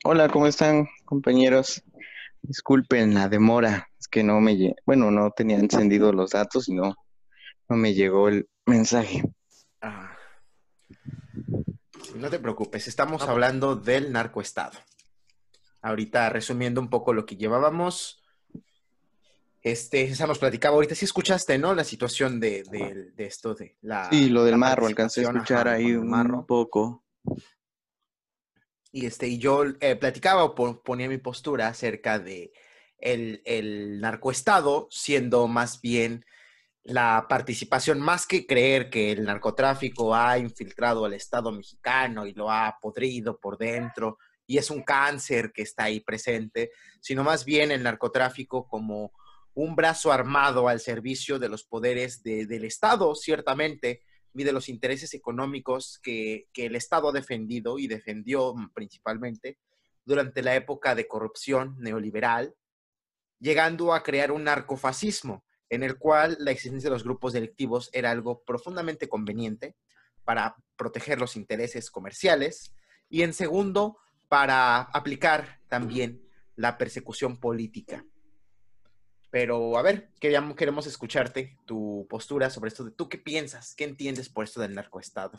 Hola, 0.04 0.28
¿cómo 0.28 0.46
están 0.46 0.90
compañeros? 1.06 1.82
Disculpen 2.42 3.14
la 3.14 3.30
demora, 3.30 3.88
es 3.98 4.10
que 4.10 4.24
no 4.24 4.42
me, 4.42 4.76
bueno, 4.86 5.10
no 5.10 5.32
tenía 5.32 5.58
encendido 5.58 6.12
los 6.12 6.32
datos 6.32 6.68
y 6.68 6.74
no, 6.74 6.94
no 7.70 7.78
me 7.78 7.94
llegó 7.94 8.28
el 8.28 8.50
mensaje. 8.66 9.24
Ah. 9.80 10.18
no 12.16 12.30
te 12.30 12.40
preocupes, 12.40 12.90
estamos 12.90 13.22
hablando 13.22 13.78
del 13.78 14.12
narcoestado. 14.12 14.78
Ahorita 15.82 16.30
resumiendo 16.30 16.82
un 16.82 16.90
poco 16.90 17.14
lo 17.14 17.26
que 17.26 17.38
llevábamos, 17.38 18.21
este, 19.62 20.04
esa 20.04 20.26
nos 20.26 20.40
platicaba 20.40 20.76
ahorita, 20.76 20.96
sí 20.96 21.06
escuchaste, 21.06 21.58
¿no? 21.58 21.76
La 21.76 21.84
situación 21.84 22.40
de, 22.40 22.64
esto 23.18 23.54
de 23.54 23.78
la... 23.82 24.10
Sí, 24.10 24.30
lo 24.30 24.44
del 24.44 24.58
marro, 24.58 24.88
alcancé 24.88 25.22
a 25.22 25.30
escuchar 25.30 25.68
ahí 25.68 25.94
un 25.94 26.46
poco. 26.46 27.04
Y, 28.92 29.06
este, 29.06 29.28
y 29.28 29.38
yo 29.38 29.64
eh, 29.80 29.96
platicaba 29.96 30.44
o 30.44 30.84
ponía 30.84 31.08
mi 31.08 31.18
postura 31.18 31.68
acerca 31.68 32.20
de 32.20 32.52
el, 32.98 33.42
el 33.46 34.02
narcoestado 34.02 34.88
siendo 34.92 35.48
más 35.48 35.80
bien 35.80 36.26
la 36.84 37.28
participación, 37.30 38.00
más 38.00 38.26
que 38.26 38.48
creer 38.48 38.90
que 38.90 39.12
el 39.12 39.24
narcotráfico 39.24 40.16
ha 40.16 40.40
infiltrado 40.40 41.06
al 41.06 41.14
Estado 41.14 41.52
mexicano 41.52 42.26
y 42.26 42.34
lo 42.34 42.50
ha 42.50 42.80
podrido 42.82 43.40
por 43.40 43.58
dentro 43.58 44.18
y 44.48 44.58
es 44.58 44.72
un 44.72 44.82
cáncer 44.82 45.52
que 45.54 45.62
está 45.62 45.86
ahí 45.86 46.00
presente, 46.00 46.72
sino 47.00 47.24
más 47.24 47.46
bien 47.46 47.72
el 47.72 47.84
narcotráfico 47.84 48.68
como 48.68 49.14
un 49.54 49.76
brazo 49.76 50.12
armado 50.12 50.68
al 50.68 50.80
servicio 50.80 51.40
de 51.40 51.50
los 51.50 51.64
poderes 51.64 52.24
del 52.24 52.64
Estado, 52.64 53.14
ciertamente, 53.16 54.02
y 54.34 54.44
de 54.44 54.54
los 54.54 54.70
intereses 54.70 55.14
económicos 55.14 56.00
que, 56.02 56.48
el 56.56 56.76
Estado 56.76 57.10
ha 57.10 57.14
defendido 57.14 57.78
y 57.80 57.88
defendió 57.88 58.54
principalmente 58.74 59.58
durante 60.06 60.42
la 60.42 60.56
época 60.56 60.96
de 60.96 61.08
corrupción 61.08 61.76
neoliberal, 61.80 62.56
llegando 63.40 63.94
a 63.94 64.04
crear 64.04 64.32
un 64.32 64.46
narcofascismo 64.46 65.44
en 65.70 65.84
el 65.84 65.98
cual 65.98 66.38
la 66.40 66.52
existencia 66.52 66.90
de 66.90 66.96
los 66.96 67.04
grupos 67.04 67.34
delictivos 67.34 67.90
era 67.94 68.12
algo 68.12 68.44
profundamente 68.44 69.08
conveniente 69.08 69.76
para 70.24 70.56
proteger 70.76 71.20
los 71.20 71.36
intereses 71.36 71.90
comerciales 71.90 72.74
y 73.10 73.24
en 73.24 73.34
segundo, 73.34 73.98
para 74.28 74.82
aplicar 74.82 75.60
también 75.68 76.22
la 76.56 76.78
persecución 76.78 77.38
política. 77.38 78.06
Pero 79.32 79.78
a 79.78 79.82
ver, 79.82 80.10
queríamos, 80.20 80.58
queremos 80.58 80.86
escucharte 80.88 81.58
tu 81.66 82.06
postura 82.10 82.50
sobre 82.50 82.68
esto. 82.68 82.84
De, 82.84 82.92
¿Tú 82.92 83.08
qué 83.08 83.18
piensas? 83.18 83.74
¿Qué 83.76 83.86
entiendes 83.86 84.28
por 84.28 84.44
esto 84.44 84.60
del 84.60 84.76
narcoestado? 84.76 85.38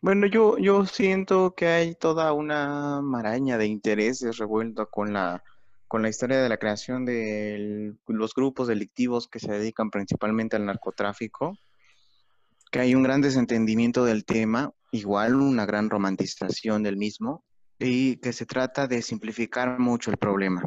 Bueno, 0.00 0.26
yo, 0.26 0.56
yo 0.58 0.86
siento 0.86 1.54
que 1.54 1.66
hay 1.66 1.94
toda 1.94 2.32
una 2.32 3.02
maraña 3.02 3.58
de 3.58 3.66
intereses 3.66 4.38
revuelta 4.38 4.86
con 4.86 5.12
la, 5.12 5.42
con 5.86 6.00
la 6.00 6.08
historia 6.08 6.42
de 6.42 6.48
la 6.48 6.56
creación 6.56 7.04
de 7.04 7.94
los 8.06 8.34
grupos 8.34 8.68
delictivos 8.68 9.28
que 9.28 9.38
se 9.38 9.52
dedican 9.52 9.90
principalmente 9.90 10.56
al 10.56 10.64
narcotráfico, 10.64 11.58
que 12.70 12.80
hay 12.80 12.94
un 12.94 13.02
gran 13.02 13.20
desentendimiento 13.20 14.04
del 14.04 14.24
tema, 14.24 14.72
igual 14.92 15.34
una 15.34 15.66
gran 15.66 15.90
romantización 15.90 16.82
del 16.82 16.96
mismo, 16.96 17.44
y 17.78 18.16
que 18.16 18.32
se 18.32 18.46
trata 18.46 18.86
de 18.86 19.02
simplificar 19.02 19.78
mucho 19.78 20.10
el 20.10 20.16
problema. 20.16 20.62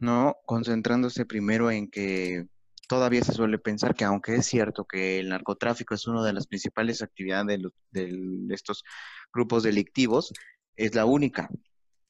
¿No? 0.00 0.36
Concentrándose 0.46 1.26
primero 1.26 1.70
en 1.70 1.88
que 1.88 2.46
todavía 2.88 3.22
se 3.22 3.32
suele 3.32 3.58
pensar 3.58 3.94
que 3.94 4.04
aunque 4.04 4.36
es 4.36 4.46
cierto 4.46 4.84
que 4.84 5.18
el 5.18 5.28
narcotráfico 5.30 5.94
es 5.94 6.06
una 6.06 6.24
de 6.24 6.32
las 6.32 6.46
principales 6.46 7.02
actividades 7.02 7.60
de, 7.90 8.46
estos 8.50 8.84
grupos 9.32 9.62
delictivos, 9.62 10.32
es 10.76 10.94
la 10.94 11.04
única. 11.04 11.48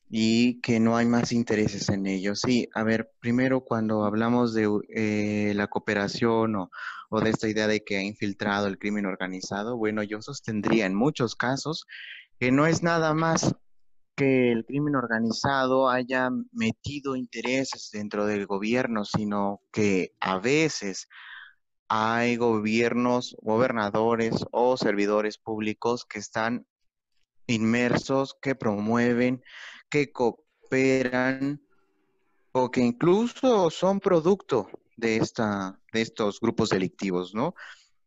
y 0.09 0.61
que 0.61 0.79
no 0.79 0.97
hay 0.97 1.07
más 1.07 1.33
intereses 1.33 1.89
en 1.89 2.07
ellos. 2.07 2.41
Sí, 2.41 2.69
a 2.75 2.85
ver, 2.85 3.13
primero 3.21 3.63
cuando 3.63 4.05
hablamos 4.05 4.55
de 4.55 4.69
eh, 4.95 5.53
la 5.57 5.67
cooperación 5.67 6.55
o, 6.57 6.71
o 7.11 7.21
de 7.21 7.31
esta 7.31 7.49
idea 7.49 7.67
de 7.67 7.83
que 7.83 7.97
ha 7.97 8.03
infiltrado 8.03 8.69
el 8.69 8.79
crimen 8.79 9.07
organizado, 9.07 9.77
bueno, 9.77 10.03
yo 10.05 10.23
sostendría 10.23 10.87
en 10.87 10.95
muchos 10.95 11.35
casos 11.35 11.87
que 12.39 12.53
no 12.53 12.67
es 12.67 12.83
nada 12.83 13.15
más 13.15 13.57
que 14.17 14.51
el 14.51 14.65
crimen 14.65 14.97
organizado 14.97 15.89
haya 15.91 16.31
metido 16.53 17.17
intereses 17.17 17.91
dentro 17.93 18.27
del 18.27 18.47
gobierno, 18.47 19.05
sino 19.05 19.61
que 19.71 20.15
a 20.21 20.39
veces 20.39 21.09
hay 21.89 22.37
gobiernos, 22.37 23.37
gobernadores 23.43 24.45
o 24.51 24.77
servidores 24.77 25.39
públicos 25.39 26.05
que 26.05 26.19
están 26.19 26.67
inmersos, 27.47 28.37
que 28.41 28.55
promueven, 28.55 29.45
que 29.89 30.11
cooperan 30.11 31.63
o 32.53 32.71
que 32.71 32.81
incluso 32.81 33.71
son 33.71 34.01
producto 34.01 34.69
de, 34.97 35.19
esta, 35.19 35.79
de 35.93 36.01
estos 36.01 36.41
grupos 36.41 36.71
delictivos, 36.71 37.35
¿no? 37.35 37.55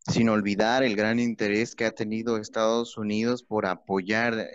Sin 0.10 0.30
olvidar 0.30 0.84
el 0.84 0.96
gran 0.96 1.20
interés 1.20 1.76
que 1.76 1.86
ha 1.86 1.92
tenido 1.92 2.38
Estados 2.38 2.98
Unidos 2.98 3.44
por 3.44 3.66
apoyar 3.68 4.48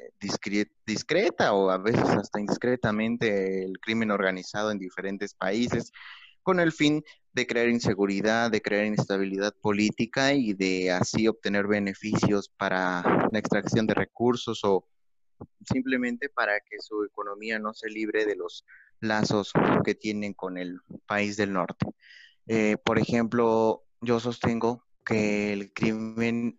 discreta 0.85 1.53
o 1.53 1.71
a 1.71 1.79
veces 1.79 2.09
hasta 2.09 2.41
indiscretamente 2.41 3.65
el 3.65 3.79
crimen 3.79 4.11
organizado 4.11 4.71
en 4.71 4.79
diferentes 4.79 5.35
países 5.35 5.93
con 6.43 6.61
el 6.61 6.73
fin 6.73 7.05
de 7.33 7.47
crear 7.47 7.69
inseguridad, 7.69 8.51
de 8.51 8.63
crear 8.63 8.85
inestabilidad 8.85 9.55
política 9.61 10.35
y 10.35 10.55
de 10.55 10.91
así 10.91 11.29
obtener 11.29 11.67
beneficios 11.67 12.49
para 12.49 13.29
la 13.31 13.39
extracción 13.39 13.87
de 13.87 13.95
recursos 13.95 14.61
o 14.65 14.87
simplemente 15.65 16.29
para 16.29 16.61
que 16.61 16.81
su 16.81 17.05
economía 17.05 17.59
no 17.59 17.75
se 17.75 17.89
libre 17.89 18.27
de 18.27 18.37
los 18.37 18.65
lazos 19.01 19.53
que 19.85 19.95
tienen 19.95 20.35
con 20.35 20.59
el 20.59 20.81
país 21.07 21.37
del 21.37 21.53
norte. 21.53 21.87
Eh, 22.47 22.77
por 22.85 22.99
ejemplo, 22.99 23.85
yo 24.01 24.21
sostengo 24.21 24.85
que 25.05 25.53
el 25.53 25.73
crimen 25.73 26.59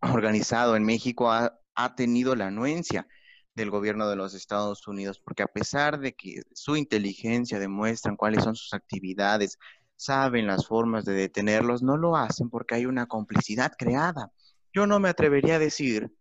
organizado 0.00 0.76
en 0.76 0.84
México 0.84 1.30
ha, 1.30 1.58
tenido 1.96 2.36
la 2.36 2.48
anuencia 2.48 3.08
del 3.54 3.70
gobierno 3.70 4.08
de 4.08 4.16
los 4.16 4.34
Estados 4.34 4.86
Unidos, 4.86 5.20
porque 5.20 5.42
a 5.42 5.46
pesar 5.46 5.98
de 5.98 6.14
que 6.14 6.42
su 6.52 6.76
inteligencia 6.76 7.58
demuestran 7.58 8.16
cuáles 8.16 8.44
son 8.44 8.54
sus 8.54 8.72
actividades, 8.72 9.58
saben 9.96 10.46
las 10.46 10.66
formas 10.66 11.04
de 11.04 11.12
detenerlos, 11.14 11.82
no 11.82 11.96
lo 11.96 12.16
hacen 12.16 12.50
porque 12.50 12.74
hay 12.74 12.86
una 12.86 13.06
complicidad 13.06 13.72
creada. 13.76 14.30
Yo 14.72 14.86
no 14.86 15.00
me 15.00 15.08
atrevería 15.08 15.56
a 15.56 15.58
decir 15.58 16.12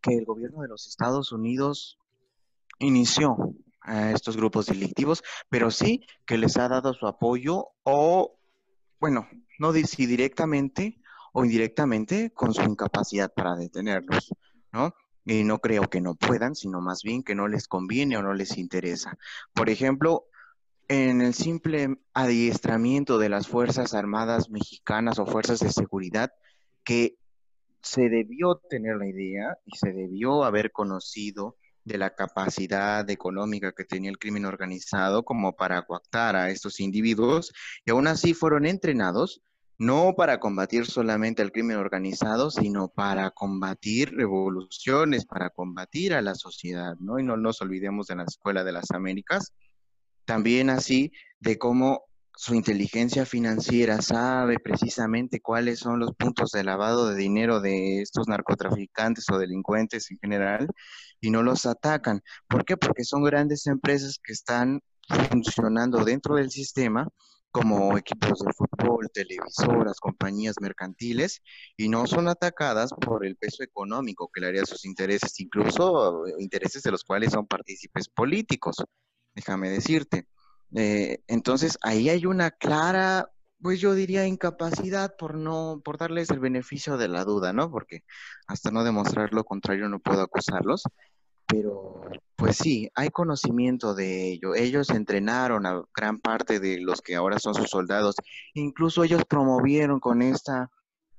que 0.00 0.14
el 0.14 0.24
gobierno 0.24 0.62
de 0.62 0.68
los 0.68 0.86
Estados 0.88 1.32
Unidos 1.32 1.98
inició 2.78 3.36
a 3.80 4.10
estos 4.10 4.36
grupos 4.36 4.66
delictivos, 4.66 5.22
pero 5.48 5.70
sí 5.70 6.06
que 6.26 6.38
les 6.38 6.56
ha 6.56 6.68
dado 6.68 6.94
su 6.94 7.06
apoyo 7.06 7.68
o, 7.82 8.38
bueno, 9.00 9.28
no 9.62 9.72
si 9.72 10.06
directamente 10.06 10.98
o 11.32 11.44
indirectamente 11.44 12.32
con 12.32 12.52
su 12.52 12.62
incapacidad 12.62 13.32
para 13.32 13.54
detenerlos, 13.54 14.34
¿no? 14.72 14.92
Y 15.24 15.44
no 15.44 15.60
creo 15.60 15.88
que 15.88 16.00
no 16.00 16.16
puedan, 16.16 16.56
sino 16.56 16.80
más 16.80 17.04
bien 17.04 17.22
que 17.22 17.36
no 17.36 17.46
les 17.46 17.68
conviene 17.68 18.16
o 18.16 18.22
no 18.22 18.34
les 18.34 18.58
interesa. 18.58 19.16
Por 19.54 19.70
ejemplo, 19.70 20.26
en 20.88 21.22
el 21.22 21.32
simple 21.32 21.96
adiestramiento 22.12 23.18
de 23.18 23.28
las 23.28 23.46
Fuerzas 23.46 23.94
Armadas 23.94 24.50
mexicanas 24.50 25.20
o 25.20 25.26
Fuerzas 25.26 25.60
de 25.60 25.70
Seguridad, 25.70 26.32
que 26.82 27.16
se 27.82 28.08
debió 28.08 28.56
tener 28.68 28.96
la 28.96 29.06
idea 29.06 29.58
y 29.64 29.76
se 29.76 29.92
debió 29.92 30.42
haber 30.42 30.72
conocido 30.72 31.56
de 31.84 31.98
la 31.98 32.16
capacidad 32.16 33.08
económica 33.08 33.72
que 33.72 33.84
tenía 33.84 34.10
el 34.10 34.18
crimen 34.18 34.44
organizado 34.44 35.24
como 35.24 35.54
para 35.54 35.82
coactar 35.82 36.34
a 36.34 36.50
estos 36.50 36.80
individuos 36.80 37.52
y 37.84 37.92
aún 37.92 38.08
así 38.08 38.34
fueron 38.34 38.66
entrenados 38.66 39.40
no 39.82 40.14
para 40.16 40.38
combatir 40.38 40.86
solamente 40.86 41.42
al 41.42 41.50
crimen 41.50 41.76
organizado, 41.76 42.52
sino 42.52 42.86
para 42.86 43.32
combatir 43.32 44.14
revoluciones, 44.14 45.26
para 45.26 45.50
combatir 45.50 46.14
a 46.14 46.22
la 46.22 46.36
sociedad, 46.36 46.94
¿no? 47.00 47.18
Y 47.18 47.24
no 47.24 47.36
nos 47.36 47.60
olvidemos 47.62 48.06
de 48.06 48.14
la 48.14 48.22
Escuela 48.22 48.62
de 48.62 48.70
las 48.70 48.92
Américas, 48.92 49.52
también 50.24 50.70
así 50.70 51.10
de 51.40 51.58
cómo 51.58 52.04
su 52.36 52.54
inteligencia 52.54 53.26
financiera 53.26 54.00
sabe 54.02 54.60
precisamente 54.60 55.40
cuáles 55.40 55.80
son 55.80 55.98
los 55.98 56.14
puntos 56.14 56.52
de 56.52 56.62
lavado 56.62 57.08
de 57.08 57.16
dinero 57.16 57.60
de 57.60 58.02
estos 58.02 58.28
narcotraficantes 58.28 59.28
o 59.30 59.38
delincuentes 59.38 60.12
en 60.12 60.18
general 60.20 60.68
y 61.20 61.30
no 61.30 61.42
los 61.42 61.66
atacan. 61.66 62.22
¿Por 62.48 62.64
qué? 62.64 62.76
Porque 62.76 63.02
son 63.02 63.24
grandes 63.24 63.66
empresas 63.66 64.20
que 64.22 64.32
están 64.32 64.80
funcionando 65.28 66.04
dentro 66.04 66.36
del 66.36 66.52
sistema 66.52 67.08
como 67.52 67.96
equipos 67.98 68.40
de 68.40 68.52
fútbol, 68.54 69.10
televisoras, 69.12 70.00
compañías 70.00 70.56
mercantiles, 70.60 71.42
y 71.76 71.88
no 71.88 72.06
son 72.06 72.28
atacadas 72.28 72.90
por 72.94 73.26
el 73.26 73.36
peso 73.36 73.62
económico 73.62 74.30
que 74.32 74.40
le 74.40 74.48
haría 74.48 74.64
sus 74.64 74.84
intereses, 74.86 75.38
incluso 75.38 76.26
eh, 76.26 76.34
intereses 76.38 76.82
de 76.82 76.90
los 76.90 77.04
cuales 77.04 77.32
son 77.32 77.46
partícipes 77.46 78.08
políticos, 78.08 78.76
déjame 79.34 79.68
decirte. 79.68 80.26
Eh, 80.74 81.18
entonces, 81.28 81.78
ahí 81.82 82.08
hay 82.08 82.24
una 82.24 82.50
clara, 82.50 83.30
pues 83.60 83.80
yo 83.80 83.94
diría 83.94 84.26
incapacidad 84.26 85.14
por 85.16 85.34
no, 85.36 85.82
por 85.84 85.98
darles 85.98 86.30
el 86.30 86.40
beneficio 86.40 86.96
de 86.96 87.08
la 87.08 87.24
duda, 87.24 87.52
¿no? 87.52 87.70
Porque 87.70 88.00
hasta 88.46 88.70
no 88.70 88.82
demostrar 88.82 89.34
lo 89.34 89.44
contrario 89.44 89.88
no 89.90 90.00
puedo 90.00 90.22
acusarlos 90.22 90.84
pero 91.46 92.00
pues 92.36 92.56
sí, 92.56 92.90
hay 92.94 93.10
conocimiento 93.10 93.94
de 93.94 94.32
ello. 94.32 94.54
Ellos 94.54 94.90
entrenaron 94.90 95.64
a 95.66 95.82
gran 95.94 96.18
parte 96.18 96.58
de 96.58 96.80
los 96.80 97.00
que 97.00 97.14
ahora 97.14 97.38
son 97.38 97.54
sus 97.54 97.70
soldados. 97.70 98.16
Incluso 98.54 99.04
ellos 99.04 99.24
promovieron 99.24 100.00
con 100.00 100.22
esta, 100.22 100.70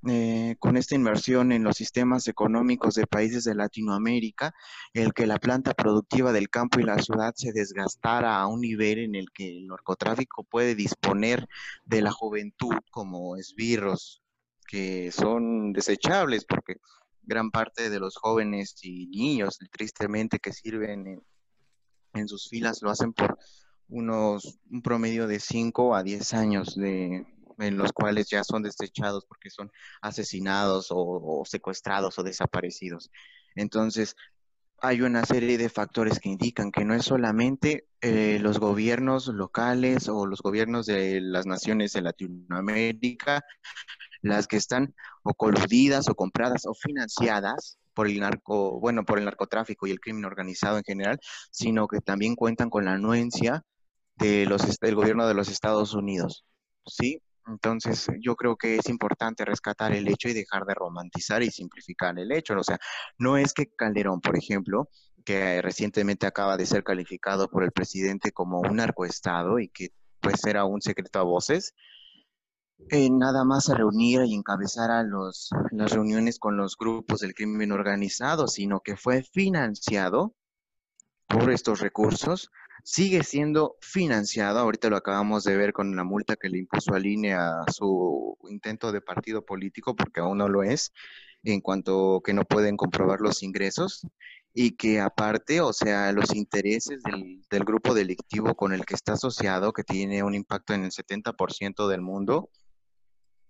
eh, 0.08 0.58
con 0.60 0.76
esta 0.76 0.96
inversión 0.96 1.54
en 1.54 1.64
los 1.64 1.78
sistemas 1.78 2.28
económicos 2.28 2.96
de 2.96 3.08
países 3.08 3.46
de 3.46 3.56
Latinoamérica, 3.56 4.54
el 4.94 5.14
que 5.14 5.26
la 5.26 5.40
planta 5.40 5.74
productiva 5.74 6.34
del 6.34 6.50
campo 6.50 6.80
y 6.80 6.84
la 6.84 7.00
ciudad 7.00 7.34
se 7.36 7.54
desgastara 7.54 8.42
a 8.42 8.48
un 8.48 8.60
nivel 8.62 9.00
en 9.00 9.16
el 9.16 9.32
que 9.32 9.50
el 9.50 9.68
narcotráfico 9.68 10.44
puede 10.44 10.76
disponer 10.76 11.48
de 11.86 12.02
la 12.02 12.12
juventud 12.12 12.76
como 12.92 13.38
esbirros 13.38 14.22
que 14.68 15.12
son 15.12 15.72
desechables 15.72 16.46
porque 16.46 16.78
gran 17.24 17.52
parte 17.52 17.90
de 17.90 18.00
los 18.00 18.18
jóvenes 18.18 18.76
y 18.84 19.08
niños, 19.08 19.58
tristemente, 19.72 20.40
que 20.40 20.54
sirven 20.54 21.22
en, 22.14 22.28
sus 22.28 22.48
filas, 22.50 22.82
lo 22.82 22.90
hacen 22.90 23.14
por 23.14 23.38
unos, 23.88 24.60
un 24.70 24.82
promedio 24.82 25.28
de 25.28 25.40
5 25.40 25.96
a 25.96 26.04
10 26.04 26.34
años 26.34 26.76
de, 26.76 27.26
en 27.58 27.78
los 27.78 27.92
cuales 27.92 28.30
ya 28.30 28.44
son 28.44 28.64
desechados 28.64 29.26
porque 29.26 29.50
son 29.50 29.72
asesinados 30.02 30.88
o, 30.90 31.44
secuestrados 31.46 32.20
o 32.20 32.24
desaparecidos. 32.24 33.10
Entonces, 33.56 34.16
hay 34.82 35.02
una 35.02 35.26
serie 35.26 35.58
de 35.58 35.70
factores 35.70 36.20
que 36.20 36.30
indican 36.30 36.72
que 36.72 36.84
no 36.84 36.94
es 36.94 37.06
solamente 37.06 37.88
eh, 38.02 38.38
los 38.42 38.60
gobiernos 38.60 39.28
locales 39.28 40.10
o 40.10 40.26
los 40.26 40.42
gobiernos 40.42 40.86
de 40.86 41.22
las 41.22 41.46
naciones 41.46 41.94
de 41.94 42.02
Latinoamérica 42.02 43.44
las 44.24 44.48
que 44.48 44.58
están 44.58 44.96
o 45.22 45.34
coludidas 45.34 46.10
o 46.10 46.16
compradas 46.16 46.66
o 46.66 46.74
financiadas 46.74 47.78
por 47.94 48.08
el 48.08 48.20
narco, 48.20 48.80
bueno, 48.80 49.06
por 49.06 49.20
el 49.20 49.26
narcotráfico 49.26 49.86
y 49.86 49.92
el 49.92 50.00
crimen 50.00 50.26
organizado 50.26 50.78
en 50.78 50.84
general, 50.84 51.20
sino 51.52 51.88
que 51.88 52.00
también 52.00 52.36
cuentan 52.36 52.70
con 52.70 52.86
la 52.86 52.94
anuencia 52.94 53.64
de 54.16 54.46
los, 54.46 54.80
del 54.80 54.96
gobierno 54.96 55.28
de 55.28 55.34
los 55.36 55.50
Estados 55.50 55.94
Unidos, 55.94 56.46
¿sí? 56.88 57.22
Entonces, 57.46 58.08
yo 58.22 58.36
creo 58.36 58.56
que 58.56 58.78
es 58.78 58.88
importante 58.88 59.44
rescatar 59.44 59.92
el 59.94 60.08
hecho 60.08 60.30
y 60.30 60.34
dejar 60.34 60.64
de 60.66 60.74
romantizar 60.74 61.44
y 61.44 61.52
simplificar 61.52 62.18
el 62.18 62.32
hecho. 62.32 62.58
O 62.58 62.64
sea, 62.64 62.80
no 63.18 63.38
es 63.38 63.54
que 63.54 63.68
Calderón, 63.68 64.22
por 64.22 64.38
ejemplo, 64.38 64.88
que 65.26 65.62
recientemente 65.62 66.26
acaba 66.26 66.56
de 66.56 66.66
ser 66.66 66.84
calificado 66.84 67.50
por 67.50 67.64
el 67.64 67.74
presidente 67.74 68.32
como 68.32 68.62
un 68.62 68.78
narcoestado 68.78 69.60
y 69.60 69.68
que 69.68 69.90
pues 70.22 70.46
era 70.46 70.64
un 70.64 70.82
secreto 70.82 71.20
a 71.20 71.24
voces, 71.24 71.74
eh, 72.90 73.10
nada 73.10 73.44
más 73.44 73.70
a 73.70 73.76
reunir 73.76 74.22
y 74.26 74.34
encabezar 74.34 74.92
a 74.92 75.04
los, 75.04 75.50
las 75.72 75.92
reuniones 75.92 76.40
con 76.40 76.58
los 76.58 76.78
grupos 76.78 77.22
del 77.22 77.34
crimen 77.34 77.72
organizado, 77.72 78.48
sino 78.48 78.82
que 78.82 78.98
fue 78.98 79.24
financiado 79.24 80.36
por 81.28 81.52
estos 81.52 81.80
recursos, 81.80 82.52
sigue 82.84 83.24
siendo 83.24 83.78
financiado, 83.82 84.60
ahorita 84.60 84.90
lo 84.90 84.98
acabamos 84.98 85.44
de 85.44 85.58
ver 85.58 85.74
con 85.74 85.96
la 85.96 86.04
multa 86.04 86.36
que 86.36 86.50
le 86.50 86.60
impuso 86.60 86.94
a 86.94 87.00
línea 87.00 87.62
a 87.62 87.72
su 87.72 88.38
intento 88.50 88.92
de 88.92 89.02
partido 89.02 89.44
político, 89.46 89.96
porque 89.96 90.20
aún 90.20 90.38
no 90.40 90.48
lo 90.50 90.64
es, 90.64 90.92
en 91.44 91.62
cuanto 91.62 92.22
que 92.24 92.34
no 92.34 92.44
pueden 92.46 92.78
comprobar 92.78 93.22
los 93.22 93.42
ingresos, 93.44 94.06
y 94.54 94.76
que 94.76 95.00
aparte, 95.00 95.62
o 95.62 95.74
sea, 95.74 96.12
los 96.12 96.36
intereses 96.36 97.02
del, 97.04 97.42
del 97.50 97.64
grupo 97.64 97.96
delictivo 97.96 98.54
con 98.56 98.74
el 98.74 98.86
que 98.86 98.94
está 98.94 99.14
asociado, 99.14 99.74
que 99.74 99.84
tiene 99.84 100.22
un 100.24 100.36
impacto 100.36 100.74
en 100.74 100.84
el 100.84 100.92
70% 100.92 101.88
del 101.88 102.02
mundo, 102.02 102.50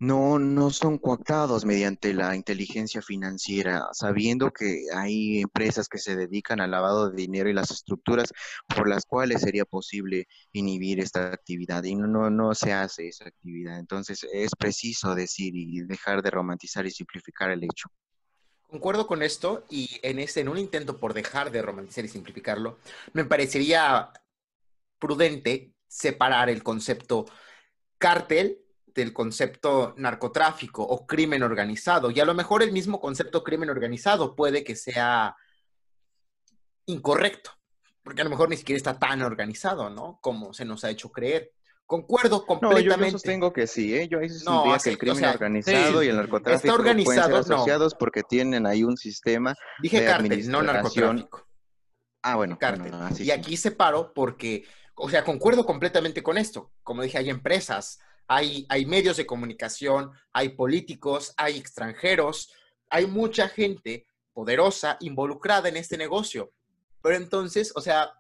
no, 0.04 0.38
no 0.38 0.70
son 0.70 0.98
coactados 0.98 1.64
mediante 1.64 2.14
la 2.14 2.36
inteligencia 2.36 3.02
financiera, 3.02 3.88
sabiendo 3.94 4.52
que 4.52 4.88
hay 4.94 5.40
empresas 5.40 5.88
que 5.88 5.98
se 5.98 6.18
dedican 6.18 6.60
al 6.60 6.72
lavado 6.72 7.10
de 7.10 7.16
dinero 7.16 7.50
y 7.50 7.54
las 7.54 7.72
estructuras 7.72 8.34
por 8.68 8.90
las 8.90 9.06
cuales 9.06 9.42
sería 9.42 9.64
posible 9.64 10.28
inhibir 10.52 11.00
esta 11.00 11.28
actividad 11.28 11.86
y 11.86 11.96
no, 11.96 12.30
no, 12.30 12.54
se 12.54 12.74
hace 12.74 13.08
esa 13.08 13.30
actividad. 13.30 13.80
Entonces 13.80 14.28
es 14.34 14.52
preciso 14.60 15.16
decir 15.16 15.56
y 15.56 15.80
dejar 15.84 16.22
de 16.22 16.32
romantizar 16.32 16.86
y 16.86 16.92
simplificar 16.92 17.52
el 17.52 17.64
hecho. 17.64 17.88
Concuerdo 18.68 19.08
con 19.08 19.24
esto 19.24 19.66
y 19.70 20.02
en, 20.02 20.20
este, 20.20 20.42
en 20.42 20.50
un 20.50 20.58
intento 20.58 21.00
por 21.00 21.14
dejar 21.14 21.50
de 21.50 21.62
romantizar 21.62 22.04
y 22.04 22.10
simplificarlo, 22.10 22.80
me 23.14 23.24
parecería 23.24 24.12
prudente 25.00 25.72
separar 25.88 26.50
el 26.50 26.62
concepto 26.62 27.26
cártel 27.98 28.63
del 28.96 29.14
concepto 29.14 29.94
narcotráfico 29.98 30.84
o 30.84 31.06
crimen 31.06 31.44
organizado. 31.44 32.12
Y 32.12 32.20
a 32.20 32.26
lo 32.26 32.34
mejor 32.34 32.64
el 32.64 32.72
mismo 32.72 33.00
concepto 33.00 33.44
crimen 33.44 33.70
organizado 33.70 34.36
puede 34.36 34.64
que 34.64 34.76
sea 34.76 35.36
incorrecto, 36.86 37.52
porque 38.04 38.22
a 38.22 38.24
lo 38.24 38.30
mejor 38.30 38.50
ni 38.50 38.58
siquiera 38.58 38.78
está 38.78 39.00
tan 39.00 39.22
organizado, 39.22 39.90
¿no? 39.90 40.20
Como 40.22 40.54
se 40.54 40.66
nos 40.66 40.84
ha 40.84 40.90
hecho 40.90 41.12
creer. 41.12 41.52
Concuerdo 41.86 42.46
completamente. 42.46 42.98
No, 42.98 43.06
yo, 43.06 43.12
sostengo 43.12 43.54
que 43.54 43.68
sí, 43.68 43.96
¿eh? 43.96 44.08
Yo 44.08 44.20
ahí 44.20 44.30
sí 44.30 44.44
no, 44.46 44.64
que 44.82 44.90
el 44.90 44.98
crimen 44.98 45.26
organizado 45.26 46.02
y 46.02 46.08
el 46.08 46.16
narcotráfico 46.16 46.78
pueden 46.78 47.06
ser 47.06 47.36
asociados 47.36 47.94
porque 47.96 48.24
tienen 48.24 48.66
ahí 48.66 48.84
un 48.84 48.98
sistema 48.98 49.54
Dije 49.82 50.00
de 50.00 50.06
cártel, 50.06 50.50
no 50.50 50.62
narcotráfico. 50.62 51.46
Ah, 52.22 52.36
bueno. 52.38 52.58
Cártel. 52.58 52.94
y 53.20 53.32
aquí 53.32 53.58
separo 53.58 54.14
porque, 54.14 54.66
o 54.96 55.10
sea, 55.10 55.26
concuerdo 55.26 55.66
completamente 55.66 56.24
con 56.24 56.38
esto. 56.38 56.72
Como 56.82 57.02
dije, 57.02 57.18
hay 57.18 57.30
empresas, 57.30 58.00
hay, 58.28 58.86
medios 58.86 59.18
de 59.18 59.26
comunicación, 59.26 60.12
hay 60.32 60.50
políticos, 60.50 61.34
hay 61.38 61.58
extranjeros, 61.58 62.54
hay 62.90 63.06
mucha 63.06 63.50
gente 63.50 64.06
poderosa 64.34 64.98
involucrada 65.02 65.70
en 65.70 65.78
este 65.78 65.98
negocio. 65.98 66.52
Pero 67.02 67.16
entonces, 67.16 67.72
o 67.76 67.82
sea, 67.82 68.12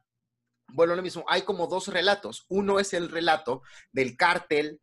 bueno, 0.67 0.95
lo 0.95 1.01
mismo, 1.01 1.23
hay 1.27 1.43
como 1.43 1.67
dos 1.67 1.87
relatos. 1.87 2.45
Uno 2.49 2.79
es 2.79 2.93
el 2.93 3.09
relato 3.09 3.61
del 3.91 4.17
cártel, 4.17 4.79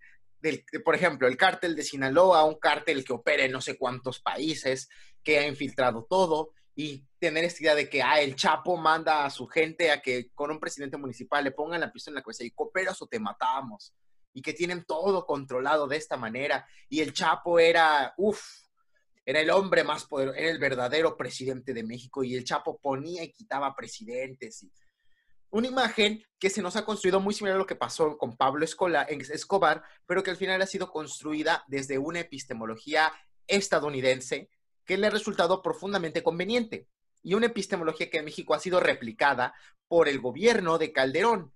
por 0.85 0.95
ejemplo, 0.95 1.29
el 1.29 1.37
cártel 1.37 1.77
de 1.77 1.83
Sinaloa, 1.83 2.45
un 2.45 2.59
cártel 2.59 3.05
que 3.05 3.13
opera 3.13 3.45
en 3.45 3.53
no 3.53 3.61
sé 3.61 3.77
cuántos 3.77 4.21
países, 4.21 4.89
que 5.23 5.39
ha 5.39 5.47
infiltrado 5.47 6.07
todo, 6.09 6.53
y 6.75 7.05
tener 7.19 7.45
esta 7.45 7.63
idea 7.63 7.75
de 7.75 7.91
que, 7.91 8.03
ah, 8.03 8.21
el 8.21 8.37
Chapo 8.37 8.77
manda 8.79 9.27
a 9.27 9.31
su 9.31 9.47
gente 9.47 9.91
a 9.91 10.01
que 10.01 10.31
con 10.35 10.51
un 10.51 10.59
presidente 10.59 10.97
municipal 10.97 11.45
le 11.45 11.51
pongan 11.51 11.81
la 11.81 11.93
pistola 11.93 12.13
en 12.13 12.17
la 12.17 12.23
cabeza 12.23 12.45
y 12.45 12.53
cooperas 12.53 13.03
o 13.03 13.07
te 13.07 13.19
matamos 13.19 13.93
y 14.33 14.43
que 14.43 14.53
tienen 14.53 14.85
todo 14.85 15.27
controlado 15.27 15.87
de 15.87 15.97
esta 15.97 16.17
manera. 16.17 16.67
Y 16.89 17.01
el 17.01 17.13
Chapo 17.13 17.59
era, 17.59 18.15
uff, 18.17 18.43
era 19.25 19.41
el 19.41 19.51
hombre 19.51 19.85
más 19.85 20.05
poderoso, 20.05 20.37
era 20.39 20.51
el 20.51 20.59
verdadero 20.59 21.17
presidente 21.17 21.75
de 21.75 21.83
México 21.83 22.25
y 22.25 22.35
el 22.35 22.45
Chapo 22.45 22.79
ponía 22.79 23.23
y 23.23 23.33
quitaba 23.33 23.75
presidentes. 23.75 24.67
Una 25.51 25.67
imagen 25.67 26.25
que 26.39 26.49
se 26.49 26.63
nos 26.63 26.77
ha 26.77 26.85
construido 26.85 27.19
muy 27.19 27.35
similar 27.35 27.57
a 27.57 27.59
lo 27.59 27.67
que 27.67 27.75
pasó 27.75 28.17
con 28.17 28.37
Pablo 28.37 28.65
Escobar, 28.65 29.83
pero 30.07 30.23
que 30.23 30.31
al 30.31 30.37
final 30.37 30.63
ha 30.63 30.67
sido 30.67 30.91
construida 30.93 31.65
desde 31.67 31.99
una 31.99 32.21
epistemología 32.21 33.13
estadounidense 33.49 34.49
que 34.85 34.97
le 34.97 35.09
ha 35.09 35.11
resultado 35.11 35.61
profundamente 35.61 36.23
conveniente 36.23 36.87
y 37.23 37.35
una 37.35 37.47
epistemología 37.47 38.09
que 38.09 38.19
en 38.19 38.25
México 38.27 38.55
ha 38.55 38.61
sido 38.61 38.81
replicada 38.81 39.55
por 39.89 40.09
el 40.09 40.21
gobierno 40.21 40.79
de 40.79 40.93
Calderón 40.93 41.53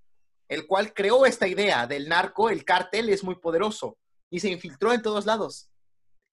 el 0.48 0.66
cual 0.66 0.92
creó 0.92 1.26
esta 1.26 1.48
idea 1.48 1.86
del 1.86 2.08
narco, 2.08 2.50
el 2.50 2.64
cártel 2.64 3.08
es 3.08 3.24
muy 3.24 3.36
poderoso 3.36 3.98
y 4.30 4.40
se 4.40 4.50
infiltró 4.50 4.92
en 4.92 5.02
todos 5.02 5.26
lados. 5.26 5.70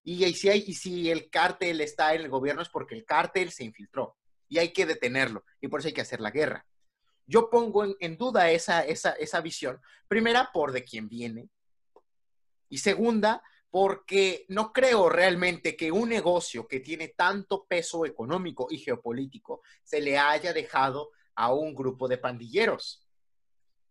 Y, 0.04 0.32
si, 0.34 1.10
el 1.10 1.30
cártel 1.30 1.80
está 1.80 2.14
en 2.14 2.22
el 2.22 2.28
gobierno 2.28 2.62
es 2.62 2.68
porque 2.68 2.94
el 2.94 3.04
cártel 3.04 3.52
se 3.52 3.64
infiltró 3.64 4.16
y 4.48 4.58
hay 4.58 4.72
que 4.72 4.84
detenerlo 4.84 5.44
y 5.60 5.68
por 5.68 5.80
eso 5.80 5.88
hay 5.88 5.94
que 5.94 6.00
hacer 6.00 6.20
la 6.20 6.30
guerra. 6.30 6.66
Yo 7.26 7.48
pongo 7.48 7.84
en, 8.00 8.16
duda 8.16 8.50
esa, 8.50 8.84
esa, 8.84 9.12
esa 9.12 9.40
visión, 9.40 9.80
primera 10.08 10.50
por 10.52 10.72
de 10.72 10.82
quién 10.82 11.08
viene 11.08 11.48
y 12.68 12.78
segunda 12.78 13.42
porque 13.70 14.44
no 14.48 14.72
creo 14.72 15.08
realmente 15.08 15.76
que 15.76 15.90
un 15.90 16.10
negocio 16.10 16.68
que 16.68 16.80
tiene 16.80 17.08
tanto 17.08 17.64
peso 17.64 18.04
económico 18.04 18.66
y 18.70 18.78
geopolítico 18.78 19.62
se 19.82 20.00
le 20.00 20.18
haya 20.18 20.52
dejado 20.52 21.10
a 21.34 21.54
un 21.54 21.74
grupo 21.74 22.06
de 22.06 22.18
pandilleros. 22.18 23.01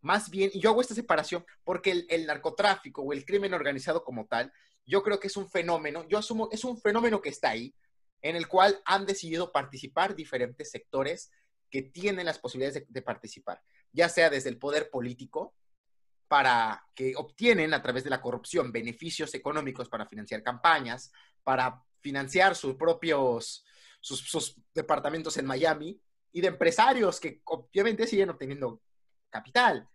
Más 0.02 0.30
bien, 0.30 0.50
y 0.54 0.60
yo 0.60 0.72
hago 0.72 0.82
esta 0.82 0.96
separación 0.96 1.46
porque 1.64 2.06
el, 2.10 2.26
narcotráfico 2.26 3.02
o 3.04 3.14
el 3.14 3.24
crimen 3.26 3.54
organizado 3.54 4.04
como 4.04 4.26
tal, 4.26 4.52
yo 4.86 5.04
creo 5.04 5.20
que 5.20 5.28
es 5.28 5.38
un 5.38 5.50
fenómeno, 5.50 6.08
yo 6.08 6.18
asumo, 6.18 6.50
es 6.52 6.64
un 6.64 6.80
fenómeno 6.80 7.22
que 7.22 7.30
está 7.30 7.50
ahí, 7.50 7.74
en 8.22 8.36
el 8.36 8.48
cual 8.48 8.82
han 8.86 9.06
decidido 9.06 9.52
participar 9.52 10.16
diferentes 10.16 10.72
sectores 10.72 11.32
que 11.70 11.84
tienen 11.84 12.26
las 12.26 12.40
posibilidades 12.40 12.86
de, 12.88 13.02
participar, 13.02 13.62
ya 13.92 14.10
sea 14.10 14.30
desde 14.30 14.50
el 14.50 14.58
poder 14.58 14.90
político, 14.90 15.54
para 16.28 16.86
que 16.96 17.14
obtienen 17.16 17.74
a 17.74 17.82
través 17.82 18.04
de 18.04 18.10
la 18.10 18.22
corrupción 18.22 18.72
beneficios 18.72 19.34
económicos 19.34 19.90
para 19.90 20.06
financiar 20.06 20.42
campañas, 20.42 21.12
para 21.44 21.84
financiar 22.00 22.56
sus 22.56 22.76
propios, 22.76 23.66
sus 24.00 24.56
departamentos 24.74 25.38
en 25.38 25.46
Miami, 25.46 26.00
y 26.32 26.42
de 26.42 26.48
empresarios 26.48 27.20
que 27.20 27.42
obviamente 27.46 28.08
siguen 28.08 28.30
obteniendo 28.30 28.82
capital. 29.30 29.88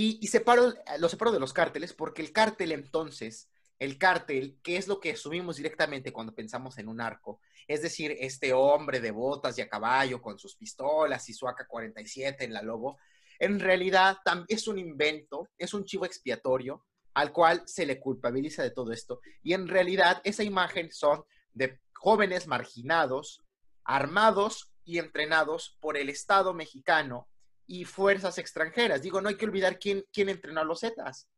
Y, 0.00 0.24
separo, 0.28 0.74
lo 1.00 1.08
separo 1.08 1.32
de 1.32 1.40
los 1.40 1.52
cárteles 1.52 1.92
porque 1.92 2.22
el 2.22 2.30
cártel 2.30 2.70
entonces, 2.70 3.50
el 3.80 3.98
cártel, 3.98 4.60
que 4.62 4.76
es 4.76 4.86
lo 4.86 5.00
que 5.00 5.10
asumimos 5.10 5.56
directamente 5.56 6.12
cuando 6.12 6.36
pensamos 6.36 6.78
en 6.78 6.86
un 6.86 7.00
arco, 7.00 7.40
es 7.66 7.82
decir, 7.82 8.16
este 8.20 8.52
hombre 8.52 9.00
de 9.00 9.10
botas 9.10 9.58
y 9.58 9.60
a 9.60 9.68
caballo 9.68 10.22
con 10.22 10.38
sus 10.38 10.54
pistolas 10.54 11.28
y 11.28 11.34
su 11.34 11.48
AK-47 11.48 12.36
en 12.42 12.52
la 12.52 12.62
lobo, 12.62 12.96
en 13.40 13.58
realidad 13.58 14.18
es 14.46 14.68
un 14.68 14.78
invento, 14.78 15.48
es 15.58 15.74
un 15.74 15.84
chivo 15.84 16.04
expiatorio 16.04 16.84
al 17.14 17.32
cual 17.32 17.64
se 17.66 17.84
le 17.84 17.98
culpabiliza 17.98 18.62
de 18.62 18.70
todo 18.70 18.92
esto. 18.92 19.20
Y 19.42 19.52
en 19.52 19.66
realidad 19.66 20.20
esa 20.22 20.44
imagen 20.44 20.92
son 20.92 21.24
de 21.54 21.80
jóvenes 21.92 22.46
marginados, 22.46 23.42
armados 23.82 24.70
y 24.84 24.98
entrenados 24.98 25.76
por 25.80 25.96
el 25.96 26.08
Estado 26.08 26.54
mexicano 26.54 27.26
y 27.68 27.84
fuerzas 27.84 28.38
extranjeras. 28.38 29.02
Digo, 29.02 29.20
no 29.20 29.28
hay 29.28 29.36
que 29.36 29.44
olvidar 29.44 29.78
quién, 29.78 30.04
quién 30.12 30.30
entrenó 30.30 30.60
a 30.60 30.64
los 30.64 30.80
Zetas. 30.80 31.28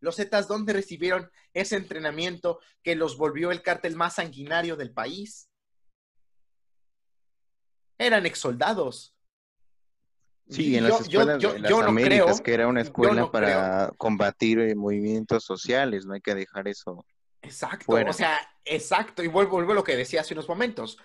Los 0.00 0.16
Zetas, 0.16 0.48
¿dónde 0.48 0.74
recibieron 0.74 1.30
ese 1.54 1.76
entrenamiento 1.76 2.58
que 2.82 2.96
los 2.96 3.16
volvió 3.16 3.50
el 3.52 3.62
cártel 3.62 3.96
más 3.96 4.16
sanguinario 4.16 4.76
del 4.76 4.90
país? 4.90 5.48
Eran 7.96 8.26
exsoldados. 8.26 9.14
Sí, 10.50 10.76
en 10.76 10.84
las 10.84 11.00
escuelas 11.00 11.40
de 11.40 11.58
las 11.60 11.72
Américas, 11.72 12.40
que 12.40 12.52
era 12.52 12.66
una 12.66 12.82
escuela 12.82 13.30
para 13.30 13.92
combatir 13.96 14.58
eh, 14.58 14.74
movimientos 14.74 15.44
sociales, 15.44 16.04
no 16.04 16.12
hay 16.12 16.20
que 16.20 16.34
dejar 16.34 16.68
eso. 16.68 17.06
Exacto, 17.40 17.92
o 17.92 18.12
sea, 18.12 18.38
exacto, 18.64 19.22
y 19.22 19.28
vuelvo, 19.28 19.52
vuelvo 19.52 19.72
a 19.72 19.74
lo 19.76 19.84
que 19.84 19.96
decía 19.96 20.22
hace 20.22 20.34
unos 20.34 20.48
momentos 20.48 20.98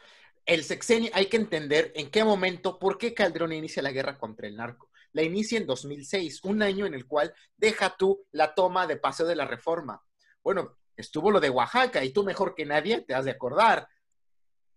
el 0.46 0.64
sexenio, 0.64 1.12
hay 1.14 1.28
que 1.28 1.38
entender 1.38 1.92
en 1.96 2.10
qué 2.10 2.24
momento, 2.24 2.80
por 2.80 2.98
qué 2.98 3.14
Calderón 3.14 3.54
inicia 3.54 3.84
la 3.84 3.92
guerra 3.92 4.18
contra 4.18 4.48
el 4.48 4.56
narco. 4.56 4.90
La 5.12 5.24
inicia 5.24 5.58
en 5.58 5.66
2006, 5.66 6.44
un 6.44 6.62
año 6.62 6.86
en 6.86 6.94
el 6.94 7.08
cual 7.08 7.34
deja 7.58 7.96
tú 7.98 8.26
la 8.32 8.54
toma 8.54 8.88
de 8.88 8.98
paseo 8.98 9.26
de 9.26 9.36
la 9.36 9.46
reforma. 9.46 10.04
Bueno, 10.44 10.78
estuvo 10.96 11.32
lo 11.32 11.40
de 11.40 11.50
Oaxaca 11.50 12.04
y 12.04 12.12
tú 12.12 12.24
mejor 12.24 12.56
que 12.56 12.66
nadie 12.66 13.02
te 13.02 13.14
has 13.14 13.26
de 13.26 13.32
acordar. 13.32 13.88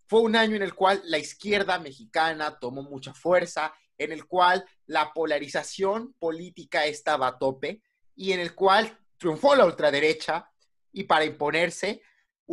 Fue 0.07 0.21
un 0.21 0.37
año 0.37 0.57
en 0.57 0.63
el 0.63 0.75
cual 0.75 1.03
la 1.05 1.19
izquierda 1.19 1.79
mexicana 1.79 2.59
tomó 2.59 2.83
mucha 2.83 3.15
fuerza, 3.15 3.75
en 3.99 4.13
el 4.13 4.27
cual 4.27 4.65
la 4.87 5.13
polarización 5.13 6.15
política 6.19 6.87
estaba 6.87 7.29
a 7.29 7.39
tope 7.39 7.83
y 8.15 8.33
en 8.33 8.41
el 8.41 8.55
cual 8.55 8.99
triunfó 9.19 9.55
la 9.55 9.65
ultraderecha 9.65 10.51
y 10.93 11.05
para 11.05 11.25
imponerse 11.25 12.03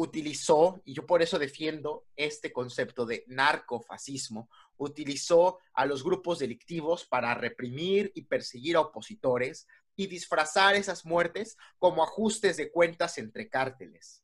utilizó, 0.01 0.81
y 0.85 0.93
yo 0.93 1.05
por 1.05 1.21
eso 1.21 1.37
defiendo 1.37 2.05
este 2.15 2.53
concepto 2.53 3.05
de 3.05 3.25
narcofascismo, 3.27 4.49
utilizó 4.77 5.59
a 5.73 5.85
los 5.85 6.03
grupos 6.03 6.39
delictivos 6.39 7.05
para 7.05 7.33
reprimir 7.33 8.11
y 8.15 8.23
perseguir 8.23 8.77
a 8.77 8.81
opositores 8.81 9.67
y 9.95 10.07
disfrazar 10.07 10.75
esas 10.75 11.05
muertes 11.05 11.57
como 11.77 12.03
ajustes 12.03 12.55
de 12.55 12.71
cuentas 12.71 13.17
entre 13.17 13.49
cárteles. 13.49 14.23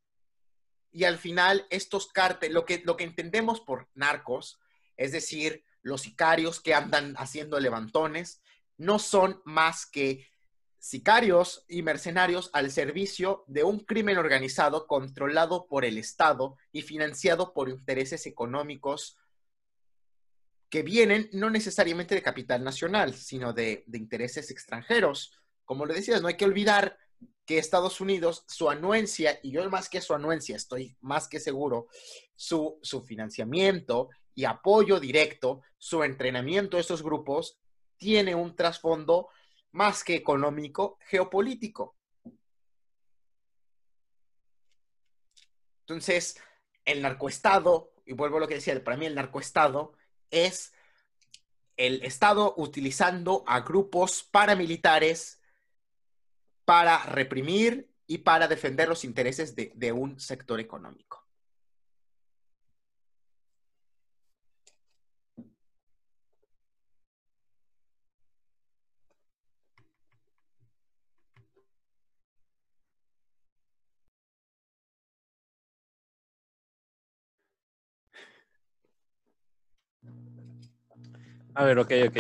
Y 0.92 1.04
al 1.04 1.18
final, 1.18 1.68
estos 1.70 2.08
cárteles, 2.08 2.54
lo 2.54 2.64
que, 2.64 2.82
lo 2.86 2.96
que 2.96 3.04
entendemos 3.04 3.60
por 3.60 3.90
narcos, 3.94 4.60
es 4.96 5.12
decir, 5.12 5.66
los 5.82 6.04
sicarios 6.04 6.62
que 6.62 6.74
andan 6.74 7.16
haciendo 7.18 7.60
levantones, 7.60 8.42
no 8.78 8.98
son 8.98 9.42
más 9.44 9.86
que 9.86 10.26
sicarios 10.86 11.66
y 11.68 11.82
mercenarios 11.82 12.52
al 12.54 12.70
servicio 12.70 13.44
de 13.48 13.64
un 13.64 13.80
crimen 13.80 14.20
organizado 14.20 14.86
controlado 14.86 15.66
por 15.66 15.84
el 15.84 15.98
Estado 15.98 16.58
y 16.72 16.84
financiado 16.84 17.56
por 17.56 17.70
intereses 17.70 18.28
económicos 18.28 19.18
que 20.70 20.84
vienen 20.84 21.28
no 21.34 21.50
necesariamente 21.50 22.14
de 22.14 22.22
capital 22.22 22.64
nacional, 22.64 23.16
sino 23.16 23.52
de, 23.52 23.84
intereses 23.94 24.52
extranjeros. 24.52 25.34
Como 25.64 25.88
le 25.88 25.96
decías, 25.96 26.22
no 26.22 26.28
hay 26.28 26.38
que 26.38 26.46
olvidar 26.46 27.00
que 27.48 27.58
Estados 27.58 28.00
Unidos, 28.00 28.44
su 28.48 28.70
anuencia, 28.70 29.40
y 29.42 29.54
yo 29.54 29.68
más 29.72 29.90
que 29.90 30.02
su 30.02 30.14
anuencia, 30.14 30.56
estoy 30.56 30.96
más 31.02 31.28
que 31.28 31.40
seguro, 31.40 31.88
su, 32.36 32.78
su 32.84 33.02
financiamiento 33.02 34.10
y 34.36 34.46
apoyo 34.46 35.00
directo, 35.00 35.64
su 35.80 36.04
entrenamiento 36.04 36.78
a 36.78 36.82
estos 36.82 37.02
grupos, 37.02 37.58
tiene 37.98 38.36
un 38.36 38.56
trasfondo 38.56 39.30
más 39.76 40.06
que 40.06 40.16
económico, 40.16 40.98
geopolítico. 41.02 41.98
Entonces, 45.82 46.42
el 46.86 47.02
narcoestado, 47.02 47.92
y 48.06 48.14
vuelvo 48.14 48.38
a 48.38 48.40
lo 48.40 48.48
que 48.48 48.56
decía, 48.56 48.82
para 48.86 48.96
mí 48.96 49.06
el 49.06 49.16
narcoestado 49.16 49.92
es 50.32 50.74
el 51.76 52.02
Estado 52.04 52.54
utilizando 52.56 53.44
a 53.48 53.60
grupos 53.60 54.24
paramilitares 54.24 55.42
para 56.64 57.04
reprimir 57.08 57.92
y 58.08 58.20
para 58.20 58.48
defender 58.48 58.88
los 58.88 59.04
intereses 59.04 59.58
de, 59.58 59.74
de 59.76 59.92
un 59.92 60.22
sector 60.22 60.62
económico. 60.62 61.25
A 81.56 81.64
ver, 81.64 81.80
ok, 81.80 81.92
ok. 82.10 82.18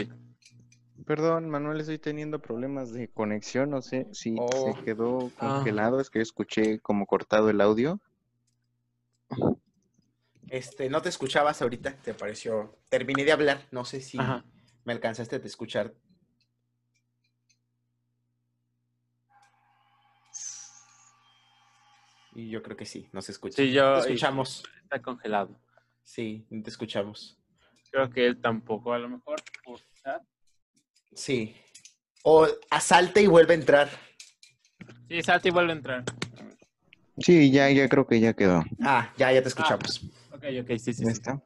Perdón, 1.05 1.49
Manuel, 1.49 1.79
estoy 1.81 1.99
teniendo 1.99 2.39
problemas 2.39 2.91
de 2.91 3.09
conexión. 3.09 3.69
No 3.69 3.81
sé 3.81 4.07
si 4.13 4.35
Oh. 4.39 4.73
se 4.75 4.83
quedó 4.83 5.31
Ah. 5.37 5.57
congelado. 5.57 5.99
Es 5.99 6.09
que 6.09 6.21
escuché 6.21 6.79
como 6.79 7.05
cortado 7.05 7.49
el 7.49 7.61
audio. 7.61 7.99
Este, 10.49 10.89
no 10.89 11.01
te 11.01 11.09
escuchabas 11.09 11.61
ahorita, 11.61 11.95
te 11.97 12.13
pareció. 12.13 12.77
Terminé 12.89 13.23
de 13.25 13.31
hablar, 13.33 13.67
no 13.71 13.83
sé 13.83 13.99
si 14.01 14.17
Ajá. 14.17 14.45
me 14.85 14.93
alcanzaste 14.93 15.35
a 15.35 15.39
escuchar. 15.39 15.93
Y 22.33 22.49
yo 22.49 22.61
creo 22.61 22.75
que 22.75 22.85
sí, 22.85 23.07
nos 23.13 23.29
escucha. 23.29 23.55
Sí, 23.55 23.71
yo- 23.71 23.93
Te 23.95 23.99
escuchamos. 24.07 24.63
Está 24.83 25.01
congelado. 25.01 25.57
Sí, 26.03 26.45
te 26.63 26.69
escuchamos. 26.69 27.37
Creo 27.95 28.09
que 28.09 28.25
él 28.25 28.41
tampoco, 28.41 28.91
a 28.91 28.99
lo 28.99 29.07
mejor. 29.07 29.41
por 29.63 29.79
chat. 30.03 30.21
Sí. 31.13 31.55
O 32.23 32.45
asalta 32.69 33.21
y 33.21 33.27
vuelve 33.27 33.53
a 33.53 33.55
entrar. 33.55 33.89
Sí, 35.07 35.21
salta 35.23 35.47
y 35.47 35.51
vuelve 35.51 35.71
a 35.71 35.75
entrar. 35.77 36.03
Sí, 37.17 37.49
ya, 37.51 37.69
ya 37.69 37.87
creo 37.87 38.05
que 38.05 38.19
ya 38.19 38.33
quedó. 38.33 38.65
Ah, 38.81 39.13
ya, 39.15 39.31
ya 39.31 39.41
te 39.41 39.47
escuchamos. 39.47 40.03
Ok, 40.33 40.43
ok, 40.61 40.77
sí, 40.77 40.93
sí. 40.93 41.05
¿Ya 41.05 41.11
sí. 41.11 41.11
está? 41.13 41.41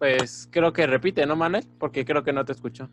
Pues 0.00 0.48
creo 0.50 0.72
que 0.72 0.84
repite, 0.88 1.24
¿no, 1.26 1.36
Manuel? 1.36 1.64
Porque 1.78 2.04
creo 2.04 2.24
que 2.24 2.32
no 2.32 2.44
te 2.44 2.50
escucho. 2.50 2.90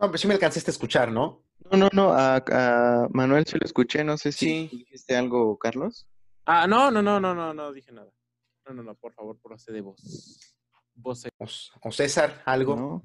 No, 0.00 0.06
pero 0.06 0.16
sí 0.16 0.26
me 0.26 0.32
alcanzaste 0.32 0.70
a 0.70 0.72
escuchar, 0.72 1.12
¿no? 1.12 1.42
No, 1.72 1.78
no, 1.78 1.88
no. 1.92 2.12
A, 2.12 2.36
a 2.36 3.08
Manuel 3.12 3.46
se 3.46 3.58
lo 3.58 3.64
escuché. 3.64 4.04
No 4.04 4.16
sé 4.18 4.30
si 4.32 4.46
Sí. 4.68 4.76
dijiste 4.78 5.16
algo, 5.16 5.58
Carlos. 5.58 6.06
Ah, 6.44 6.66
no, 6.66 6.90
no, 6.90 7.02
no, 7.02 7.18
no, 7.18 7.34
no, 7.34 7.54
no 7.54 7.72
dije 7.72 7.92
nada. 7.92 8.10
No, 8.66 8.74
no, 8.74 8.82
no, 8.82 8.94
por 8.94 9.12
favor, 9.14 9.38
procede 9.42 9.80
vos. 9.80 10.54
Vos. 10.94 11.26
O, 11.38 11.46
o 11.88 11.92
César, 11.92 12.42
algo. 12.44 12.76
No. 12.76 13.02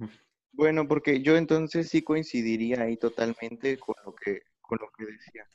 Bueno, 0.51 0.87
porque 0.87 1.21
yo 1.21 1.37
entonces 1.37 1.89
sí 1.89 2.01
coincidiría 2.03 2.81
ahí 2.81 2.97
totalmente 2.97 3.77
con 3.79 3.95
lo 4.05 4.13
que, 4.13 4.41
con 4.59 4.77
lo 4.81 4.89
que 4.97 5.05
decía. 5.05 5.45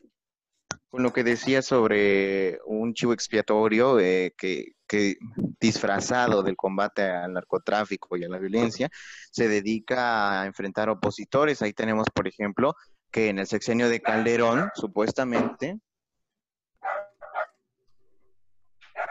Con 0.89 1.03
lo 1.03 1.13
que 1.13 1.25
decía 1.25 1.63
sobre 1.63 2.61
un 2.67 2.93
chivo 2.93 3.13
expiatorio 3.15 3.99
eh, 3.99 4.35
que, 4.37 4.73
que 4.87 5.17
disfrazado 5.59 6.43
del 6.43 6.55
combate 6.57 7.03
al 7.03 7.33
narcotráfico 7.33 8.17
y 8.17 8.25
a 8.25 8.29
la 8.29 8.39
violencia, 8.39 8.91
se 9.31 9.49
dedica 9.49 10.43
a 10.43 10.47
enfrentar 10.47 10.91
opositores. 10.91 11.63
Ahí 11.63 11.73
tenemos, 11.73 12.07
por 12.15 12.29
ejemplo, 12.29 12.75
que 13.13 13.29
en 13.29 13.39
el 13.39 13.47
sexenio 13.47 13.89
de 13.89 14.01
Calderón, 14.01 14.71
supuestamente, 14.75 15.79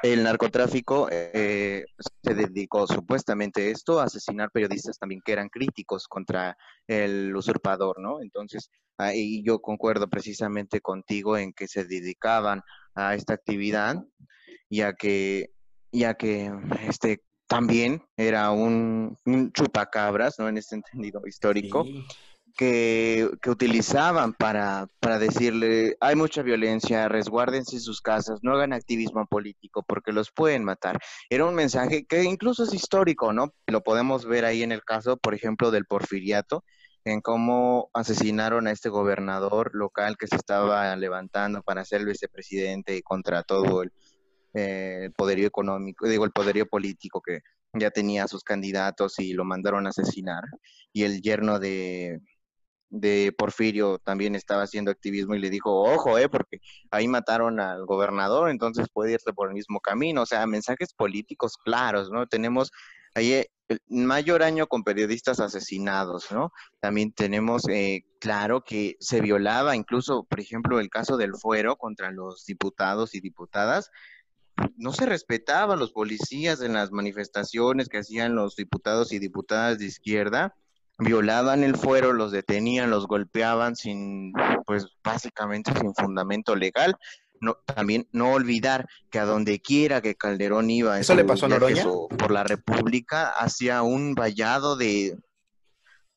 el 0.01 0.23
narcotráfico 0.23 1.07
eh, 1.11 1.85
se 2.23 2.33
dedicó 2.33 2.87
supuestamente 2.87 3.69
esto, 3.69 3.99
a 3.99 4.05
asesinar 4.05 4.49
periodistas 4.51 4.97
también 4.97 5.21
que 5.23 5.31
eran 5.31 5.49
críticos 5.49 6.07
contra 6.07 6.57
el 6.87 7.35
usurpador, 7.35 7.99
¿no? 7.99 8.21
Entonces, 8.21 8.71
ahí 8.97 9.43
yo 9.43 9.59
concuerdo 9.59 10.09
precisamente 10.09 10.81
contigo 10.81 11.37
en 11.37 11.53
que 11.53 11.67
se 11.67 11.85
dedicaban 11.85 12.61
a 12.95 13.13
esta 13.13 13.33
actividad, 13.33 14.03
ya 14.69 14.93
que, 14.93 15.51
ya 15.91 16.15
que 16.15 16.51
este 16.87 17.21
también 17.47 18.01
era 18.17 18.49
un, 18.51 19.15
un 19.25 19.51
chupacabras, 19.51 20.39
¿no? 20.39 20.47
En 20.49 20.57
este 20.57 20.75
entendido 20.75 21.21
histórico 21.27 21.83
Sí. 21.83 22.05
Que, 22.62 23.28
utilizaban 23.47 24.34
para, 24.34 24.88
para 24.99 25.18
decirle, 25.18 25.97
hay 25.99 26.16
mucha 26.16 26.43
violencia, 26.43 27.09
resguárdense 27.09 27.80
sus 27.80 28.01
casas, 28.01 28.41
no 28.43 28.53
hagan 28.53 28.72
activismo 28.72 29.26
político 29.26 29.84
porque 29.88 30.12
los 30.12 30.32
pueden 30.32 30.64
matar. 30.64 30.99
Era 31.32 31.45
un 31.45 31.55
mensaje 31.55 32.05
que 32.05 32.24
incluso 32.24 32.64
es 32.64 32.74
histórico, 32.76 33.34
¿no? 33.34 33.51
Lo 33.66 33.82
podemos 33.82 34.28
ver 34.28 34.45
ahí 34.45 34.62
en 34.62 34.72
el 34.72 34.84
caso, 34.84 35.18
por 35.18 35.34
ejemplo, 35.34 35.72
del 35.72 35.86
porfiriato, 35.86 36.64
en 37.03 37.22
cómo 37.22 37.89
asesinaron 37.95 38.68
a 38.68 38.72
este 38.72 38.89
gobernador 38.89 39.72
local 39.74 40.16
que 40.20 40.28
se 40.28 40.36
estaba 40.36 40.95
levantando 40.95 41.64
para 41.64 41.84
ser 41.84 42.05
vicepresidente 42.05 42.95
y 42.95 43.01
contra 43.01 43.41
todo 43.41 43.82
el, 43.82 43.91
eh, 44.53 45.09
poderío 45.18 45.47
económico, 45.47 46.07
digo, 46.07 46.26
el 46.26 46.32
poderío 46.32 46.68
político 46.68 47.24
que 47.26 47.39
ya 47.74 47.89
tenía 47.89 48.26
a 48.26 48.28
sus 48.28 48.43
candidatos 48.43 49.18
y 49.18 49.34
lo 49.34 49.45
mandaron 49.45 49.88
a 49.88 49.89
asesinar. 49.89 50.43
Y 50.93 51.03
el 51.03 51.22
yerno 51.22 51.57
de, 51.57 52.20
de 52.91 53.33
Porfirio 53.35 53.99
también 53.99 54.35
estaba 54.35 54.63
haciendo 54.63 54.91
activismo 54.91 55.33
y 55.33 55.39
le 55.39 55.49
dijo, 55.49 55.81
ojo, 55.81 56.17
eh, 56.17 56.29
porque 56.29 56.59
ahí 56.91 57.07
mataron 57.07 57.59
al 57.59 57.85
gobernador, 57.85 58.49
entonces 58.49 58.87
puede 58.93 59.13
irse 59.13 59.33
por 59.33 59.47
el 59.47 59.53
mismo 59.55 59.79
camino. 59.79 60.21
O 60.21 60.25
sea, 60.25 60.45
mensajes 60.45 60.93
políticos 60.93 61.57
claros, 61.57 62.11
¿no? 62.11 62.27
Tenemos 62.27 62.71
ahí 63.15 63.33
eh, 63.33 63.47
mayor 63.87 64.43
año 64.43 64.67
con 64.67 64.83
periodistas 64.83 65.39
asesinados, 65.39 66.31
¿no? 66.31 66.51
También 66.81 67.13
tenemos, 67.13 67.63
eh, 67.69 68.03
claro, 68.19 68.61
que 68.63 68.97
se 68.99 69.21
violaba 69.21 69.75
incluso, 69.75 70.25
por 70.25 70.41
ejemplo, 70.41 70.79
el 70.79 70.89
caso 70.89 71.15
del 71.15 71.35
fuero 71.35 71.77
contra 71.77 72.11
los 72.11 72.45
diputados 72.45 73.15
y 73.15 73.21
diputadas. 73.21 73.89
No 74.75 74.91
se 74.91 75.05
respetaban 75.05 75.79
los 75.79 75.93
policías 75.93 76.61
en 76.61 76.73
las 76.73 76.91
manifestaciones 76.91 77.87
que 77.87 77.99
hacían 77.99 78.35
los 78.35 78.55
diputados 78.57 79.13
y 79.13 79.19
diputadas 79.19 79.79
de 79.79 79.85
izquierda 79.85 80.55
violaban 81.01 81.63
el 81.63 81.75
fuero, 81.75 82.13
los 82.13 82.31
detenían, 82.31 82.89
los 82.89 83.07
golpeaban 83.07 83.75
sin, 83.75 84.33
pues 84.65 84.87
básicamente 85.03 85.73
sin 85.79 85.93
fundamento 85.95 86.55
legal. 86.55 86.95
No, 87.39 87.57
también 87.65 88.07
no 88.11 88.33
olvidar 88.33 88.87
que 89.09 89.17
a 89.17 89.25
donde 89.25 89.59
quiera 89.59 90.01
que 90.01 90.15
Calderón 90.15 90.69
iba, 90.69 90.99
¿Eso 90.99 91.15
le 91.15 91.25
pasó 91.25 91.47
a 91.47 91.49
Noroña? 91.49 91.83
por 91.83 92.29
la 92.29 92.43
República, 92.43 93.29
hacía 93.29 93.81
un 93.81 94.13
vallado 94.13 94.75
de... 94.75 95.17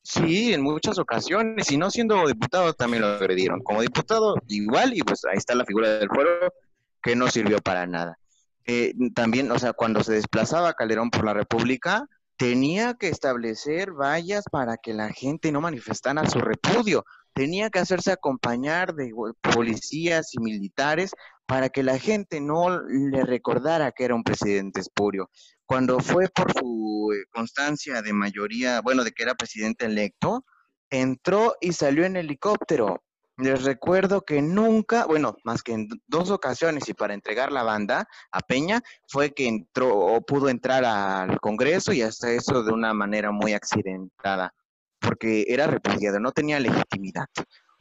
Sí, 0.03 0.53
en 0.53 0.61
muchas 0.61 0.99
ocasiones, 0.99 1.71
y 1.71 1.77
no 1.77 1.89
siendo 1.89 2.27
diputado 2.27 2.73
también 2.73 3.01
lo 3.01 3.07
agredieron. 3.07 3.61
Como 3.61 3.81
diputado 3.81 4.35
igual, 4.47 4.95
y 4.95 5.01
pues 5.01 5.25
ahí 5.25 5.37
está 5.37 5.55
la 5.55 5.65
figura 5.65 5.97
del 5.97 6.09
fuero 6.09 6.53
que 7.01 7.15
no 7.15 7.27
sirvió 7.27 7.57
para 7.57 7.87
nada. 7.87 8.19
Eh, 8.65 8.93
también, 9.15 9.51
o 9.51 9.57
sea, 9.57 9.73
cuando 9.73 10.03
se 10.03 10.13
desplazaba 10.13 10.73
Calderón 10.73 11.09
por 11.09 11.25
la 11.25 11.33
República, 11.33 12.07
tenía 12.37 12.95
que 12.95 13.07
establecer 13.07 13.91
vallas 13.91 14.43
para 14.51 14.77
que 14.77 14.93
la 14.93 15.09
gente 15.09 15.51
no 15.51 15.61
manifestara 15.61 16.29
su 16.29 16.39
repudio. 16.39 17.05
Tenía 17.33 17.69
que 17.69 17.79
hacerse 17.79 18.11
acompañar 18.11 18.93
de 18.93 19.11
policías 19.41 20.33
y 20.33 20.39
militares 20.39 21.11
para 21.45 21.69
que 21.69 21.83
la 21.83 21.99
gente 21.99 22.41
no 22.41 22.81
le 22.81 23.23
recordara 23.23 23.91
que 23.91 24.05
era 24.05 24.15
un 24.15 24.23
presidente 24.23 24.79
espurio. 24.79 25.29
Cuando 25.65 25.99
fue 25.99 26.29
por 26.29 26.51
su 26.53 27.11
eh, 27.13 27.25
constancia 27.31 28.01
de 28.01 28.13
mayoría, 28.13 28.81
bueno, 28.81 29.03
de 29.03 29.11
que 29.11 29.23
era 29.23 29.35
presidente 29.35 29.85
electo, 29.85 30.45
entró 30.89 31.55
y 31.61 31.73
salió 31.73 32.05
en 32.05 32.15
helicóptero. 32.15 33.03
Les 33.37 33.63
recuerdo 33.63 34.21
que 34.21 34.41
nunca, 34.41 35.05
bueno, 35.05 35.35
más 35.43 35.61
que 35.61 35.73
en 35.73 35.89
dos 36.07 36.31
ocasiones 36.31 36.87
y 36.87 36.93
para 36.93 37.13
entregar 37.13 37.51
la 37.51 37.63
banda 37.63 38.07
a 38.31 38.39
Peña, 38.39 38.81
fue 39.09 39.33
que 39.33 39.47
entró 39.47 39.93
o 39.93 40.21
pudo 40.21 40.47
entrar 40.47 40.85
al 40.85 41.39
Congreso 41.41 41.91
y 41.91 42.01
hasta 42.01 42.31
eso 42.31 42.63
de 42.63 42.71
una 42.71 42.93
manera 42.93 43.31
muy 43.31 43.51
accidentada, 43.51 44.53
porque 45.01 45.45
era 45.49 45.67
repudiado, 45.67 46.19
no 46.21 46.31
tenía 46.31 46.61
legitimidad. 46.61 47.27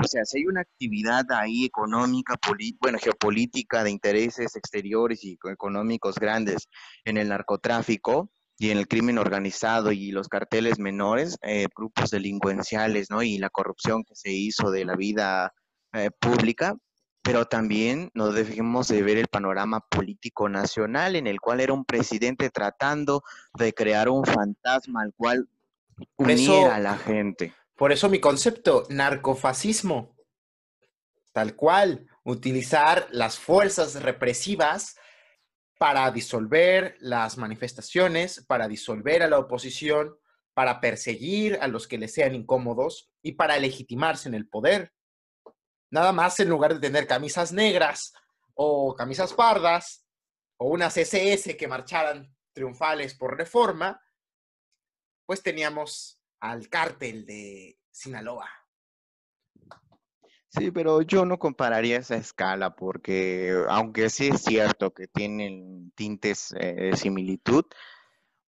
O 0.03 0.09
sea, 0.09 0.25
si 0.25 0.39
hay 0.39 0.47
una 0.47 0.63
actividad 0.63 1.25
ahí 1.31 1.65
económica, 1.65 2.35
bueno, 2.81 2.99
geopolítica, 2.99 3.85
de 3.85 3.93
intereses 3.93 4.57
exteriores 4.57 5.23
y 5.23 5.39
económicos 5.45 6.17
grandes 6.17 6.69
en 7.05 7.17
el 7.17 7.29
narcotráfico, 7.29 8.29
y 8.59 8.71
en 8.71 8.79
el 8.79 8.87
crimen 8.87 9.19
organizado 9.19 9.93
y 9.93 10.13
los 10.13 10.29
carteles 10.29 10.79
menores, 10.79 11.39
eh, 11.43 11.67
grupos 11.75 12.11
delincuenciales, 12.11 13.11
¿no? 13.11 13.23
Y 13.23 13.39
la 13.39 13.51
corrupción 13.51 14.05
que 14.05 14.15
se 14.15 14.31
hizo 14.31 14.71
de 14.71 14.85
la 14.85 14.95
vida 14.95 15.53
eh, 15.93 16.11
pública, 16.21 16.77
pero 17.23 17.47
también 17.47 18.11
no 18.15 18.31
debemos 18.31 18.89
de 18.89 19.03
ver 19.03 19.17
el 19.17 19.29
panorama 19.29 19.81
político 19.81 20.49
nacional 20.49 21.17
en 21.17 21.27
el 21.27 21.41
cual 21.41 21.61
era 21.61 21.73
un 21.73 21.85
presidente 21.85 22.51
tratando 22.51 23.25
de 23.55 23.73
crear 23.73 24.09
un 24.09 24.25
fantasma 24.25 25.03
al 25.03 25.15
cual 25.17 25.49
uniera 26.17 26.77
a 26.77 26.81
la 26.81 26.99
gente. 26.99 27.55
Por 27.77 27.93
eso 27.93 28.09
mi 28.09 28.21
concepto, 28.21 28.85
narcofascismo, 28.89 30.15
tal 31.33 31.57
cual, 31.57 32.07
utilizar 32.25 33.09
las 33.11 33.39
fuerzas 33.39 34.03
represivas 34.03 34.97
para 35.79 36.11
disolver 36.11 36.97
las 37.01 37.37
manifestaciones, 37.37 38.45
para 38.47 38.69
disolver 38.69 39.23
a 39.23 39.29
la 39.29 39.39
oposición, 39.39 40.17
para 40.55 40.81
perseguir 40.81 41.59
a 41.61 41.69
los 41.69 41.89
que 41.89 41.99
les 41.99 42.15
sean 42.15 42.35
incómodos 42.35 43.11
y 43.23 43.33
para 43.33 43.59
legitimarse 43.59 44.29
en 44.29 44.35
el 44.35 44.49
poder. 44.49 44.93
Nada 45.91 46.13
más 46.13 46.39
en 46.41 46.49
lugar 46.49 46.75
de 46.75 46.81
tener 46.81 47.07
camisas 47.07 47.53
negras 47.53 48.13
o 48.55 48.95
camisas 48.95 49.33
pardas 49.33 50.07
o 50.57 50.69
unas 50.69 50.97
SS 50.97 51.57
que 51.57 51.69
marcharan 51.69 52.35
triunfales 52.53 53.15
por 53.15 53.37
reforma, 53.37 54.01
pues 55.27 55.43
teníamos 55.43 56.21
al 56.41 56.69
cártel 56.69 57.27
de 57.27 57.79
Sinaloa. 57.91 58.64
Sí, 60.57 60.71
pero 60.71 61.03
yo 61.03 61.25
no 61.25 61.39
compararía 61.39 61.99
esa 61.99 62.17
escala 62.17 62.77
porque, 62.77 63.65
aunque 63.69 64.09
sí 64.09 64.29
es 64.29 64.43
cierto 64.43 64.93
que 64.93 65.09
tienen 65.09 65.93
tintes 65.97 66.55
eh, 66.59 66.75
de 66.75 66.97
similitud, 66.97 67.65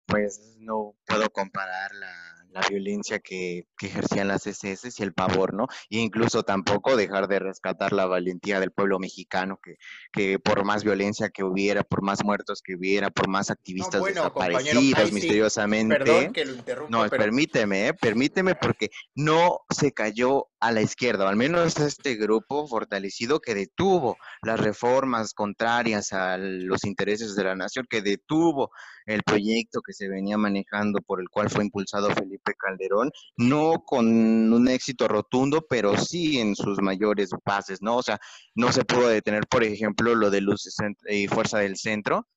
pues 0.06 0.56
no 0.60 0.96
puedo 1.08 1.30
comparar 1.32 1.96
la, 1.96 2.36
la 2.56 2.62
violencia 2.70 3.20
que, 3.20 3.68
ejercían 3.82 4.30
las 4.30 4.48
SS 4.48 4.90
y 4.98 5.04
el 5.04 5.14
pavor, 5.14 5.54
¿no? 5.54 5.68
E 5.90 5.98
incluso 6.00 6.44
tampoco 6.44 6.96
dejar 6.96 7.28
de 7.28 7.40
rescatar 7.40 7.92
la 7.92 8.06
valentía 8.06 8.62
del 8.62 8.72
pueblo 8.72 8.98
mexicano, 8.98 9.60
que, 9.62 9.76
que 10.14 10.40
por 10.40 10.64
más 10.64 10.84
violencia 10.84 11.30
que 11.30 11.44
hubiera, 11.44 11.84
por 11.84 12.02
más 12.02 12.24
muertos 12.24 12.62
que 12.64 12.76
hubiera, 12.76 13.12
por 13.12 13.28
más 13.28 13.52
activistas 13.52 14.04
desaparecidos 14.04 15.12
misteriosamente. 15.12 15.98
perdón 15.98 16.34
que 16.34 16.46
lo. 16.46 16.90
No, 16.90 17.08
permíteme, 17.10 17.90
¿eh? 17.90 17.94
permíteme, 17.94 18.56
porque 18.56 18.90
no 19.14 19.60
se 19.70 19.92
cayó 19.92 20.48
a 20.66 20.72
la 20.72 20.82
izquierda, 20.82 21.26
o 21.26 21.28
al 21.28 21.36
menos 21.36 21.78
este 21.78 22.16
grupo 22.16 22.68
fortalecido 22.68 23.40
que 23.40 23.54
detuvo 23.54 24.18
las 24.42 24.60
reformas 24.60 25.36
contrarias 25.36 26.12
a 26.12 26.38
los 26.40 26.86
intereses 26.86 27.36
de 27.36 27.44
la 27.44 27.56
nación, 27.56 27.86
que 27.88 28.02
detuvo 28.02 28.72
el 29.06 29.22
proyecto 29.22 29.82
que 29.86 29.94
se 29.94 30.08
venía 30.10 30.40
manejando 30.40 31.02
por 31.02 31.22
el 31.22 31.30
cual 31.30 31.52
fue 31.52 31.66
impulsado 31.66 32.10
Felipe 32.10 32.56
Calderón, 32.58 33.12
no 33.38 33.84
con 33.86 34.08
un 34.08 34.68
éxito 34.68 35.08
rotundo, 35.08 35.64
pero 35.70 35.96
sí 35.98 36.40
en 36.40 36.56
sus 36.56 36.82
mayores 36.82 37.30
bases, 37.46 37.84
¿no? 37.84 37.98
O 37.98 38.04
sea, 38.04 38.20
no 38.56 38.72
se 38.72 38.84
pudo 38.86 39.08
detener, 39.08 39.46
por 39.48 39.64
ejemplo, 39.64 40.16
lo 40.16 40.32
de 40.32 40.42
Luz 40.42 40.68
y 41.08 41.28
Fuerza 41.28 41.60
del 41.60 41.78
Centro, 41.78 42.28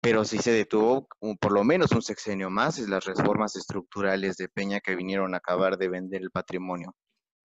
pero 0.00 0.24
sí 0.24 0.38
se 0.38 0.50
detuvo 0.50 1.06
por 1.40 1.52
lo 1.52 1.62
menos 1.62 1.92
un 1.92 2.02
sexenio 2.02 2.50
más, 2.50 2.78
es 2.78 2.88
las 2.88 3.04
reformas 3.04 3.54
estructurales 3.54 4.36
de 4.36 4.48
Peña 4.48 4.80
que 4.80 4.96
vinieron 4.96 5.34
a 5.34 5.38
acabar 5.38 5.78
de 5.78 5.88
vender 5.88 6.22
el 6.22 6.32
patrimonio. 6.32 6.96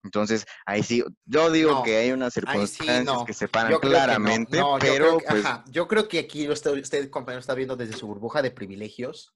Entonces, 0.09 0.47
ahí 0.65 0.83
sí, 0.83 1.05
yo 1.27 1.51
digo 1.51 1.83
que 1.83 1.99
hay 1.99 2.13
unas 2.13 2.33
circunstancias 2.33 3.25
que 3.27 3.35
se 3.35 3.47
paran 3.47 3.79
claramente, 3.79 4.59
pero 4.81 5.19
pues... 5.19 5.45
yo 5.67 5.87
creo 5.87 6.09
que 6.09 6.21
aquí 6.21 6.49
usted, 6.49 6.71
usted, 6.81 7.11
compañero, 7.11 7.41
está 7.41 7.55
viendo 7.55 7.77
desde 7.77 7.93
su 7.93 8.07
burbuja 8.07 8.41
de 8.41 8.51
privilegios, 8.51 9.35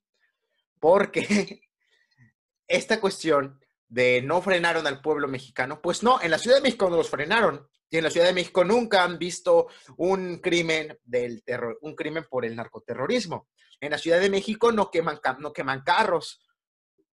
porque 0.79 1.61
esta 2.67 2.99
cuestión 2.99 3.59
de 3.87 4.23
no 4.23 4.41
frenaron 4.41 4.87
al 4.87 4.99
pueblo 4.99 5.27
mexicano, 5.27 5.79
pues 5.79 6.01
no, 6.01 6.19
en 6.19 6.31
la 6.31 6.39
Ciudad 6.39 6.57
de 6.57 6.63
México 6.63 6.89
no 6.89 6.97
los 6.97 7.09
frenaron, 7.11 7.67
y 7.91 7.97
en 7.97 8.03
la 8.03 8.09
Ciudad 8.09 8.25
de 8.25 8.33
México 8.33 8.63
nunca 8.63 9.03
han 9.03 9.19
visto 9.19 9.67
un 9.97 10.39
crimen 10.39 10.97
del 11.03 11.43
terror, 11.43 11.77
un 11.83 11.93
crimen 11.93 12.25
por 12.27 12.45
el 12.45 12.55
narcoterrorismo. 12.55 13.47
En 13.79 13.91
la 13.91 13.99
Ciudad 13.99 14.19
de 14.19 14.31
México 14.31 14.71
no 14.71 14.89
queman, 14.89 15.19
no 15.37 15.53
queman 15.53 15.83
carros 15.83 16.43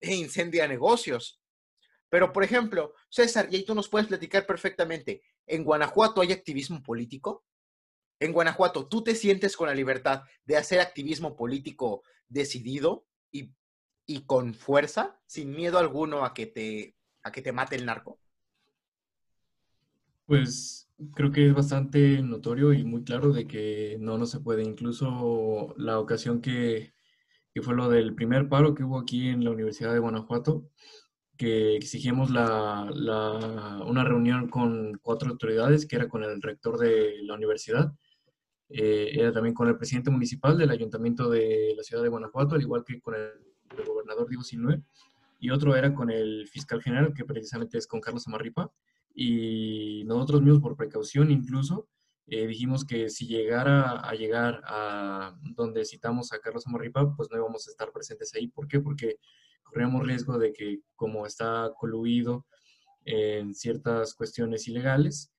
e 0.01 0.17
incendian 0.17 0.71
negocios. 0.71 1.41
Pero, 2.15 2.33
por 2.33 2.45
ejemplo, 2.45 2.95
César, 3.09 3.49
y 3.51 3.57
ahí 3.57 3.65
tú 3.65 3.75
nos 3.75 3.89
puedes 3.89 4.07
platicar 4.07 4.47
perfectamente, 4.47 5.23
¿en 5.49 5.65
Guanajuato 5.65 6.21
hay 6.21 6.31
activismo 6.31 6.81
político? 6.81 7.45
En 8.21 8.33
Guanajuato, 8.33 8.87
¿tú 8.87 9.03
te 9.03 9.17
sientes 9.17 9.57
con 9.57 9.67
la 9.67 9.75
libertad 9.75 10.23
de 10.45 10.57
hacer 10.57 10.79
activismo 10.79 11.35
político 11.35 12.05
decidido 12.29 13.05
y, 13.33 14.23
con 14.27 14.55
fuerza, 14.55 15.21
sin 15.27 15.57
miedo 15.57 15.77
alguno 15.77 16.25
a 16.25 16.35
que 16.35 16.47
te, 16.47 16.95
a 17.25 17.33
que 17.33 17.43
te 17.43 17.51
mate 17.51 17.75
el 17.75 17.85
narco? 17.85 18.21
Pues 20.25 20.89
creo 21.17 21.33
que 21.33 21.49
es 21.49 21.53
bastante 21.53 22.23
notorio 22.23 22.73
y 22.73 22.85
muy 22.85 23.03
claro 23.03 23.33
de 23.33 23.49
que 23.49 23.97
no, 23.99 24.19
no 24.19 24.27
se 24.27 24.39
puede. 24.39 24.63
Incluso 24.63 25.75
la 25.79 25.99
ocasión 25.99 26.41
que, 26.41 26.95
que 27.53 27.61
fue 27.61 27.75
lo 27.75 27.89
del 27.89 28.15
primer 28.15 28.49
paro 28.49 28.73
que 28.73 28.85
hubo 28.85 29.01
aquí 29.01 29.31
en 29.31 29.43
la 29.43 29.51
Universidad 29.51 29.93
de 29.93 29.99
Guanajuato, 29.99 30.71
que 31.37 31.77
exigimos 31.77 32.31
la, 32.31 32.91
una 33.87 34.05
reunión 34.05 34.49
con 34.49 34.99
cuatro 35.03 35.31
autoridades, 35.31 35.87
que 35.87 35.97
era 35.97 36.09
con 36.09 36.23
el 36.23 36.41
rector 36.41 36.79
de 36.79 37.23
la 37.23 37.35
universidad, 37.35 37.93
eh, 38.69 39.11
era 39.13 39.33
también 39.33 39.55
con 39.55 39.69
el 39.69 39.77
presidente 39.77 40.11
municipal 40.11 40.57
del 40.57 40.71
ayuntamiento 40.71 41.29
de 41.29 41.75
la 41.77 41.83
ciudad 41.83 42.03
de 42.03 42.09
Guanajuato, 42.09 42.55
al 42.55 42.63
igual 42.63 42.85
que 42.85 43.01
con 43.01 43.15
el, 43.15 43.31
gobernador 43.85 44.29
Diego 44.29 44.45
Sinue, 44.45 44.83
y 45.41 45.51
otro 45.51 45.75
era 45.75 45.93
con 45.93 46.11
el 46.11 46.47
fiscal 46.47 46.81
general, 46.81 47.13
que 47.13 47.25
precisamente 47.25 47.79
es 47.79 47.87
con 47.87 48.01
Carlos 48.01 48.27
Amarripa, 48.29 48.71
y 49.15 50.05
nosotros 50.07 50.43
mismos 50.43 50.63
por 50.63 50.77
precaución 50.77 51.31
incluso, 51.31 51.89
eh, 52.27 52.47
dijimos 52.47 52.85
que 52.85 53.11
si 53.11 53.27
llegara 53.27 54.01
a 54.01 54.15
llegar 54.15 54.63
a 54.65 55.37
donde 55.55 55.85
citamos 55.85 56.33
a 56.33 56.39
Carlos 56.39 56.67
Amarripa, 56.67 57.15
pues 57.17 57.29
no 57.31 57.37
íbamos 57.37 57.67
a 57.67 57.71
estar 57.71 57.93
presentes 57.93 58.35
ahí. 58.35 58.49
¿Por 58.49 58.67
qué? 58.67 58.81
Porque 58.81 59.19
corríamos 59.63 60.07
riesgo 60.07 60.39
de 60.39 60.53
que 60.53 60.81
como 60.97 61.27
está 61.27 61.71
coluido 61.79 62.47
en 63.05 63.55
ciertas 63.55 64.15
cuestiones 64.15 64.67
ilegales, 64.69 65.35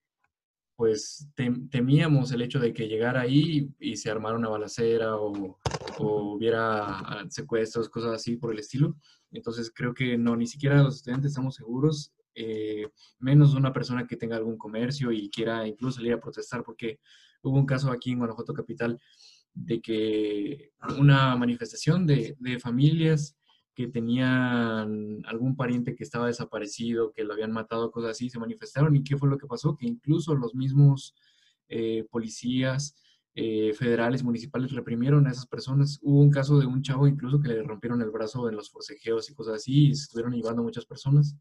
pues 0.76 1.30
temíamos 1.72 2.32
el 2.32 2.42
hecho 2.42 2.60
de 2.60 2.74
que 2.74 2.88
llegara 2.88 3.22
ahí 3.22 3.74
y 3.80 3.96
se 3.96 4.12
armara 4.12 4.38
una 4.38 4.50
balacera 4.50 5.16
o, 5.16 5.58
hubiera 5.98 7.26
secuestros, 7.30 7.88
cosas 7.88 8.12
así 8.12 8.36
por 8.36 8.52
el 8.52 8.60
estilo. 8.60 8.96
Entonces 9.32 9.72
creo 9.74 9.94
que 9.94 10.18
no, 10.18 10.36
ni 10.36 10.46
siquiera 10.46 10.84
los 10.84 10.98
estudiantes 10.98 11.32
estamos 11.32 11.56
seguros, 11.56 12.14
eh, 12.36 12.90
menos 13.20 13.56
una 13.56 13.74
persona 13.74 14.06
que 14.06 14.18
tenga 14.18 14.36
algún 14.36 14.58
comercio 14.58 15.12
y 15.12 15.30
quiera 15.30 15.66
incluso 15.68 15.98
salir 15.98 16.14
a 16.14 16.20
protestar, 16.20 16.64
porque 16.64 17.00
hubo 17.42 17.58
un 17.58 17.66
caso 17.66 17.92
aquí 17.92 18.12
en 18.12 18.20
Guanajuato 18.20 18.54
Capital 18.54 19.00
de 19.54 19.82
que 19.82 20.72
una 21.00 21.36
manifestación 21.38 22.06
de, 22.06 22.36
familias 22.60 23.38
que 23.74 23.88
tenían 23.88 25.22
algún 25.26 25.56
pariente 25.56 25.96
que 25.96 26.04
estaba 26.04 26.28
desaparecido, 26.28 27.12
que 27.12 27.24
lo 27.24 27.34
habían 27.34 27.52
matado, 27.52 27.92
cosas 27.92 28.12
así, 28.12 28.30
se 28.30 28.40
manifestaron. 28.40 28.96
¿Y 28.96 29.04
qué 29.04 29.18
fue 29.18 29.30
lo 29.30 29.38
que 29.38 29.48
pasó? 29.48 29.76
Que 29.76 29.86
incluso 29.86 30.36
los 30.36 30.56
mismos 30.56 31.14
eh, 31.68 32.06
policías 32.10 32.96
eh, 33.38 33.74
federales, 33.74 34.24
municipales 34.24 34.72
reprimieron 34.72 35.28
a 35.28 35.32
esas 35.32 35.46
personas. 35.46 36.00
Hubo 36.02 36.22
un 36.22 36.32
caso 36.32 36.58
de 36.58 36.66
un 36.66 36.82
chavo 36.82 37.06
incluso 37.06 37.42
que 37.42 37.50
le 37.50 37.64
rompieron 37.64 38.02
el 38.02 38.10
brazo 38.10 38.48
en 38.48 38.56
los 38.56 38.72
forcejeos 38.72 39.30
y 39.30 39.34
cosas 39.34 39.56
así, 39.56 39.88
y 39.88 39.92
estuvieron 39.92 40.34
llevando 40.34 40.62
a 40.62 40.66
muchas 40.66 40.86
personas, 40.86 41.36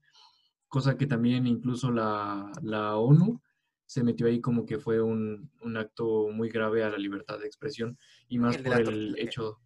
cosa 0.74 0.98
que 0.98 1.06
también 1.06 1.46
incluso 1.46 1.92
la, 1.92 2.50
la 2.60 2.96
ONU 2.96 3.40
se 3.86 4.02
metió 4.02 4.26
ahí 4.26 4.40
como 4.40 4.66
que 4.66 4.80
fue 4.80 5.00
un, 5.00 5.48
un, 5.62 5.76
acto 5.76 6.30
muy 6.32 6.48
grave 6.48 6.82
a 6.82 6.90
la 6.90 6.98
libertad 6.98 7.38
de 7.38 7.46
expresión 7.46 7.96
y 8.28 8.40
más 8.40 8.58
por 8.58 8.80
el 8.80 9.16
hecho 9.16 9.60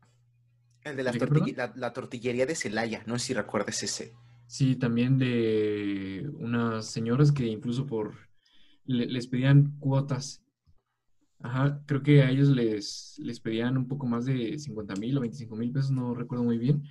el 0.85 0.97
de 0.97 1.03
la, 1.77 1.93
tortillería 1.95 2.45
de 2.45 2.55
Celaya, 2.55 3.05
no 3.07 3.19
sé 3.19 3.29
si 3.29 3.33
recuerdas 3.33 3.83
ese. 3.83 4.13
Sí, 4.49 4.77
también 4.77 5.17
de 5.17 6.31
unas 6.35 6.91
señoras 6.91 7.33
que 7.33 7.47
incluso 7.47 7.87
por 7.87 8.13
les 8.85 9.29
pedían 9.29 9.79
cuotas. 9.81 10.43
Ajá, 11.41 11.83
creo 11.87 12.03
que 12.03 12.23
a 12.23 12.31
ellos 12.31 12.49
les, 12.49 13.19
les 13.19 13.41
pedían 13.41 13.79
un 13.79 13.89
poco 13.89 14.07
más 14.07 14.27
de 14.27 14.59
50 14.59 14.95
mil 14.97 15.17
o 15.17 15.23
25 15.23 15.57
mil 15.57 15.73
pesos, 15.73 15.91
no 15.91 16.15
recuerdo 16.15 16.45
muy 16.45 16.59
bien. 16.59 16.83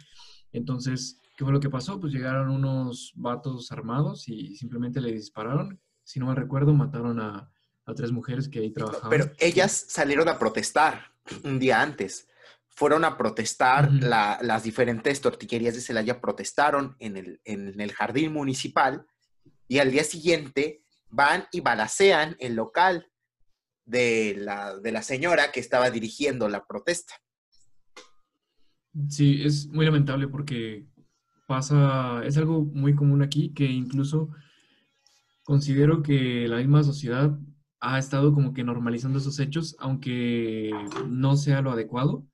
Entonces, 0.53 1.21
¿qué 1.37 1.45
fue 1.45 1.53
lo 1.53 1.61
que 1.61 1.69
pasó? 1.69 2.01
Pues 2.01 2.11
llegaron 2.11 2.49
unos 2.49 3.13
vatos 3.15 3.71
armados 3.71 4.27
y 4.27 4.57
simplemente 4.57 4.99
le 4.99 5.13
dispararon. 5.13 5.79
Si 6.03 6.19
no 6.19 6.25
me 6.25 6.35
recuerdo, 6.35 6.73
mataron 6.73 7.21
a, 7.21 7.49
a 7.85 7.93
tres 7.93 8.11
mujeres 8.11 8.49
que 8.49 8.59
ahí 8.59 8.71
trabajaban. 8.71 9.09
Pero 9.09 9.31
ellas 9.39 9.85
salieron 9.87 10.27
a 10.27 10.37
protestar 10.37 11.13
un 11.43 11.59
día 11.59 11.81
antes 11.81 12.27
fueron 12.77 13.05
a 13.05 13.17
protestar, 13.17 13.91
las 13.91 14.63
diferentes 14.63 15.19
tortillerías 15.19 15.73
de 15.73 15.81
Celaya 15.81 16.21
protestaron 16.21 16.95
en 16.99 17.17
el, 17.17 17.41
en 17.43 17.81
el 17.81 17.91
jardín 17.91 18.31
municipal 18.31 19.07
y 19.67 19.79
al 19.79 19.89
día 19.89 20.03
siguiente 20.03 20.83
van 21.09 21.47
y 21.51 21.61
balacean 21.61 22.35
el 22.39 22.53
local 22.53 23.11
de 23.83 24.35
la, 24.37 24.77
de 24.77 24.91
la 24.91 25.01
señora 25.01 25.51
que 25.51 25.59
estaba 25.59 25.89
dirigiendo 25.89 26.47
la 26.49 26.67
protesta. 26.67 27.15
Sí, 29.09 29.41
es 29.43 29.65
muy 29.65 29.83
lamentable 29.83 30.27
porque 30.27 30.85
pasa, 31.47 32.23
es 32.25 32.37
algo 32.37 32.63
muy 32.63 32.93
común 32.93 33.23
aquí 33.23 33.53
que 33.53 33.65
incluso 33.65 34.29
considero 35.43 36.03
que 36.03 36.47
la 36.47 36.57
misma 36.57 36.83
sociedad 36.83 37.35
ha 37.79 37.97
estado 37.97 38.33
como 38.33 38.53
que 38.53 38.63
normalizando 38.63 39.17
esos 39.19 39.39
hechos, 39.39 39.75
aunque 39.79 40.71
no 41.07 41.35
sea 41.37 41.61
lo 41.61 41.71
adecuado, 41.71 42.25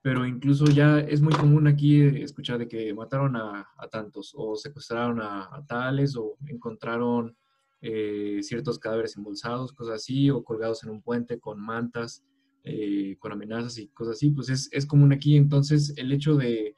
pero 0.00 0.24
incluso 0.24 0.66
ya 0.66 1.00
es 1.00 1.20
muy 1.20 1.34
común 1.34 1.66
aquí 1.66 2.00
escuchar 2.00 2.58
de 2.58 2.68
que 2.68 2.94
mataron 2.94 3.34
a, 3.34 3.66
tantos 3.90 4.32
o 4.36 4.54
secuestraron 4.54 5.20
a, 5.20 5.64
tales 5.66 6.16
o 6.16 6.36
encontraron 6.46 7.36
eh, 7.80 8.38
ciertos 8.42 8.78
cadáveres 8.78 9.16
embolsados, 9.16 9.72
cosas 9.72 9.96
así, 9.96 10.30
o 10.30 10.44
colgados 10.44 10.84
en 10.84 10.90
un 10.90 11.02
puente 11.02 11.40
con 11.40 11.60
mantas, 11.60 12.22
eh, 12.62 13.16
con 13.18 13.32
amenazas 13.32 13.78
y 13.78 13.88
cosas 13.88 14.14
así, 14.14 14.30
pues 14.30 14.48
es, 14.50 14.68
es 14.70 14.86
común 14.86 15.12
aquí. 15.12 15.36
Entonces 15.36 15.92
el 15.96 16.12
hecho 16.12 16.36
de 16.36 16.76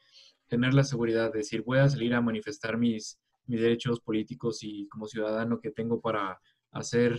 tener 0.49 0.74
la 0.74 0.84
seguridad 0.84 1.32
de 1.32 1.38
decir 1.38 1.62
voy 1.62 1.78
a 1.78 1.88
salir 1.88 2.14
a 2.14 2.20
manifestar 2.20 2.76
mis, 2.76 3.18
mis 3.46 3.61
derechos 3.61 4.01
políticos 4.01 4.62
y 4.62 4.88
como 4.88 5.07
ciudadano 5.07 5.61
que 5.61 5.70
tengo 5.70 6.01
para 6.01 6.40
hacer 6.70 7.18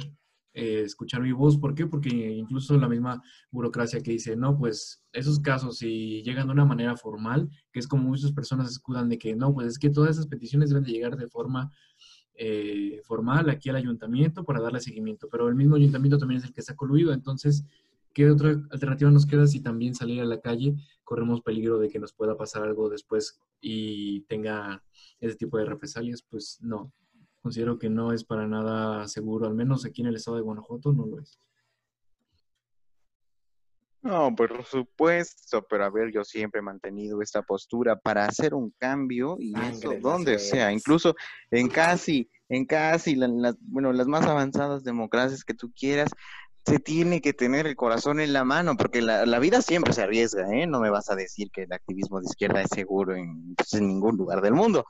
eh, 0.53 0.81
escuchar 0.81 1.21
mi 1.21 1.31
voz. 1.31 1.57
¿Por 1.57 1.75
qué? 1.75 1.85
Porque 1.85 2.09
incluso 2.09 2.75
la 2.77 2.89
misma 2.89 3.21
burocracia 3.51 4.01
que 4.01 4.11
dice, 4.11 4.35
no, 4.35 4.57
pues 4.57 5.03
esos 5.13 5.39
casos 5.39 5.77
si 5.77 6.23
llegan 6.23 6.47
de 6.47 6.53
una 6.53 6.65
manera 6.65 6.97
formal, 6.97 7.49
que 7.71 7.79
es 7.79 7.87
como 7.87 8.03
muchas 8.03 8.31
personas 8.31 8.71
escudan 8.71 9.09
de 9.09 9.17
que 9.17 9.35
no, 9.35 9.53
pues 9.53 9.67
es 9.67 9.79
que 9.79 9.89
todas 9.89 10.11
esas 10.11 10.27
peticiones 10.27 10.69
deben 10.69 10.83
de 10.83 10.91
llegar 10.91 11.17
de 11.17 11.27
forma 11.27 11.71
eh, 12.33 13.01
formal 13.03 13.49
aquí 13.49 13.69
al 13.69 13.75
ayuntamiento 13.75 14.43
para 14.43 14.61
darle 14.61 14.79
seguimiento, 14.79 15.27
pero 15.29 15.47
el 15.49 15.55
mismo 15.55 15.75
ayuntamiento 15.75 16.17
también 16.17 16.39
es 16.39 16.45
el 16.45 16.53
que 16.53 16.61
está 16.61 16.75
coluido, 16.75 17.13
entonces, 17.13 17.65
¿qué 18.13 18.29
otra 18.31 18.51
alternativa 18.71 19.11
nos 19.11 19.25
queda 19.25 19.45
si 19.45 19.59
también 19.59 19.93
salir 19.93 20.21
a 20.21 20.25
la 20.25 20.39
calle 20.39 20.73
corremos 21.09 21.41
peligro 21.41 21.79
de 21.79 21.89
que 21.89 21.97
nos 21.97 22.13
pueda 22.13 22.37
pasar 22.37 22.61
algo 22.61 22.87
después 22.87 23.41
y 23.59 24.21
tenga 24.25 24.83
ese 25.19 25.35
tipo 25.35 25.57
de 25.57 25.65
represalias? 25.65 26.21
Pues 26.21 26.59
no, 26.61 26.93
considero 27.41 27.79
que 27.79 27.89
no 27.89 28.13
es 28.13 28.23
para 28.23 28.45
nada 28.45 29.07
seguro, 29.07 29.47
al 29.47 29.55
menos 29.55 29.85
aquí 29.85 30.03
en 30.03 30.09
el 30.09 30.17
estado 30.17 30.37
de 30.37 30.43
Guanajuato 30.43 30.93
no 30.93 31.07
lo 31.07 31.19
es. 31.19 31.39
No, 34.03 34.35
por 34.35 34.63
supuesto, 34.65 35.65
pero 35.67 35.83
a 35.83 35.89
ver, 35.89 36.11
yo 36.11 36.23
siempre 36.23 36.59
he 36.59 36.61
mantenido 36.61 37.23
esta 37.23 37.41
postura 37.41 37.97
para 37.97 38.25
hacer 38.25 38.53
un 38.53 38.69
cambio 38.77 39.35
y 39.39 39.51
eso 39.59 39.95
donde 39.99 40.37
sea, 40.37 40.71
incluso 40.71 41.15
en 41.49 41.69
casi, 41.69 42.29
en 42.49 42.65
casi, 42.65 43.15
las, 43.15 43.57
bueno, 43.61 43.91
las 43.93 44.07
más 44.07 44.27
avanzadas 44.27 44.83
democracias 44.83 45.43
que 45.43 45.55
tú 45.55 45.73
quieras, 45.73 46.11
se 46.69 46.79
tiene 46.79 47.21
que 47.21 47.33
tener 47.33 47.67
el 47.67 47.75
corazón 47.75 48.19
en 48.19 48.33
la 48.33 48.43
mano, 48.43 48.77
porque 48.77 49.01
la, 49.01 49.25
la 49.25 49.39
vida 49.39 49.61
siempre 49.61 49.93
se 49.93 50.03
arriesga, 50.03 50.47
¿eh? 50.53 50.67
No 50.67 50.79
me 50.79 50.89
vas 50.89 51.09
a 51.09 51.15
decir 51.15 51.49
que 51.51 51.63
el 51.63 51.73
activismo 51.73 52.19
de 52.19 52.27
izquierda 52.27 52.61
es 52.61 52.69
seguro 52.73 53.15
en, 53.15 53.55
pues, 53.55 53.73
en 53.73 53.87
ningún 53.87 54.17
lugar 54.17 54.41
del 54.41 54.53
mundo. 54.53 54.85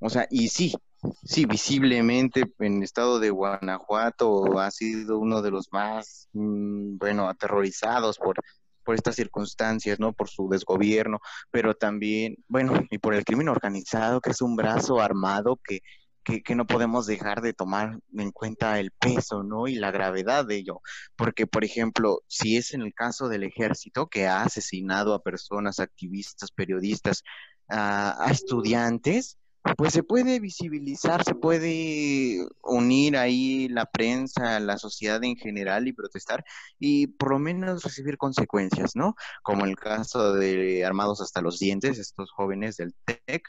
O 0.00 0.10
sea, 0.10 0.26
y 0.30 0.48
sí, 0.48 0.74
Sí, 1.22 1.44
visiblemente 1.46 2.44
en 2.58 2.78
el 2.78 2.82
estado 2.82 3.20
de 3.20 3.30
Guanajuato 3.30 4.58
ha 4.58 4.70
sido 4.70 5.18
uno 5.18 5.42
de 5.42 5.50
los 5.50 5.68
más, 5.72 6.28
mm, 6.32 6.96
bueno, 6.98 7.28
aterrorizados 7.28 8.18
por, 8.18 8.36
por 8.84 8.94
estas 8.94 9.16
circunstancias, 9.16 10.00
¿no? 10.00 10.12
Por 10.12 10.28
su 10.28 10.48
desgobierno, 10.48 11.20
pero 11.50 11.74
también, 11.74 12.36
bueno, 12.48 12.72
y 12.90 12.98
por 12.98 13.14
el 13.14 13.24
crimen 13.24 13.48
organizado, 13.48 14.20
que 14.20 14.30
es 14.30 14.40
un 14.42 14.56
brazo 14.56 15.00
armado 15.00 15.60
que, 15.62 15.80
que, 16.26 16.54
no 16.54 16.66
podemos 16.66 17.06
dejar 17.06 17.40
de 17.40 17.52
tomar 17.52 18.00
en 18.16 18.32
cuenta 18.32 18.80
el 18.80 18.90
peso, 18.90 19.42
¿no? 19.42 19.68
Y 19.68 19.76
la 19.76 19.90
gravedad 19.90 20.44
de 20.44 20.56
ello. 20.56 20.80
Porque, 21.16 21.46
por 21.46 21.64
ejemplo, 21.64 22.22
si 22.26 22.56
es 22.56 22.74
en 22.74 22.82
el 22.82 22.94
caso 22.94 23.28
del 23.28 23.44
ejército 23.44 24.08
que 24.08 24.26
ha 24.26 24.42
asesinado 24.42 25.14
a 25.14 25.22
personas, 25.22 25.78
activistas, 25.80 26.50
periodistas, 26.50 27.22
a 27.68 28.28
estudiantes, 28.30 29.38
pues 29.76 29.92
se 29.92 30.02
puede 30.02 30.38
visibilizar, 30.38 31.24
se 31.24 31.34
puede 31.34 32.46
unir 32.62 33.16
ahí 33.16 33.68
la 33.68 33.86
prensa, 33.86 34.60
la 34.60 34.78
sociedad 34.78 35.22
en 35.24 35.36
general 35.36 35.88
y 35.88 35.92
protestar 35.92 36.44
y 36.78 37.08
por 37.08 37.32
lo 37.32 37.38
menos 37.38 37.82
recibir 37.82 38.16
consecuencias, 38.16 38.94
¿no? 38.94 39.16
Como 39.42 39.64
el 39.64 39.76
caso 39.76 40.34
de 40.34 40.84
Armados 40.84 41.20
hasta 41.20 41.40
los 41.40 41.58
dientes, 41.58 41.98
estos 41.98 42.30
jóvenes 42.30 42.76
del 42.76 42.94
TEC. 43.04 43.48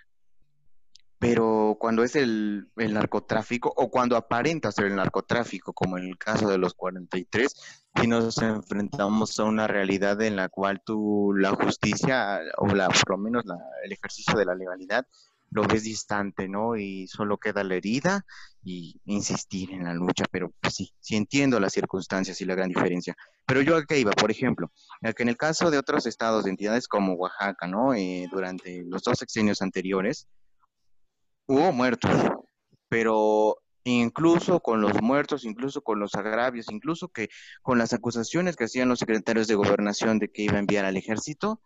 Pero 1.19 1.77
cuando 1.79 2.03
es 2.03 2.15
el, 2.15 2.69
el 2.75 2.93
narcotráfico 2.93 3.73
o 3.75 3.89
cuando 3.89 4.15
aparenta 4.15 4.71
ser 4.71 4.85
el 4.85 4.95
narcotráfico, 4.95 5.73
como 5.73 5.97
en 5.97 6.05
el 6.05 6.17
caso 6.17 6.47
de 6.47 6.59
los 6.59 6.75
43, 6.75 7.53
si 7.99 8.07
nos 8.07 8.37
enfrentamos 8.37 9.39
a 9.39 9.45
una 9.45 9.65
realidad 9.65 10.21
en 10.21 10.35
la 10.35 10.49
cual 10.49 10.81
tú, 10.85 11.33
la 11.35 11.51
justicia, 11.51 12.39
o 12.57 12.67
la, 12.67 12.87
por 12.89 13.11
lo 13.11 13.17
menos 13.17 13.43
el 13.83 13.91
ejercicio 13.91 14.37
de 14.37 14.45
la 14.45 14.53
legalidad, 14.53 15.07
lo 15.49 15.63
ves 15.63 15.83
distante, 15.83 16.47
¿no? 16.47 16.75
Y 16.75 17.07
solo 17.07 17.37
queda 17.37 17.63
la 17.63 17.75
herida 17.75 18.25
y 18.63 18.99
insistir 19.05 19.71
en 19.71 19.85
la 19.85 19.93
lucha, 19.93 20.25
pero 20.29 20.51
pues, 20.59 20.75
sí, 20.75 20.93
sí 20.99 21.15
entiendo 21.15 21.59
las 21.59 21.73
circunstancias 21.73 22.39
y 22.41 22.45
la 22.45 22.55
gran 22.55 22.69
diferencia. 22.69 23.15
Pero 23.45 23.61
yo 23.61 23.77
a 23.77 23.85
qué 23.85 23.99
iba, 23.99 24.11
por 24.11 24.29
ejemplo, 24.29 24.71
que 25.15 25.23
en 25.23 25.29
el 25.29 25.37
caso 25.37 25.71
de 25.71 25.77
otros 25.77 26.05
estados, 26.05 26.43
de 26.43 26.49
entidades 26.49 26.87
como 26.87 27.13
Oaxaca, 27.13 27.67
¿no? 27.67 27.93
Eh, 27.93 28.27
durante 28.31 28.83
los 28.83 29.03
dos 29.03 29.19
sexenios 29.19 29.61
anteriores, 29.61 30.27
hubo 31.47 31.71
muertos, 31.71 32.11
pero 32.89 33.57
incluso 33.83 34.59
con 34.59 34.81
los 34.81 35.01
muertos, 35.01 35.45
incluso 35.45 35.81
con 35.81 35.99
los 35.99 36.15
agravios, 36.15 36.67
incluso 36.69 37.07
que 37.09 37.29
con 37.61 37.77
las 37.77 37.93
acusaciones 37.93 38.55
que 38.55 38.65
hacían 38.65 38.89
los 38.89 38.99
secretarios 38.99 39.47
de 39.47 39.55
gobernación 39.55 40.19
de 40.19 40.29
que 40.29 40.43
iba 40.43 40.55
a 40.55 40.59
enviar 40.59 40.85
al 40.85 40.97
ejército, 40.97 41.61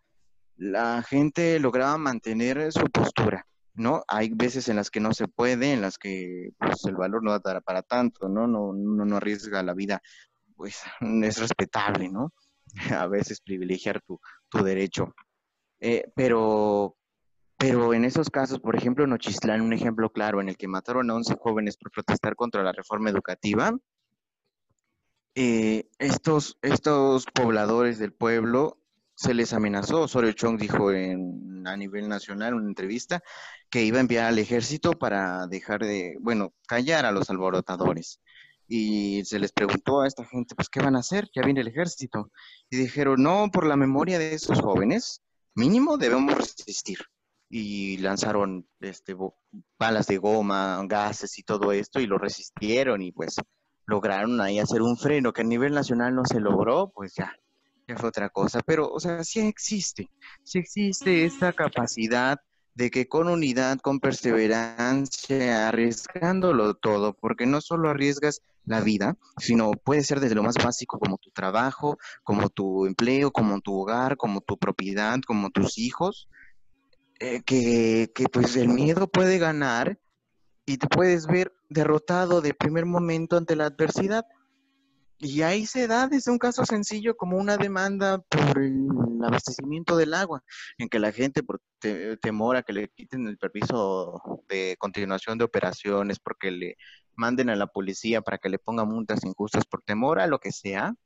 la 0.56 1.02
gente 1.02 1.58
lograba 1.58 1.98
mantener 1.98 2.72
su 2.72 2.86
postura. 2.90 3.46
¿no? 3.74 4.04
Hay 4.08 4.30
veces 4.30 4.68
en 4.68 4.76
las 4.76 4.90
que 4.90 5.00
no 5.00 5.12
se 5.14 5.28
puede, 5.28 5.72
en 5.72 5.80
las 5.80 5.98
que 5.98 6.50
pues, 6.58 6.84
el 6.84 6.94
valor 6.94 7.22
no 7.22 7.38
da 7.38 7.60
para 7.60 7.82
tanto, 7.82 8.28
¿no? 8.28 8.46
No, 8.46 8.72
no, 8.72 9.04
no 9.04 9.16
arriesga 9.16 9.62
la 9.62 9.74
vida, 9.74 10.02
pues 10.56 10.82
es 11.22 11.38
respetable, 11.38 12.08
¿no? 12.08 12.32
A 12.98 13.06
veces 13.06 13.40
privilegiar 13.40 14.00
tu, 14.02 14.20
tu 14.48 14.62
derecho. 14.62 15.14
Eh, 15.80 16.10
pero, 16.14 16.96
pero 17.62 17.94
en 17.94 18.04
esos 18.04 18.28
casos, 18.28 18.58
por 18.58 18.74
ejemplo, 18.74 19.04
en 19.04 19.12
Ochistlán, 19.12 19.60
un 19.60 19.72
ejemplo 19.72 20.10
claro 20.10 20.40
en 20.40 20.48
el 20.48 20.56
que 20.56 20.66
mataron 20.66 21.08
a 21.08 21.14
11 21.14 21.36
jóvenes 21.36 21.76
por 21.76 21.92
protestar 21.92 22.34
contra 22.34 22.64
la 22.64 22.72
reforma 22.72 23.08
educativa, 23.08 23.78
eh, 25.36 25.88
estos, 26.00 26.58
estos 26.60 27.24
pobladores 27.26 28.00
del 28.00 28.12
pueblo 28.12 28.80
se 29.14 29.32
les 29.32 29.52
amenazó. 29.52 30.00
Osorio 30.00 30.32
Chong 30.32 30.58
dijo 30.58 30.90
en, 30.90 31.64
a 31.64 31.76
nivel 31.76 32.08
nacional 32.08 32.48
en 32.48 32.54
una 32.54 32.68
entrevista 32.68 33.22
que 33.70 33.84
iba 33.84 33.98
a 33.98 34.00
enviar 34.00 34.24
al 34.24 34.40
ejército 34.40 34.90
para 34.94 35.46
dejar 35.46 35.84
de, 35.84 36.16
bueno, 36.20 36.52
callar 36.66 37.06
a 37.06 37.12
los 37.12 37.30
alborotadores. 37.30 38.20
Y 38.66 39.24
se 39.24 39.38
les 39.38 39.52
preguntó 39.52 40.00
a 40.00 40.08
esta 40.08 40.24
gente, 40.24 40.56
pues, 40.56 40.68
¿qué 40.68 40.80
van 40.80 40.96
a 40.96 40.98
hacer? 40.98 41.30
Ya 41.32 41.42
viene 41.42 41.60
el 41.60 41.68
ejército. 41.68 42.32
Y 42.70 42.76
dijeron, 42.76 43.22
no, 43.22 43.52
por 43.52 43.68
la 43.68 43.76
memoria 43.76 44.18
de 44.18 44.34
esos 44.34 44.60
jóvenes, 44.60 45.22
mínimo 45.54 45.96
debemos 45.96 46.36
resistir. 46.36 46.98
Y 47.54 47.98
lanzaron 47.98 48.66
este, 48.80 49.14
balas 49.78 50.06
de 50.06 50.16
goma, 50.16 50.82
gases 50.86 51.38
y 51.38 51.42
todo 51.42 51.70
esto, 51.72 52.00
y 52.00 52.06
lo 52.06 52.16
resistieron 52.16 53.02
y 53.02 53.12
pues 53.12 53.36
lograron 53.86 54.40
ahí 54.40 54.58
hacer 54.58 54.80
un 54.80 54.96
freno 54.96 55.34
que 55.34 55.42
a 55.42 55.44
nivel 55.44 55.74
nacional 55.74 56.14
no 56.14 56.24
se 56.24 56.40
logró, 56.40 56.90
pues 56.94 57.12
ya, 57.14 57.36
ya 57.86 57.96
fue 57.96 58.08
otra 58.08 58.30
cosa, 58.30 58.60
pero, 58.64 58.90
o 58.90 58.98
sea, 58.98 59.22
sí 59.22 59.40
existe, 59.40 60.08
sí 60.44 60.60
existe 60.60 61.26
esta 61.26 61.52
capacidad 61.52 62.38
de 62.74 62.90
que 62.90 63.06
con 63.06 63.28
unidad, 63.28 63.78
con 63.80 64.00
perseverancia, 64.00 65.68
arriesgándolo 65.68 66.72
todo, 66.72 67.12
porque 67.12 67.44
no 67.44 67.60
solo 67.60 67.90
arriesgas 67.90 68.40
la 68.64 68.80
vida, 68.80 69.16
sino 69.36 69.72
puede 69.72 70.04
ser 70.04 70.20
desde 70.20 70.36
lo 70.36 70.42
más 70.42 70.56
básico 70.56 70.98
como 70.98 71.18
tu 71.18 71.30
trabajo, 71.32 71.98
como 72.22 72.48
tu 72.48 72.86
empleo, 72.86 73.30
como 73.30 73.60
tu 73.60 73.78
hogar, 73.78 74.16
como 74.16 74.40
tu 74.40 74.56
propiedad, 74.56 75.20
como 75.26 75.50
tus 75.50 75.76
hijos, 75.76 76.28
eh, 77.22 77.40
que, 77.46 78.10
que 78.12 78.24
pues 78.24 78.56
el 78.56 78.68
miedo 78.68 79.06
puede 79.06 79.38
ganar 79.38 79.96
y 80.66 80.78
te 80.78 80.88
puedes 80.88 81.28
ver 81.28 81.52
derrotado 81.68 82.40
de 82.40 82.52
primer 82.52 82.84
momento 82.84 83.36
ante 83.36 83.54
la 83.54 83.66
adversidad, 83.66 84.24
y 85.18 85.42
ahí 85.42 85.66
se 85.66 85.86
da 85.86 86.08
desde 86.08 86.32
un 86.32 86.38
caso 86.38 86.64
sencillo 86.64 87.16
como 87.16 87.36
una 87.36 87.56
demanda 87.56 88.18
por 88.18 88.58
el 88.58 88.88
abastecimiento 89.22 89.96
del 89.96 90.14
agua, 90.14 90.42
en 90.78 90.88
que 90.88 90.98
la 90.98 91.12
gente 91.12 91.44
por 91.44 91.60
temor 92.20 92.56
a 92.56 92.64
que 92.64 92.72
le 92.72 92.88
quiten 92.88 93.28
el 93.28 93.38
permiso 93.38 94.20
de 94.48 94.74
continuación 94.80 95.38
de 95.38 95.44
operaciones, 95.44 96.18
porque 96.18 96.50
le 96.50 96.76
manden 97.14 97.50
a 97.50 97.56
la 97.56 97.68
policía 97.68 98.20
para 98.20 98.38
que 98.38 98.48
le 98.48 98.58
ponga 98.58 98.84
multas 98.84 99.24
injustas 99.24 99.64
por 99.64 99.82
temor 99.82 100.18
a 100.18 100.26
lo 100.26 100.40
que 100.40 100.50
sea, 100.50 100.96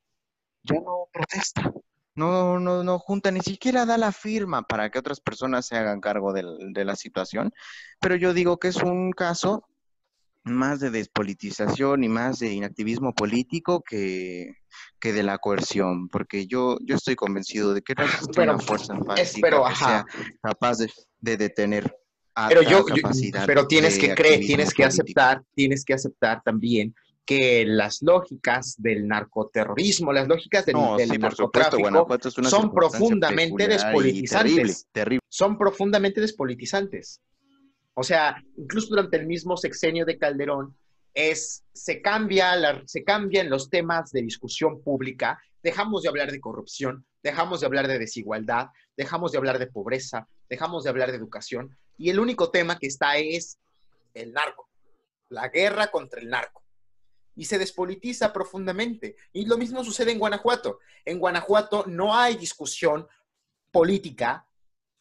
ya 0.62 0.76
no 0.76 1.08
protesta. 1.12 1.70
No, 2.16 2.58
no, 2.58 2.82
no 2.82 2.98
junta, 2.98 3.30
ni 3.30 3.40
siquiera 3.40 3.84
da 3.86 3.98
la 3.98 4.10
firma 4.10 4.62
para 4.62 4.90
que 4.90 4.98
otras 4.98 5.20
personas 5.20 5.66
se 5.66 5.76
hagan 5.76 6.00
cargo 6.00 6.32
de 6.32 6.84
la 6.84 6.96
situación. 6.96 7.52
Pero 8.00 8.16
yo 8.16 8.32
digo 8.34 8.58
que 8.58 8.68
es 8.68 8.76
un 8.76 9.12
caso 9.12 9.68
más 10.44 10.78
de 10.80 10.90
despolitización 10.90 12.04
y 12.04 12.08
más 12.08 12.38
de 12.38 12.52
inactivismo 12.52 13.14
político 13.14 13.82
que, 13.82 14.54
que 15.00 15.12
de 15.12 15.22
la 15.24 15.38
coerción, 15.38 16.08
porque 16.08 16.46
yo, 16.46 16.78
yo 16.82 16.94
estoy 16.94 17.16
convencido 17.16 17.74
de 17.74 17.82
que 17.82 17.94
no 17.96 18.04
existe 18.04 18.32
Pero- 18.34 18.52
una 18.54 18.62
fuerza 18.62 18.94
es- 18.94 19.04
fáctica 19.06 19.38
pero, 19.42 19.64
que 19.64 19.72
ajá. 19.72 19.86
sea 19.86 20.06
capaz 20.42 20.78
de, 20.78 20.90
de 21.20 21.36
detener 21.36 21.96
a 22.36 22.48
Pero 22.48 22.62
yo, 22.62 22.84
pero 23.46 23.66
tienes 23.66 23.94
de 23.94 24.00
que 24.08 24.14
creer, 24.14 24.40
tienes 24.40 24.72
que 24.72 24.84
político. 24.84 25.02
aceptar, 25.02 25.42
tienes 25.54 25.84
que 25.84 25.94
aceptar 25.94 26.42
también 26.44 26.94
que 27.26 27.66
las 27.66 28.02
lógicas 28.02 28.76
del 28.78 29.06
narcoterrorismo, 29.08 30.12
las 30.12 30.28
lógicas 30.28 30.64
del, 30.64 30.76
No, 30.76 30.96
del 30.96 31.10
sí, 31.10 31.18
por 31.18 31.34
supuesto, 31.34 31.76
narcotráfico 31.78 32.48
son 32.48 32.72
profundamente 32.72 33.66
despolitizantes. 33.68 34.52
Terrible, 34.54 34.74
terrible. 34.92 35.20
son 35.28 35.58
profundamente 35.58 36.20
despolitizantes. 36.20 37.20
O 37.94 38.02
sea, 38.04 38.36
incluso 38.56 38.88
durante 38.90 39.16
el 39.16 39.26
mismo 39.26 39.56
sexenio 39.56 40.04
de 40.06 40.18
Calderón, 40.18 40.76
es, 41.14 41.64
se, 41.72 42.00
cambia 42.02 42.54
la- 42.56 42.82
se 42.86 43.02
cambian 43.02 43.48
los 43.50 43.70
temas 43.70 44.12
de 44.12 44.22
discusión 44.22 44.82
pública, 44.82 45.40
dejamos 45.62 46.02
de 46.02 46.10
hablar 46.10 46.30
de 46.30 46.40
corrupción, 46.40 47.06
dejamos 47.22 47.60
de 47.60 47.66
hablar 47.66 47.88
de 47.88 47.98
desigualdad, 47.98 48.66
dejamos 48.96 49.32
de 49.32 49.38
hablar 49.38 49.58
de 49.58 49.66
pobreza, 49.66 50.28
dejamos 50.48 50.84
de 50.84 50.90
hablar 50.90 51.10
de 51.10 51.16
educación, 51.16 51.76
y 51.98 52.10
el 52.10 52.20
único 52.20 52.50
tema 52.50 52.78
que 52.78 52.86
está 52.86 53.16
es 53.16 53.58
el 54.14 54.32
narco, 54.34 54.68
la 55.30 55.48
guerra 55.48 55.86
contra 55.88 56.20
el 56.20 56.28
narco. 56.28 56.62
Y 57.36 57.44
se 57.44 57.58
despolitiza 57.58 58.32
profundamente. 58.32 59.16
Y 59.32 59.46
lo 59.46 59.56
mismo 59.56 59.84
sucede 59.84 60.10
en 60.10 60.18
Guanajuato. 60.18 60.80
En 61.04 61.18
Guanajuato 61.20 61.84
no 61.86 62.16
hay 62.16 62.36
discusión 62.36 63.06
política 63.70 64.48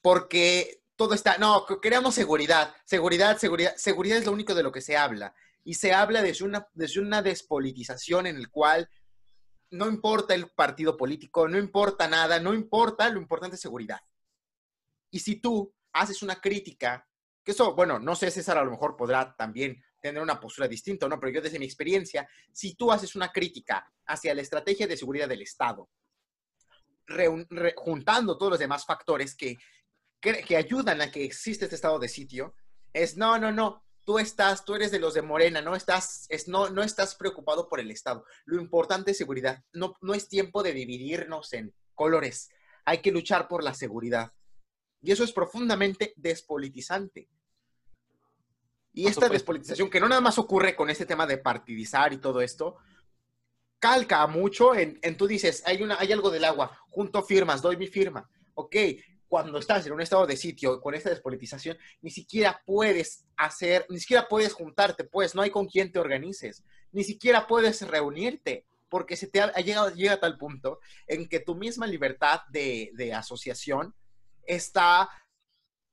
porque 0.02 0.84
todo 0.96 1.14
está, 1.14 1.38
no, 1.38 1.66
que- 1.66 1.80
queremos 1.82 2.14
seguridad, 2.14 2.76
seguridad, 2.86 3.38
seguridad, 3.38 3.74
seguridad 3.78 4.18
es 4.18 4.26
lo 4.26 4.32
único 4.34 4.54
de 4.54 4.64
lo 4.64 4.72
que 4.72 4.82
se 4.82 4.98
habla. 4.98 5.34
Y 5.64 5.76
se 5.76 5.94
habla 5.94 6.22
desde 6.22 6.46
una, 6.46 6.68
desde 6.74 7.00
una 7.00 7.22
despolitización 7.24 8.28
en 8.28 8.36
el 8.38 8.50
cual 8.52 8.90
no 9.72 9.88
importa 9.88 10.36
el 10.36 10.50
partido 10.50 10.96
político, 10.96 11.48
no 11.48 11.58
importa 11.58 12.08
nada, 12.08 12.40
no 12.40 12.54
importa, 12.54 13.10
lo 13.10 13.20
importante 13.20 13.56
es 13.56 13.62
seguridad. 13.62 14.00
Y 15.10 15.20
si 15.20 15.38
tú 15.38 15.74
haces 15.94 16.22
una 16.22 16.40
crítica, 16.40 17.08
que 17.44 17.52
eso, 17.52 17.74
bueno, 17.76 18.00
no 18.00 18.16
sé, 18.16 18.30
César 18.30 18.58
a 18.58 18.64
lo 18.64 18.72
mejor 18.72 18.96
podrá 18.96 19.36
también 19.36 19.84
tener 20.10 20.22
una 20.22 20.40
postura 20.40 20.68
distinta, 20.68 21.08
¿no? 21.08 21.20
Pero 21.20 21.34
yo 21.34 21.42
desde 21.42 21.60
mi 21.60 21.66
experiencia, 21.66 22.28
si 22.52 22.76
tú 22.76 22.92
haces 22.92 23.16
una 23.16 23.32
crítica 23.32 23.92
hacia 24.06 24.36
la 24.36 24.42
estrategia 24.42 24.88
de 24.88 24.98
seguridad 24.98 25.28
del 25.28 25.42
Estado, 25.42 25.90
juntando 27.76 28.38
todos 28.38 28.52
los 28.52 28.60
demás 28.60 28.86
factores 28.86 29.36
que, 29.36 29.58
que, 30.20 30.58
ayudan 30.58 31.02
a 31.02 31.12
que 31.12 31.24
exista 31.24 31.66
este 31.66 31.76
estado 31.76 32.00
de 32.00 32.08
sitio, 32.08 32.56
es 32.94 33.18
no, 33.18 33.38
no, 33.38 33.52
no, 33.52 33.84
tú 34.06 34.20
estás, 34.20 34.64
tú 34.64 34.76
eres 34.76 34.92
de 34.92 35.00
los 35.00 35.16
de 35.16 35.22
Morena, 35.22 35.62
no 35.62 35.76
estás, 35.76 36.28
es, 36.30 36.48
no, 36.48 36.70
no 36.70 36.84
estás 36.84 37.16
preocupado 37.16 37.68
por 37.68 37.80
el 37.80 37.92
Estado. 37.92 38.26
Lo 38.46 38.62
importante 38.62 39.12
es 39.12 39.18
seguridad. 39.18 39.64
No, 39.74 39.96
no 40.02 40.14
es 40.14 40.30
tiempo 40.30 40.64
de 40.64 40.74
dividirnos 40.74 41.52
en 41.54 41.74
colores. 41.96 42.50
Hay 42.86 43.00
que 43.00 43.12
luchar 43.12 43.48
por 43.48 43.64
la 43.64 43.74
seguridad. 43.74 44.32
Y 45.02 45.12
eso 45.12 45.24
es 45.24 45.32
profundamente 45.32 46.14
despolitizante. 46.16 47.30
Y 48.96 49.08
esta 49.08 49.28
despolitización, 49.28 49.90
que 49.90 50.00
no 50.00 50.08
nada 50.08 50.22
más 50.22 50.38
ocurre 50.38 50.74
con 50.74 50.90
este 50.90 51.06
tema 51.06 51.28
de 51.28 51.38
partidizar 51.38 52.14
y 52.14 52.18
todo 52.18 52.40
esto, 52.40 52.78
calca 53.78 54.26
mucho 54.26 54.74
en, 54.74 54.98
en 55.02 55.18
tú 55.18 55.28
dices, 55.28 55.64
hay, 55.66 55.84
una, 55.84 56.00
hay 56.00 56.14
algo 56.14 56.30
del 56.32 56.46
agua, 56.46 56.80
junto 56.90 57.22
firmas, 57.22 57.62
doy 57.62 57.76
mi 57.76 57.88
firma. 57.88 58.30
Ok, 58.54 58.76
cuando 59.28 59.60
estás 59.60 59.86
en 59.86 59.92
un 59.92 60.00
estado 60.00 60.26
de 60.26 60.38
sitio 60.38 60.80
con 60.80 60.96
esta 60.96 61.10
despolitización, 61.10 61.78
ni 62.02 62.10
siquiera 62.10 62.64
puedes 62.66 63.26
hacer, 63.36 63.86
ni 63.90 64.00
siquiera 64.00 64.30
puedes 64.30 64.54
juntarte, 64.54 65.04
pues 65.04 65.36
no 65.36 65.42
hay 65.42 65.50
con 65.50 65.68
quién 65.68 65.92
te 65.92 66.00
organices, 66.00 66.64
ni 66.94 67.04
siquiera 67.04 67.48
puedes 67.48 67.82
reunirte, 67.86 68.66
porque 68.88 69.18
se 69.18 69.28
te 69.28 69.42
ha, 69.42 69.52
ha 69.54 69.60
llegado, 69.60 69.94
llega 69.94 70.14
a 70.14 70.20
tal 70.22 70.38
punto 70.38 70.80
en 71.06 71.28
que 71.28 71.42
tu 71.42 71.54
misma 71.54 71.86
libertad 71.86 72.44
de, 72.48 72.92
de 72.94 73.14
asociación 73.14 73.94
está 74.46 75.10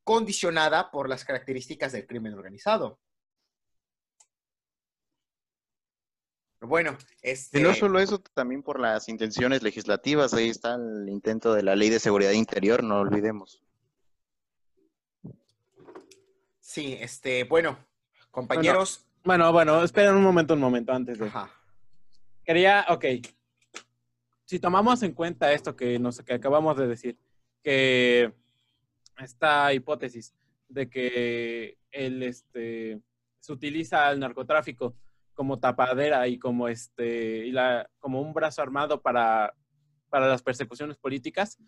condicionada 0.05 0.91
por 0.91 1.09
las 1.09 1.25
características 1.25 1.93
del 1.93 2.07
crimen 2.07 2.35
organizado. 2.35 3.01
Bueno, 6.61 6.97
este... 7.23 7.59
Y 7.59 7.63
no 7.63 7.75
solo 7.75 7.99
eso, 7.99 8.21
también 8.21 8.63
por 8.63 8.79
las 8.79 9.09
intenciones 9.09 9.65
legislativas, 9.65 10.33
ahí 10.33 10.49
está 10.49 10.77
el 10.77 11.09
intento 11.09 11.55
de 11.55 11.65
la 11.65 11.75
ley 11.75 11.91
de 11.91 11.99
seguridad 11.99 12.31
interior, 12.31 12.85
no 12.85 13.01
olvidemos. 13.01 13.61
Sí, 16.61 16.97
este, 17.01 17.45
bueno, 17.45 17.77
compañeros. 18.31 19.05
Bueno, 19.25 19.53
bueno, 19.53 19.83
esperen 19.83 20.15
un 20.15 20.23
momento, 20.23 20.55
un 20.55 20.61
momento 20.61 20.93
antes 20.93 21.19
de... 21.19 21.27
Ajá. 21.27 21.51
Quería, 22.45 22.87
ok. 22.89 23.05
Si 24.45 24.61
tomamos 24.61 25.03
en 25.03 25.13
cuenta 25.13 25.53
esto 25.53 25.75
que, 25.75 25.99
nos, 25.99 26.21
que 26.21 26.35
acabamos 26.35 26.77
de 26.77 26.87
decir, 26.87 27.19
que 27.63 28.33
esta 29.19 29.73
hipótesis 29.73 30.35
de 30.69 30.89
que 30.89 31.79
el, 31.91 32.23
este, 32.23 33.01
se 33.41 33.53
utiliza 33.53 34.11
el 34.11 34.21
narcotráfico 34.21 34.97
como 35.35 35.59
tapadera 35.59 36.29
y 36.29 36.39
como, 36.39 36.69
este, 36.69 37.47
y 37.47 37.53
la, 37.53 37.89
como 37.99 38.21
un 38.21 38.33
brazo 38.33 38.63
armado 38.63 39.01
para, 39.03 39.55
para 40.09 40.29
las 40.29 40.43
persecuciones 40.43 40.97
políticas, 40.99 41.59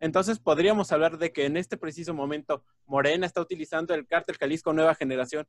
entonces 0.00 0.38
podríamos 0.38 0.92
hablar 0.92 1.18
de 1.18 1.32
que 1.32 1.46
en 1.46 1.56
este 1.56 1.76
preciso 1.76 2.12
momento 2.14 2.64
Morena 2.86 3.26
está 3.26 3.40
utilizando 3.40 3.94
el 3.94 4.06
cártel 4.06 4.36
Jalisco 4.36 4.72
Nueva 4.72 4.94
Generación 4.94 5.46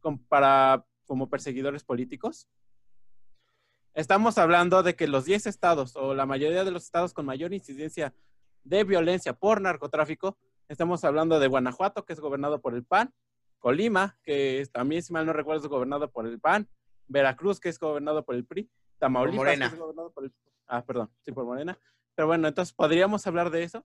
com- 0.00 0.22
para, 0.28 0.84
como 1.06 1.28
perseguidores 1.28 1.82
políticos. 1.82 2.46
Estamos 3.94 4.38
hablando 4.38 4.82
de 4.82 4.94
que 4.94 5.08
los 5.08 5.24
10 5.24 5.46
estados 5.46 5.96
o 5.96 6.14
la 6.14 6.26
mayoría 6.26 6.62
de 6.62 6.70
los 6.70 6.84
estados 6.84 7.12
con 7.12 7.26
mayor 7.26 7.52
incidencia 7.52 8.14
de 8.62 8.84
violencia 8.84 9.32
por 9.32 9.60
narcotráfico, 9.60 10.38
estamos 10.70 11.04
hablando 11.04 11.40
de 11.40 11.48
Guanajuato, 11.48 12.04
que 12.04 12.12
es 12.12 12.20
gobernado 12.20 12.60
por 12.60 12.74
el 12.74 12.84
PAN, 12.84 13.12
Colima, 13.58 14.16
que 14.22 14.66
también, 14.72 15.02
si 15.02 15.12
mal 15.12 15.26
no 15.26 15.32
recuerdo, 15.32 15.62
es 15.62 15.68
gobernado 15.68 16.10
por 16.10 16.26
el 16.26 16.40
PAN, 16.40 16.68
Veracruz, 17.08 17.58
que 17.60 17.68
es 17.68 17.78
gobernado 17.78 18.24
por 18.24 18.36
el 18.36 18.46
PRI, 18.46 18.70
Tamaulipas, 18.98 19.36
Morena. 19.36 19.68
que 19.68 19.74
es 19.74 19.80
gobernado 19.80 20.12
por 20.12 20.24
el... 20.24 20.32
Ah, 20.68 20.84
perdón, 20.84 21.10
sí, 21.22 21.32
por 21.32 21.44
Morena. 21.44 21.76
Pero 22.14 22.28
bueno, 22.28 22.46
entonces, 22.46 22.72
¿podríamos 22.72 23.26
hablar 23.26 23.50
de 23.50 23.64
eso? 23.64 23.84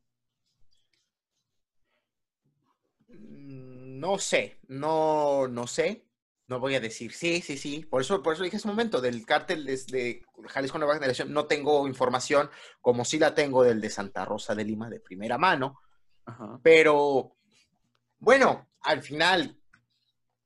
No 3.08 4.20
sé, 4.20 4.60
no, 4.68 5.48
no 5.48 5.68
sé. 5.68 6.04
No 6.48 6.60
voy 6.60 6.76
a 6.76 6.80
decir 6.80 7.12
sí, 7.12 7.42
sí, 7.42 7.58
sí. 7.58 7.84
Por 7.90 8.02
eso, 8.02 8.22
por 8.22 8.34
eso 8.34 8.44
dije 8.44 8.58
hace 8.58 8.68
un 8.68 8.76
momento, 8.76 9.02
del 9.02 9.26
cártel 9.26 9.66
de 9.66 10.24
Jalisco 10.50 10.78
Nueva 10.78 10.94
Generación, 10.94 11.34
no 11.34 11.48
tengo 11.48 11.88
información 11.88 12.52
como 12.82 13.04
sí 13.04 13.18
la 13.18 13.34
tengo 13.34 13.64
del 13.64 13.82
de 13.82 13.90
Santa 13.90 14.26
Rosa 14.26 14.54
de 14.54 14.64
Lima 14.64 14.88
de 14.88 15.00
primera 15.00 15.40
mano. 15.40 15.80
Ajá. 16.26 16.60
Pero, 16.64 17.36
bueno, 18.20 18.68
al 18.82 19.02
final, 19.02 19.60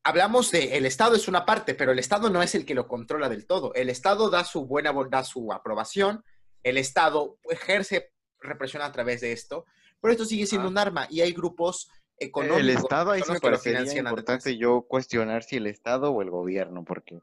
hablamos 0.03 0.51
de 0.51 0.77
el 0.77 0.85
Estado 0.85 1.15
es 1.15 1.27
una 1.27 1.45
parte, 1.45 1.75
pero 1.75 1.91
el 1.91 1.99
Estado 1.99 2.29
no 2.29 2.41
es 2.41 2.55
el 2.55 2.65
que 2.65 2.75
lo 2.75 2.87
controla 2.87 3.29
del 3.29 3.45
todo. 3.45 3.73
El 3.73 3.89
Estado 3.89 4.29
da 4.29 4.43
su 4.43 4.65
buena, 4.65 4.93
da 5.09 5.23
su 5.23 5.51
aprobación, 5.53 6.23
el 6.63 6.77
Estado 6.77 7.37
ejerce 7.49 8.11
represión 8.41 8.81
a 8.81 8.91
través 8.91 9.21
de 9.21 9.31
esto, 9.31 9.65
pero 10.01 10.11
esto 10.11 10.25
sigue 10.25 10.45
siendo 10.45 10.67
Ah. 10.67 10.71
un 10.71 10.77
arma 10.77 11.07
y 11.09 11.21
hay 11.21 11.33
grupos 11.33 11.89
económicos. 12.19 12.61
El 12.61 12.69
Estado, 12.69 13.11
ahí 13.11 13.21
me 13.27 13.39
parecería 13.39 13.99
importante 13.99 14.57
yo 14.57 14.81
cuestionar 14.81 15.43
si 15.43 15.57
el 15.57 15.67
Estado 15.67 16.11
o 16.11 16.21
el 16.21 16.29
gobierno, 16.29 16.83
porque 16.83 17.21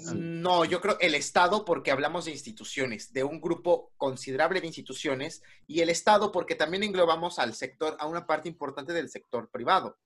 sí. 0.00 0.14
No, 0.14 0.64
yo 0.64 0.80
creo 0.80 0.96
el 1.00 1.14
Estado 1.14 1.64
porque 1.64 1.90
hablamos 1.90 2.24
de 2.24 2.32
instituciones, 2.32 3.12
de 3.12 3.24
un 3.24 3.40
grupo 3.40 3.92
considerable 3.96 4.60
de 4.60 4.66
instituciones, 4.66 5.42
y 5.66 5.80
el 5.80 5.90
Estado 5.90 6.32
porque 6.32 6.54
también 6.54 6.82
englobamos 6.82 7.38
al 7.38 7.54
sector, 7.54 7.96
a 7.98 8.06
una 8.06 8.26
parte 8.26 8.48
importante 8.48 8.92
del 8.92 9.08
sector 9.08 9.48
privado. 9.50 9.96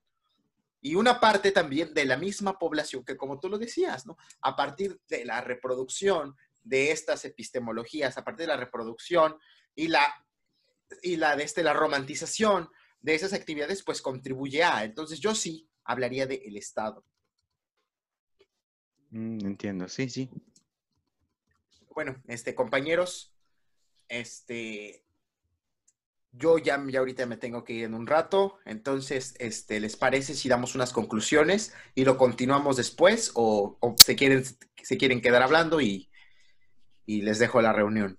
Y 0.85 0.97
una 0.97 1.21
parte 1.21 1.53
también 1.53 1.95
de 1.95 2.05
la 2.05 2.17
misma 2.17 2.59
población 2.59 3.05
que, 3.05 3.17
como 3.17 3.39
tú 3.39 3.49
lo 3.49 3.57
decías, 3.57 4.05
¿no? 4.05 4.17
A 4.41 4.57
partir 4.57 5.01
de 5.09 5.25
la 5.25 5.41
reproducción 5.41 6.37
de 6.65 6.91
estas 6.91 7.25
epistemologías, 7.25 8.19
a 8.19 8.25
partir 8.25 8.47
de 8.47 8.53
la 8.53 8.57
reproducción 8.57 9.37
y 9.77 9.89
la, 9.89 10.27
y 11.03 11.17
la, 11.17 11.37
de 11.37 11.45
este, 11.45 11.63
la 11.63 11.73
romantización 11.73 12.69
de 13.03 13.15
esas 13.15 13.33
actividades, 13.33 13.83
pues 13.83 14.01
contribuye 14.01 14.63
a. 14.63 14.85
Entonces 14.85 15.21
yo 15.21 15.35
sí 15.35 15.69
hablaría 15.85 16.27
del 16.27 16.57
Estado. 16.57 17.05
Mm, 19.11 19.45
entiendo, 19.45 19.89
sí, 19.89 20.09
sí. 20.09 20.31
bueno, 21.95 22.23
este, 22.27 22.55
compañeros, 22.55 23.35
este, 24.09 25.05
yo 26.31 26.57
ya, 26.57 26.83
ya 26.89 27.01
ahorita 27.01 27.27
me 27.27 27.37
tengo 27.37 27.63
que 27.63 27.75
ir 27.75 27.85
en 27.85 27.95
un 27.95 28.07
rato, 28.07 28.59
entonces, 28.65 29.35
este, 29.39 29.81
¿les 29.81 29.97
parece 29.97 30.35
si 30.35 30.49
damos 30.49 30.75
unas 30.75 30.95
conclusiones 30.95 31.75
y 31.95 32.07
lo 32.07 32.17
continuamos 32.17 32.79
después 32.79 33.33
o, 33.35 33.77
o 33.81 33.95
se 33.99 34.17
quieren, 34.17 34.45
se 34.83 34.97
quieren 34.97 35.21
quedar 35.21 35.43
hablando 35.43 35.83
y, 35.83 36.11
y 37.05 37.21
les 37.21 37.39
dejo 37.39 37.61
la 37.61 37.75
reunión? 37.75 38.19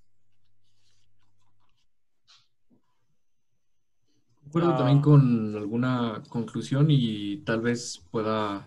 Concuerdo 4.54 4.76
Ah. 4.76 4.78
también 4.78 5.01
con 5.01 5.56
alguna 5.56 6.22
conclusión 6.30 6.86
y 6.91 7.38
tal 7.38 7.60
vez 7.62 8.06
pueda 8.12 8.64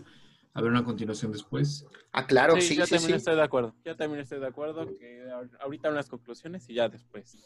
haber 0.52 0.70
una 0.72 0.82
continuación 0.84 1.30
después. 1.30 1.86
Ah, 2.10 2.26
claro, 2.26 2.60
sí, 2.60 2.74
yo 2.74 2.84
sí, 2.86 2.94
también 2.96 3.10
sí. 3.12 3.16
estoy 3.18 3.36
de 3.36 3.42
acuerdo. 3.44 3.72
Yo 3.84 3.94
también 3.94 4.20
estoy 4.20 4.40
de 4.40 4.48
acuerdo 4.48 4.84
que 4.98 5.22
ahor- 5.30 5.56
ahorita 5.60 5.88
unas 5.90 6.08
conclusiones 6.08 6.68
y 6.68 6.74
ya 6.74 6.88
después 6.88 7.38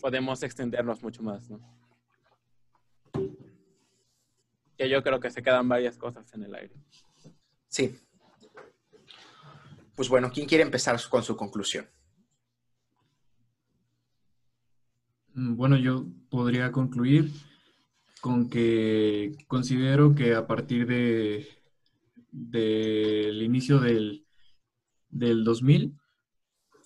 podemos 0.00 0.40
extendernos 0.44 1.02
mucho 1.02 1.20
más, 1.24 1.50
¿no? 1.50 1.58
Que 4.76 4.88
yo 4.88 5.02
creo 5.02 5.18
que 5.18 5.30
se 5.30 5.42
quedan 5.42 5.68
varias 5.68 5.98
cosas 5.98 6.32
en 6.34 6.44
el 6.44 6.54
aire. 6.54 6.74
Sí. 7.66 7.98
Pues 9.96 10.08
bueno, 10.08 10.30
¿quién 10.32 10.46
quiere 10.46 10.62
empezar 10.62 10.96
con 11.10 11.24
su 11.24 11.36
conclusión? 11.36 11.88
Mm, 15.27 15.27
Bueno, 15.40 15.76
yo 15.76 16.04
podría 16.30 16.72
concluir 16.72 17.30
con 18.20 18.50
que 18.50 19.36
considero 19.46 20.12
que 20.16 20.34
a 20.34 20.48
partir 20.48 20.84
de 20.88 21.46
del 22.32 23.40
inicio 23.40 23.78
del, 23.78 24.26
del 25.08 25.44
2000 25.44 25.94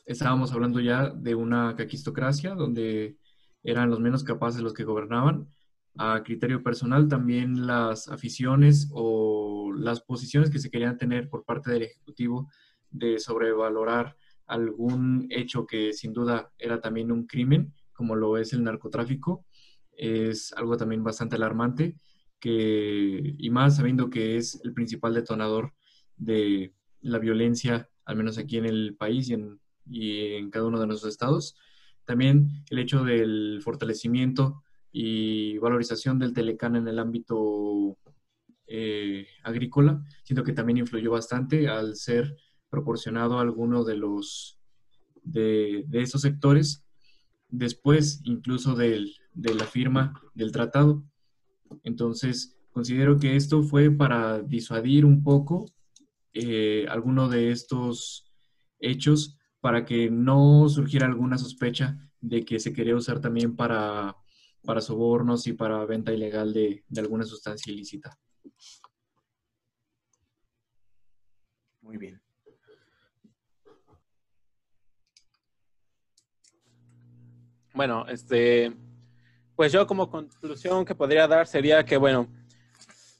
estábamos 0.05 0.53
hablando 0.53 0.80
ya 0.80 1.09
de 1.09 1.34
una 1.34 1.74
caquistocracia 1.76 2.55
donde 2.55 3.16
eran 3.62 3.88
los 3.88 4.00
menos 4.00 4.22
capaces 4.22 4.61
los 4.61 4.74
que 4.74 4.84
gobernaban. 4.84 5.48
A 5.96 6.22
criterio 6.22 6.62
personal, 6.62 7.09
también 7.09 7.66
las 7.66 8.09
aficiones 8.09 8.90
o 8.92 9.72
las 9.74 10.03
posiciones 10.03 10.50
que 10.50 10.59
se 10.59 10.70
querían 10.70 10.98
tener 10.98 11.30
por 11.30 11.46
parte 11.46 11.70
del 11.70 11.84
Ejecutivo 11.84 12.50
de 12.90 13.18
sobrevalorar 13.18 14.14
algún 14.46 15.26
hecho 15.30 15.66
que 15.66 15.94
sin 15.94 16.12
duda 16.12 16.53
era 16.59 16.82
también 16.82 17.11
un 17.11 17.26
crimen, 17.26 17.72
como 18.03 18.16
lo 18.16 18.36
es 18.36 18.53
el 18.53 18.64
narcotráfico, 18.64 19.46
es 19.96 20.53
algo 20.55 20.76
también 20.76 21.05
bastante 21.05 21.36
alarmante, 21.36 21.94
que, 22.40 23.36
y 23.38 23.50
más 23.50 23.76
sabiendo 23.76 24.11
que 24.11 24.36
es 24.36 24.61
el 24.64 24.72
principal 24.74 25.14
detonador 25.14 25.72
de 26.16 26.74
la 27.00 27.20
violencia, 27.20 27.88
al 28.05 28.16
menos 28.16 28.38
aquí 28.38 28.57
en 28.57 28.66
el 28.66 28.96
país 28.96 29.28
y 29.28 29.34
en, 29.34 29.61
y 29.86 30.34
en 30.34 30.50
cada 30.50 30.66
uno 30.66 30.80
de 30.80 30.88
nuestros 30.88 31.12
estados. 31.12 31.55
También 32.05 32.64
el 32.70 32.80
hecho 32.80 33.05
del 33.05 33.61
fortalecimiento 33.62 34.64
y 34.90 35.59
valorización 35.59 36.18
del 36.18 36.32
Telecán 36.32 36.74
en 36.74 36.88
el 36.88 36.98
ámbito 36.98 37.96
eh, 38.66 39.28
agrícola, 39.44 40.05
siento 40.24 40.42
que 40.42 40.55
también 40.55 40.78
influyó 40.78 41.12
bastante 41.12 41.68
al 41.68 41.94
ser 41.94 42.36
proporcionado 42.68 43.38
a 43.38 43.42
alguno 43.42 43.84
de 43.84 43.94
los 43.94 44.59
de, 45.22 45.84
de 45.86 46.03
esos 46.03 46.22
sectores 46.22 46.81
después 47.53 48.20
incluso 48.24 48.74
del- 48.74 49.14
de 49.34 49.55
la 49.55 49.66
firma 49.66 50.20
del 50.34 50.50
tratado. 50.50 51.05
Entonces, 51.84 52.57
considero 52.72 53.18
que 53.18 53.36
esto 53.36 53.62
fue 53.62 53.90
para 53.90 54.40
disuadir 54.42 55.05
un 55.05 55.22
poco 55.22 55.66
eh, 56.34 56.86
alguno 56.88 57.28
de 57.28 57.53
estos 57.53 58.24
hechos 58.80 59.38
para 59.61 59.84
que 59.84 60.11
no 60.11 60.68
surgiera 60.68 61.07
alguna 61.07 61.36
sospecha 61.38 61.98
de 62.20 62.44
que 62.44 62.59
se 62.59 62.72
quería 62.72 62.96
usar 62.96 63.20
también 63.20 63.55
para, 63.55 64.16
para 64.64 64.80
sobornos 64.80 65.46
y 65.46 65.53
para 65.53 65.84
venta 65.84 66.12
ilegal 66.12 66.53
de, 66.55 66.84
de 66.88 67.00
alguna 67.00 67.24
sustancia 67.24 67.72
ilícita. 67.72 68.18
Muy 71.82 71.98
bien. 71.98 72.20
Bueno, 77.82 78.06
este, 78.06 78.72
pues 79.56 79.72
yo 79.72 79.88
como 79.88 80.08
conclusión 80.08 80.84
que 80.84 80.94
podría 80.94 81.26
dar 81.26 81.48
sería 81.48 81.84
que, 81.84 81.96
bueno, 81.96 82.28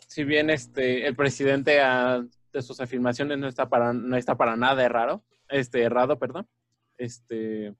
si 0.07 0.23
bien 0.23 0.51
este, 0.51 1.05
el 1.05 1.17
presidente 1.17 1.81
ah, 1.81 2.25
de 2.53 2.63
sus 2.63 2.79
afirmaciones 2.79 3.39
no 3.39 3.49
está 3.49 3.69
para, 3.69 3.93
no 3.93 4.17
está 4.17 4.37
para 4.37 4.55
nada 4.55 4.85
errado, 4.85 5.25
este, 5.49 5.83
errado, 5.83 6.17
perdón, 6.17 6.47
este, 6.97 7.75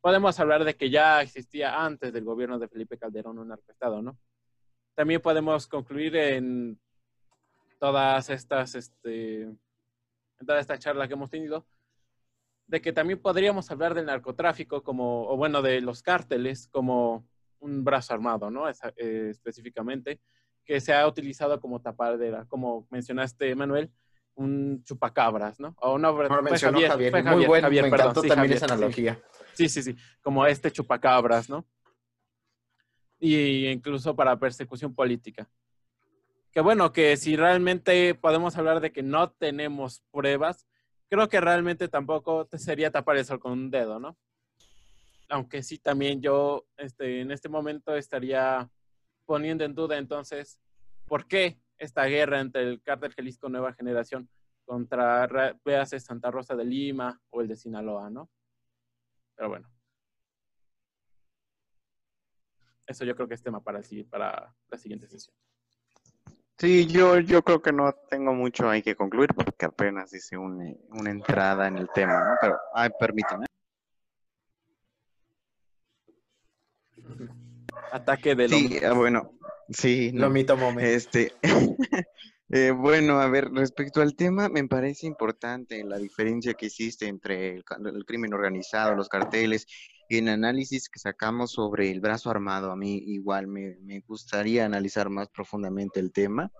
podemos 0.00 0.40
hablar 0.40 0.64
de 0.64 0.74
que 0.74 0.90
ya 0.90 1.22
existía 1.22 1.84
antes 1.84 2.12
del 2.12 2.24
gobierno 2.24 2.58
de 2.58 2.66
Felipe 2.66 2.98
Calderón 2.98 3.38
un 3.38 3.46
narcoestado, 3.46 4.02
¿no? 4.02 4.18
También 4.96 5.20
podemos 5.20 5.68
concluir 5.68 6.16
en 6.16 6.80
todas 7.78 8.28
estas, 8.28 8.74
este, 8.74 9.42
en 9.42 9.58
toda 10.44 10.58
esta 10.58 10.80
charla 10.80 11.06
que 11.06 11.14
hemos 11.14 11.30
tenido, 11.30 11.64
de 12.66 12.80
que 12.80 12.92
también 12.92 13.20
podríamos 13.20 13.70
hablar 13.70 13.94
del 13.94 14.06
narcotráfico 14.06 14.82
como, 14.82 15.28
o 15.28 15.36
bueno, 15.36 15.62
de 15.62 15.80
los 15.80 16.02
cárteles 16.02 16.68
como 16.68 17.26
un 17.58 17.84
brazo 17.84 18.14
armado, 18.14 18.50
¿no? 18.50 18.68
Esa- 18.68 18.92
eh, 18.96 19.28
específicamente, 19.30 20.20
que 20.64 20.80
se 20.80 20.92
ha 20.94 21.06
utilizado 21.06 21.60
como 21.60 21.80
tapadera, 21.80 22.44
como 22.46 22.86
mencionaste, 22.90 23.54
Manuel, 23.54 23.90
un 24.34 24.82
chupacabras, 24.84 25.60
¿no? 25.60 25.74
O 25.80 25.98
no, 25.98 26.14
fue 26.16 26.42
mencionó 26.42 26.80
Javier, 26.80 27.10
fue 27.10 27.22
muy 27.22 27.44
bueno, 27.46 27.66
Javier, 27.66 27.84
me 27.84 27.90
perdón, 27.90 28.06
encantó 28.06 28.22
sí, 28.22 28.28
también 28.28 28.52
Javier, 28.52 28.56
esa 28.56 28.74
analogía. 28.74 29.22
Sí, 29.52 29.68
sí, 29.68 29.82
sí, 29.82 29.96
como 30.22 30.46
este 30.46 30.70
chupacabras, 30.70 31.50
¿no? 31.50 31.66
Y 33.20 33.66
incluso 33.68 34.16
para 34.16 34.38
persecución 34.38 34.94
política. 34.94 35.48
Que 36.50 36.60
bueno, 36.60 36.92
que 36.92 37.16
si 37.16 37.36
realmente 37.36 38.14
podemos 38.14 38.56
hablar 38.56 38.80
de 38.80 38.92
que 38.92 39.02
no 39.02 39.30
tenemos 39.30 40.02
pruebas, 40.10 40.66
creo 41.12 41.28
que 41.28 41.42
realmente 41.42 41.88
tampoco 41.88 42.48
sería 42.56 42.90
tapar 42.90 43.18
el 43.18 43.26
sol 43.26 43.38
con 43.38 43.52
un 43.52 43.70
dedo, 43.70 44.00
¿no? 44.00 44.16
Aunque 45.28 45.62
sí 45.62 45.76
también 45.76 46.22
yo 46.22 46.64
este, 46.78 47.20
en 47.20 47.30
este 47.30 47.50
momento 47.50 47.94
estaría 47.94 48.70
poniendo 49.26 49.62
en 49.62 49.74
duda 49.74 49.98
entonces 49.98 50.58
por 51.06 51.26
qué 51.26 51.60
esta 51.76 52.06
guerra 52.06 52.40
entre 52.40 52.62
el 52.62 52.80
cártel 52.80 53.12
Jalisco 53.12 53.50
Nueva 53.50 53.74
Generación 53.74 54.26
contra, 54.64 55.26
ra- 55.26 55.54
véase, 55.62 56.00
Santa 56.00 56.30
Rosa 56.30 56.56
de 56.56 56.64
Lima 56.64 57.20
o 57.28 57.42
el 57.42 57.48
de 57.48 57.56
Sinaloa, 57.56 58.08
¿no? 58.08 58.30
Pero 59.36 59.50
bueno. 59.50 59.70
Eso 62.86 63.04
yo 63.04 63.14
creo 63.14 63.28
que 63.28 63.34
es 63.34 63.42
tema 63.42 63.62
para, 63.62 63.82
para 64.08 64.54
la 64.70 64.78
siguiente 64.78 65.06
sesión. 65.08 65.36
Sí, 66.62 66.86
yo, 66.86 67.18
yo 67.18 67.42
creo 67.42 67.60
que 67.60 67.72
no 67.72 67.92
tengo 68.08 68.32
mucho 68.34 68.70
ahí 68.70 68.82
que 68.82 68.94
concluir 68.94 69.30
porque 69.34 69.66
apenas 69.66 70.14
hice 70.14 70.36
una, 70.36 70.72
una 70.90 71.10
entrada 71.10 71.66
en 71.66 71.76
el 71.76 71.88
tema, 71.92 72.24
¿no? 72.24 72.36
Pero, 72.40 72.56
ay, 72.72 72.88
permítame. 73.00 73.46
Ataque 77.90 78.36
de 78.36 78.48
Sí, 78.48 78.78
ah, 78.86 78.92
bueno, 78.92 79.32
sí, 79.70 80.12
Lo 80.12 80.28
no. 80.28 80.34
mito 80.34 80.56
momento. 80.56 80.88
Este, 80.88 81.32
eh, 82.50 82.70
bueno, 82.70 83.18
a 83.20 83.26
ver, 83.26 83.50
respecto 83.50 84.00
al 84.00 84.14
tema, 84.14 84.48
me 84.48 84.62
parece 84.68 85.08
importante 85.08 85.82
la 85.82 85.98
diferencia 85.98 86.54
que 86.54 86.66
existe 86.66 87.08
entre 87.08 87.56
el 87.56 88.04
crimen 88.06 88.34
organizado, 88.34 88.94
los 88.94 89.08
carteles, 89.08 89.66
y 90.12 90.18
el 90.18 90.28
análisis 90.28 90.90
que 90.90 90.98
sacamos 90.98 91.52
sobre 91.52 91.90
el 91.90 92.00
brazo 92.00 92.30
armado. 92.30 92.70
A 92.70 92.76
mí 92.76 93.02
igual 93.06 93.46
me, 93.46 93.76
me 93.80 94.00
gustaría 94.00 94.66
analizar 94.66 95.08
más 95.08 95.30
profundamente 95.30 96.00
el 96.00 96.12
tema, 96.12 96.52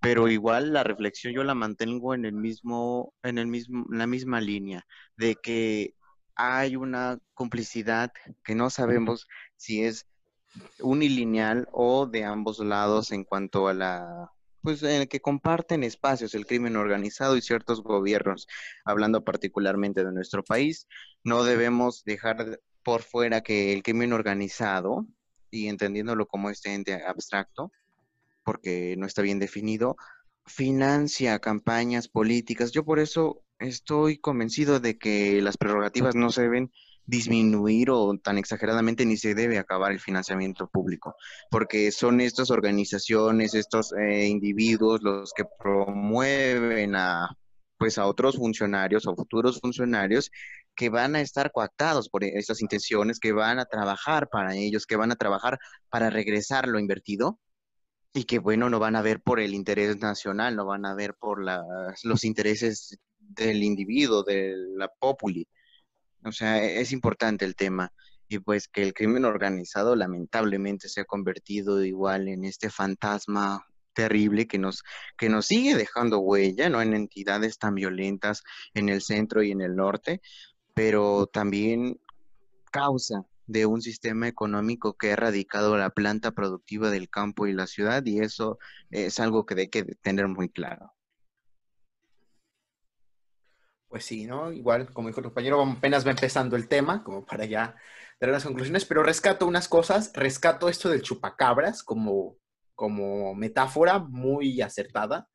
pero 0.00 0.28
igual 0.28 0.72
la 0.72 0.84
reflexión 0.84 1.34
yo 1.34 1.44
la 1.44 1.54
mantengo 1.54 2.14
en 2.14 2.24
el 2.24 2.32
mismo, 2.32 3.12
en 3.22 3.36
el 3.36 3.46
mismo, 3.46 3.84
en 3.92 3.98
la 3.98 4.06
misma 4.06 4.40
línea, 4.40 4.86
de 5.18 5.36
que 5.36 5.94
hay 6.34 6.76
una 6.76 7.18
complicidad 7.34 8.10
que 8.42 8.54
no 8.54 8.70
sabemos 8.70 9.26
si 9.56 9.84
es 9.84 10.06
unilineal 10.80 11.68
o 11.72 12.06
de 12.06 12.24
ambos 12.24 12.58
lados 12.58 13.12
en 13.12 13.24
cuanto 13.24 13.68
a 13.68 13.74
la, 13.74 14.32
pues 14.62 14.82
en 14.82 15.02
el 15.02 15.08
que 15.08 15.20
comparten 15.20 15.84
espacios 15.84 16.34
el 16.34 16.46
crimen 16.46 16.76
organizado 16.76 17.36
y 17.36 17.42
ciertos 17.42 17.82
gobiernos, 17.82 18.46
hablando 18.84 19.24
particularmente 19.24 20.04
de 20.04 20.12
nuestro 20.12 20.42
país, 20.42 20.86
no 21.22 21.44
debemos 21.44 22.04
dejar 22.04 22.60
por 22.82 23.02
fuera 23.02 23.42
que 23.42 23.72
el 23.72 23.82
crimen 23.82 24.12
organizado, 24.12 25.06
y 25.50 25.68
entendiéndolo 25.68 26.26
como 26.26 26.50
este 26.50 26.74
ente 26.74 26.94
abstracto, 27.04 27.72
porque 28.44 28.96
no 28.96 29.06
está 29.06 29.22
bien 29.22 29.38
definido, 29.38 29.96
financia 30.46 31.38
campañas 31.38 32.08
políticas. 32.08 32.72
Yo 32.72 32.84
por 32.84 32.98
eso 32.98 33.42
estoy 33.58 34.18
convencido 34.18 34.80
de 34.80 34.98
que 34.98 35.42
las 35.42 35.56
prerrogativas 35.56 36.14
no 36.14 36.30
se 36.30 36.42
deben 36.42 36.72
disminuir 37.06 37.90
o 37.90 38.18
tan 38.18 38.36
exageradamente 38.36 39.06
ni 39.06 39.16
se 39.16 39.34
debe 39.34 39.58
acabar 39.58 39.92
el 39.92 40.00
financiamiento 40.00 40.68
público, 40.68 41.14
porque 41.50 41.90
son 41.90 42.20
estas 42.20 42.50
organizaciones, 42.50 43.54
estos 43.54 43.94
eh, 43.94 44.26
individuos 44.26 45.02
los 45.02 45.32
que 45.32 45.44
promueven 45.58 46.96
a 46.96 47.36
pues 47.78 47.96
a 47.96 48.06
otros 48.06 48.36
funcionarios 48.36 49.06
o 49.06 49.14
futuros 49.14 49.60
funcionarios 49.60 50.30
que 50.78 50.90
van 50.90 51.16
a 51.16 51.20
estar 51.20 51.50
coactados 51.52 52.08
por 52.08 52.22
estas 52.24 52.62
intenciones, 52.62 53.18
que 53.18 53.32
van 53.32 53.58
a 53.58 53.64
trabajar 53.66 54.28
para 54.28 54.54
ellos, 54.54 54.86
que 54.86 54.96
van 54.96 55.10
a 55.12 55.16
trabajar 55.16 55.58
para 55.90 56.08
regresar 56.08 56.68
lo 56.68 56.78
invertido 56.78 57.40
y 58.14 58.24
que 58.24 58.38
bueno, 58.38 58.70
no 58.70 58.78
van 58.78 58.96
a 58.96 59.02
ver 59.02 59.20
por 59.20 59.40
el 59.40 59.54
interés 59.54 59.98
nacional, 59.98 60.54
no 60.56 60.66
van 60.66 60.86
a 60.86 60.94
ver 60.94 61.14
por 61.14 61.42
las, 61.44 61.64
los 62.04 62.24
intereses 62.24 62.96
del 63.18 63.64
individuo, 63.64 64.22
de 64.22 64.54
la 64.76 64.88
populi. 64.88 65.48
O 66.24 66.32
sea, 66.32 66.62
e- 66.64 66.80
es 66.80 66.92
importante 66.92 67.44
el 67.44 67.56
tema. 67.56 67.92
Y 68.28 68.38
pues 68.40 68.68
que 68.68 68.82
el 68.82 68.94
crimen 68.94 69.24
organizado 69.24 69.96
lamentablemente 69.96 70.88
se 70.88 71.00
ha 71.02 71.04
convertido 71.06 71.84
igual 71.84 72.28
en 72.28 72.44
este 72.44 72.70
fantasma 72.70 73.66
terrible 73.94 74.46
que 74.46 74.58
nos, 74.58 74.84
que 75.16 75.28
nos 75.28 75.46
sigue 75.46 75.74
dejando 75.74 76.20
huella, 76.20 76.70
¿no? 76.70 76.80
En 76.82 76.94
entidades 76.94 77.58
tan 77.58 77.74
violentas 77.74 78.42
en 78.74 78.88
el 78.90 79.02
centro 79.02 79.42
y 79.42 79.50
en 79.50 79.60
el 79.60 79.74
norte, 79.74 80.20
pero 80.78 81.26
también 81.26 82.00
causa 82.70 83.24
de 83.48 83.66
un 83.66 83.82
sistema 83.82 84.28
económico 84.28 84.96
que 84.96 85.08
ha 85.08 85.14
erradicado 85.14 85.76
la 85.76 85.90
planta 85.90 86.30
productiva 86.30 86.88
del 86.88 87.10
campo 87.10 87.48
y 87.48 87.52
la 87.52 87.66
ciudad 87.66 88.06
y 88.06 88.20
eso 88.20 88.60
es 88.92 89.18
algo 89.18 89.44
que 89.44 89.54
hay 89.58 89.68
que 89.70 89.82
tener 89.82 90.28
muy 90.28 90.48
claro. 90.48 90.92
Pues 93.88 94.04
sí, 94.04 94.26
¿no? 94.26 94.52
Igual, 94.52 94.92
como 94.92 95.08
dijo 95.08 95.18
el 95.18 95.24
compañero, 95.24 95.60
apenas 95.60 96.06
va 96.06 96.12
empezando 96.12 96.54
el 96.54 96.68
tema, 96.68 97.02
como 97.02 97.26
para 97.26 97.44
ya 97.44 97.74
dar 98.20 98.30
las 98.30 98.44
conclusiones, 98.44 98.84
pero 98.84 99.02
rescato 99.02 99.48
unas 99.48 99.66
cosas, 99.66 100.12
rescato 100.14 100.68
esto 100.68 100.88
del 100.90 101.02
chupacabras 101.02 101.82
como, 101.82 102.36
como 102.76 103.34
metáfora 103.34 103.98
muy 103.98 104.62
acertada 104.62 105.28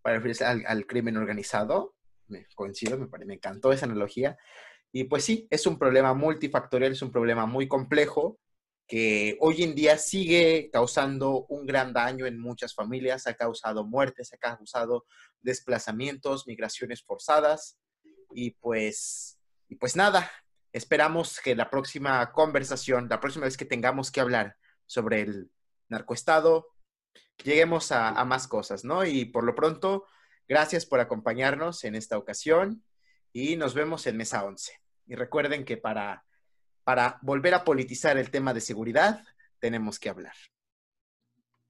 para 0.00 0.16
referirse 0.16 0.46
al, 0.46 0.86
crimen 0.86 1.18
organizado. 1.18 1.94
Me 2.28 2.46
coincido, 2.54 2.98
me, 2.98 3.34
encantó 3.34 3.72
esa 3.72 3.86
analogía. 3.86 4.36
Y 4.92 5.04
pues 5.04 5.24
sí, 5.24 5.46
es 5.50 5.66
un 5.66 5.78
problema 5.78 6.14
multifactorial, 6.14 6.92
es 6.92 7.02
un 7.02 7.10
problema 7.10 7.46
muy 7.46 7.68
complejo 7.68 8.38
que 8.86 9.36
hoy 9.40 9.62
en 9.62 9.74
día 9.74 9.96
sigue 9.96 10.70
causando 10.72 11.46
un 11.48 11.66
gran 11.66 11.92
daño 11.92 12.26
en 12.26 12.38
muchas 12.38 12.74
familias, 12.74 13.26
ha 13.26 13.34
causado 13.34 13.84
muertes, 13.84 14.32
ha 14.32 14.36
causado 14.36 15.06
desplazamientos, 15.40 16.46
migraciones 16.46 17.02
forzadas 17.02 17.78
y 18.34 18.50
pues, 18.52 19.38
y 19.68 19.76
pues 19.76 19.96
nada, 19.96 20.30
esperamos 20.72 21.40
que 21.40 21.54
la 21.54 21.70
próxima 21.70 22.30
conversación, 22.32 23.08
la 23.08 23.20
próxima 23.20 23.46
vez 23.46 23.56
que 23.56 23.64
tengamos 23.64 24.10
que 24.10 24.20
hablar 24.20 24.56
sobre 24.86 25.22
el 25.22 25.50
narcoestado, 25.88 26.68
lleguemos 27.42 27.90
a 27.90 28.22
más 28.24 28.46
cosas, 28.46 28.84
¿no? 28.84 29.04
Y 29.04 29.24
por 29.24 29.44
lo 29.44 29.54
pronto, 29.54 30.04
gracias 30.48 30.86
por 30.86 31.00
acompañarnos 31.00 31.84
en 31.84 31.94
esta 31.94 32.18
ocasión 32.18 32.84
y 33.32 33.56
nos 33.56 33.74
vemos 33.74 34.06
en 34.06 34.16
Mesa 34.16 34.44
11. 34.44 34.72
Y 35.06 35.14
recuerden 35.14 35.64
que 35.64 35.76
para, 35.76 36.24
para 36.84 37.18
volver 37.22 37.54
a 37.54 37.64
politizar 37.64 38.16
el 38.18 38.30
tema 38.30 38.54
de 38.54 38.60
seguridad, 38.60 39.24
tenemos 39.58 39.98
que 39.98 40.08
hablar. 40.08 40.34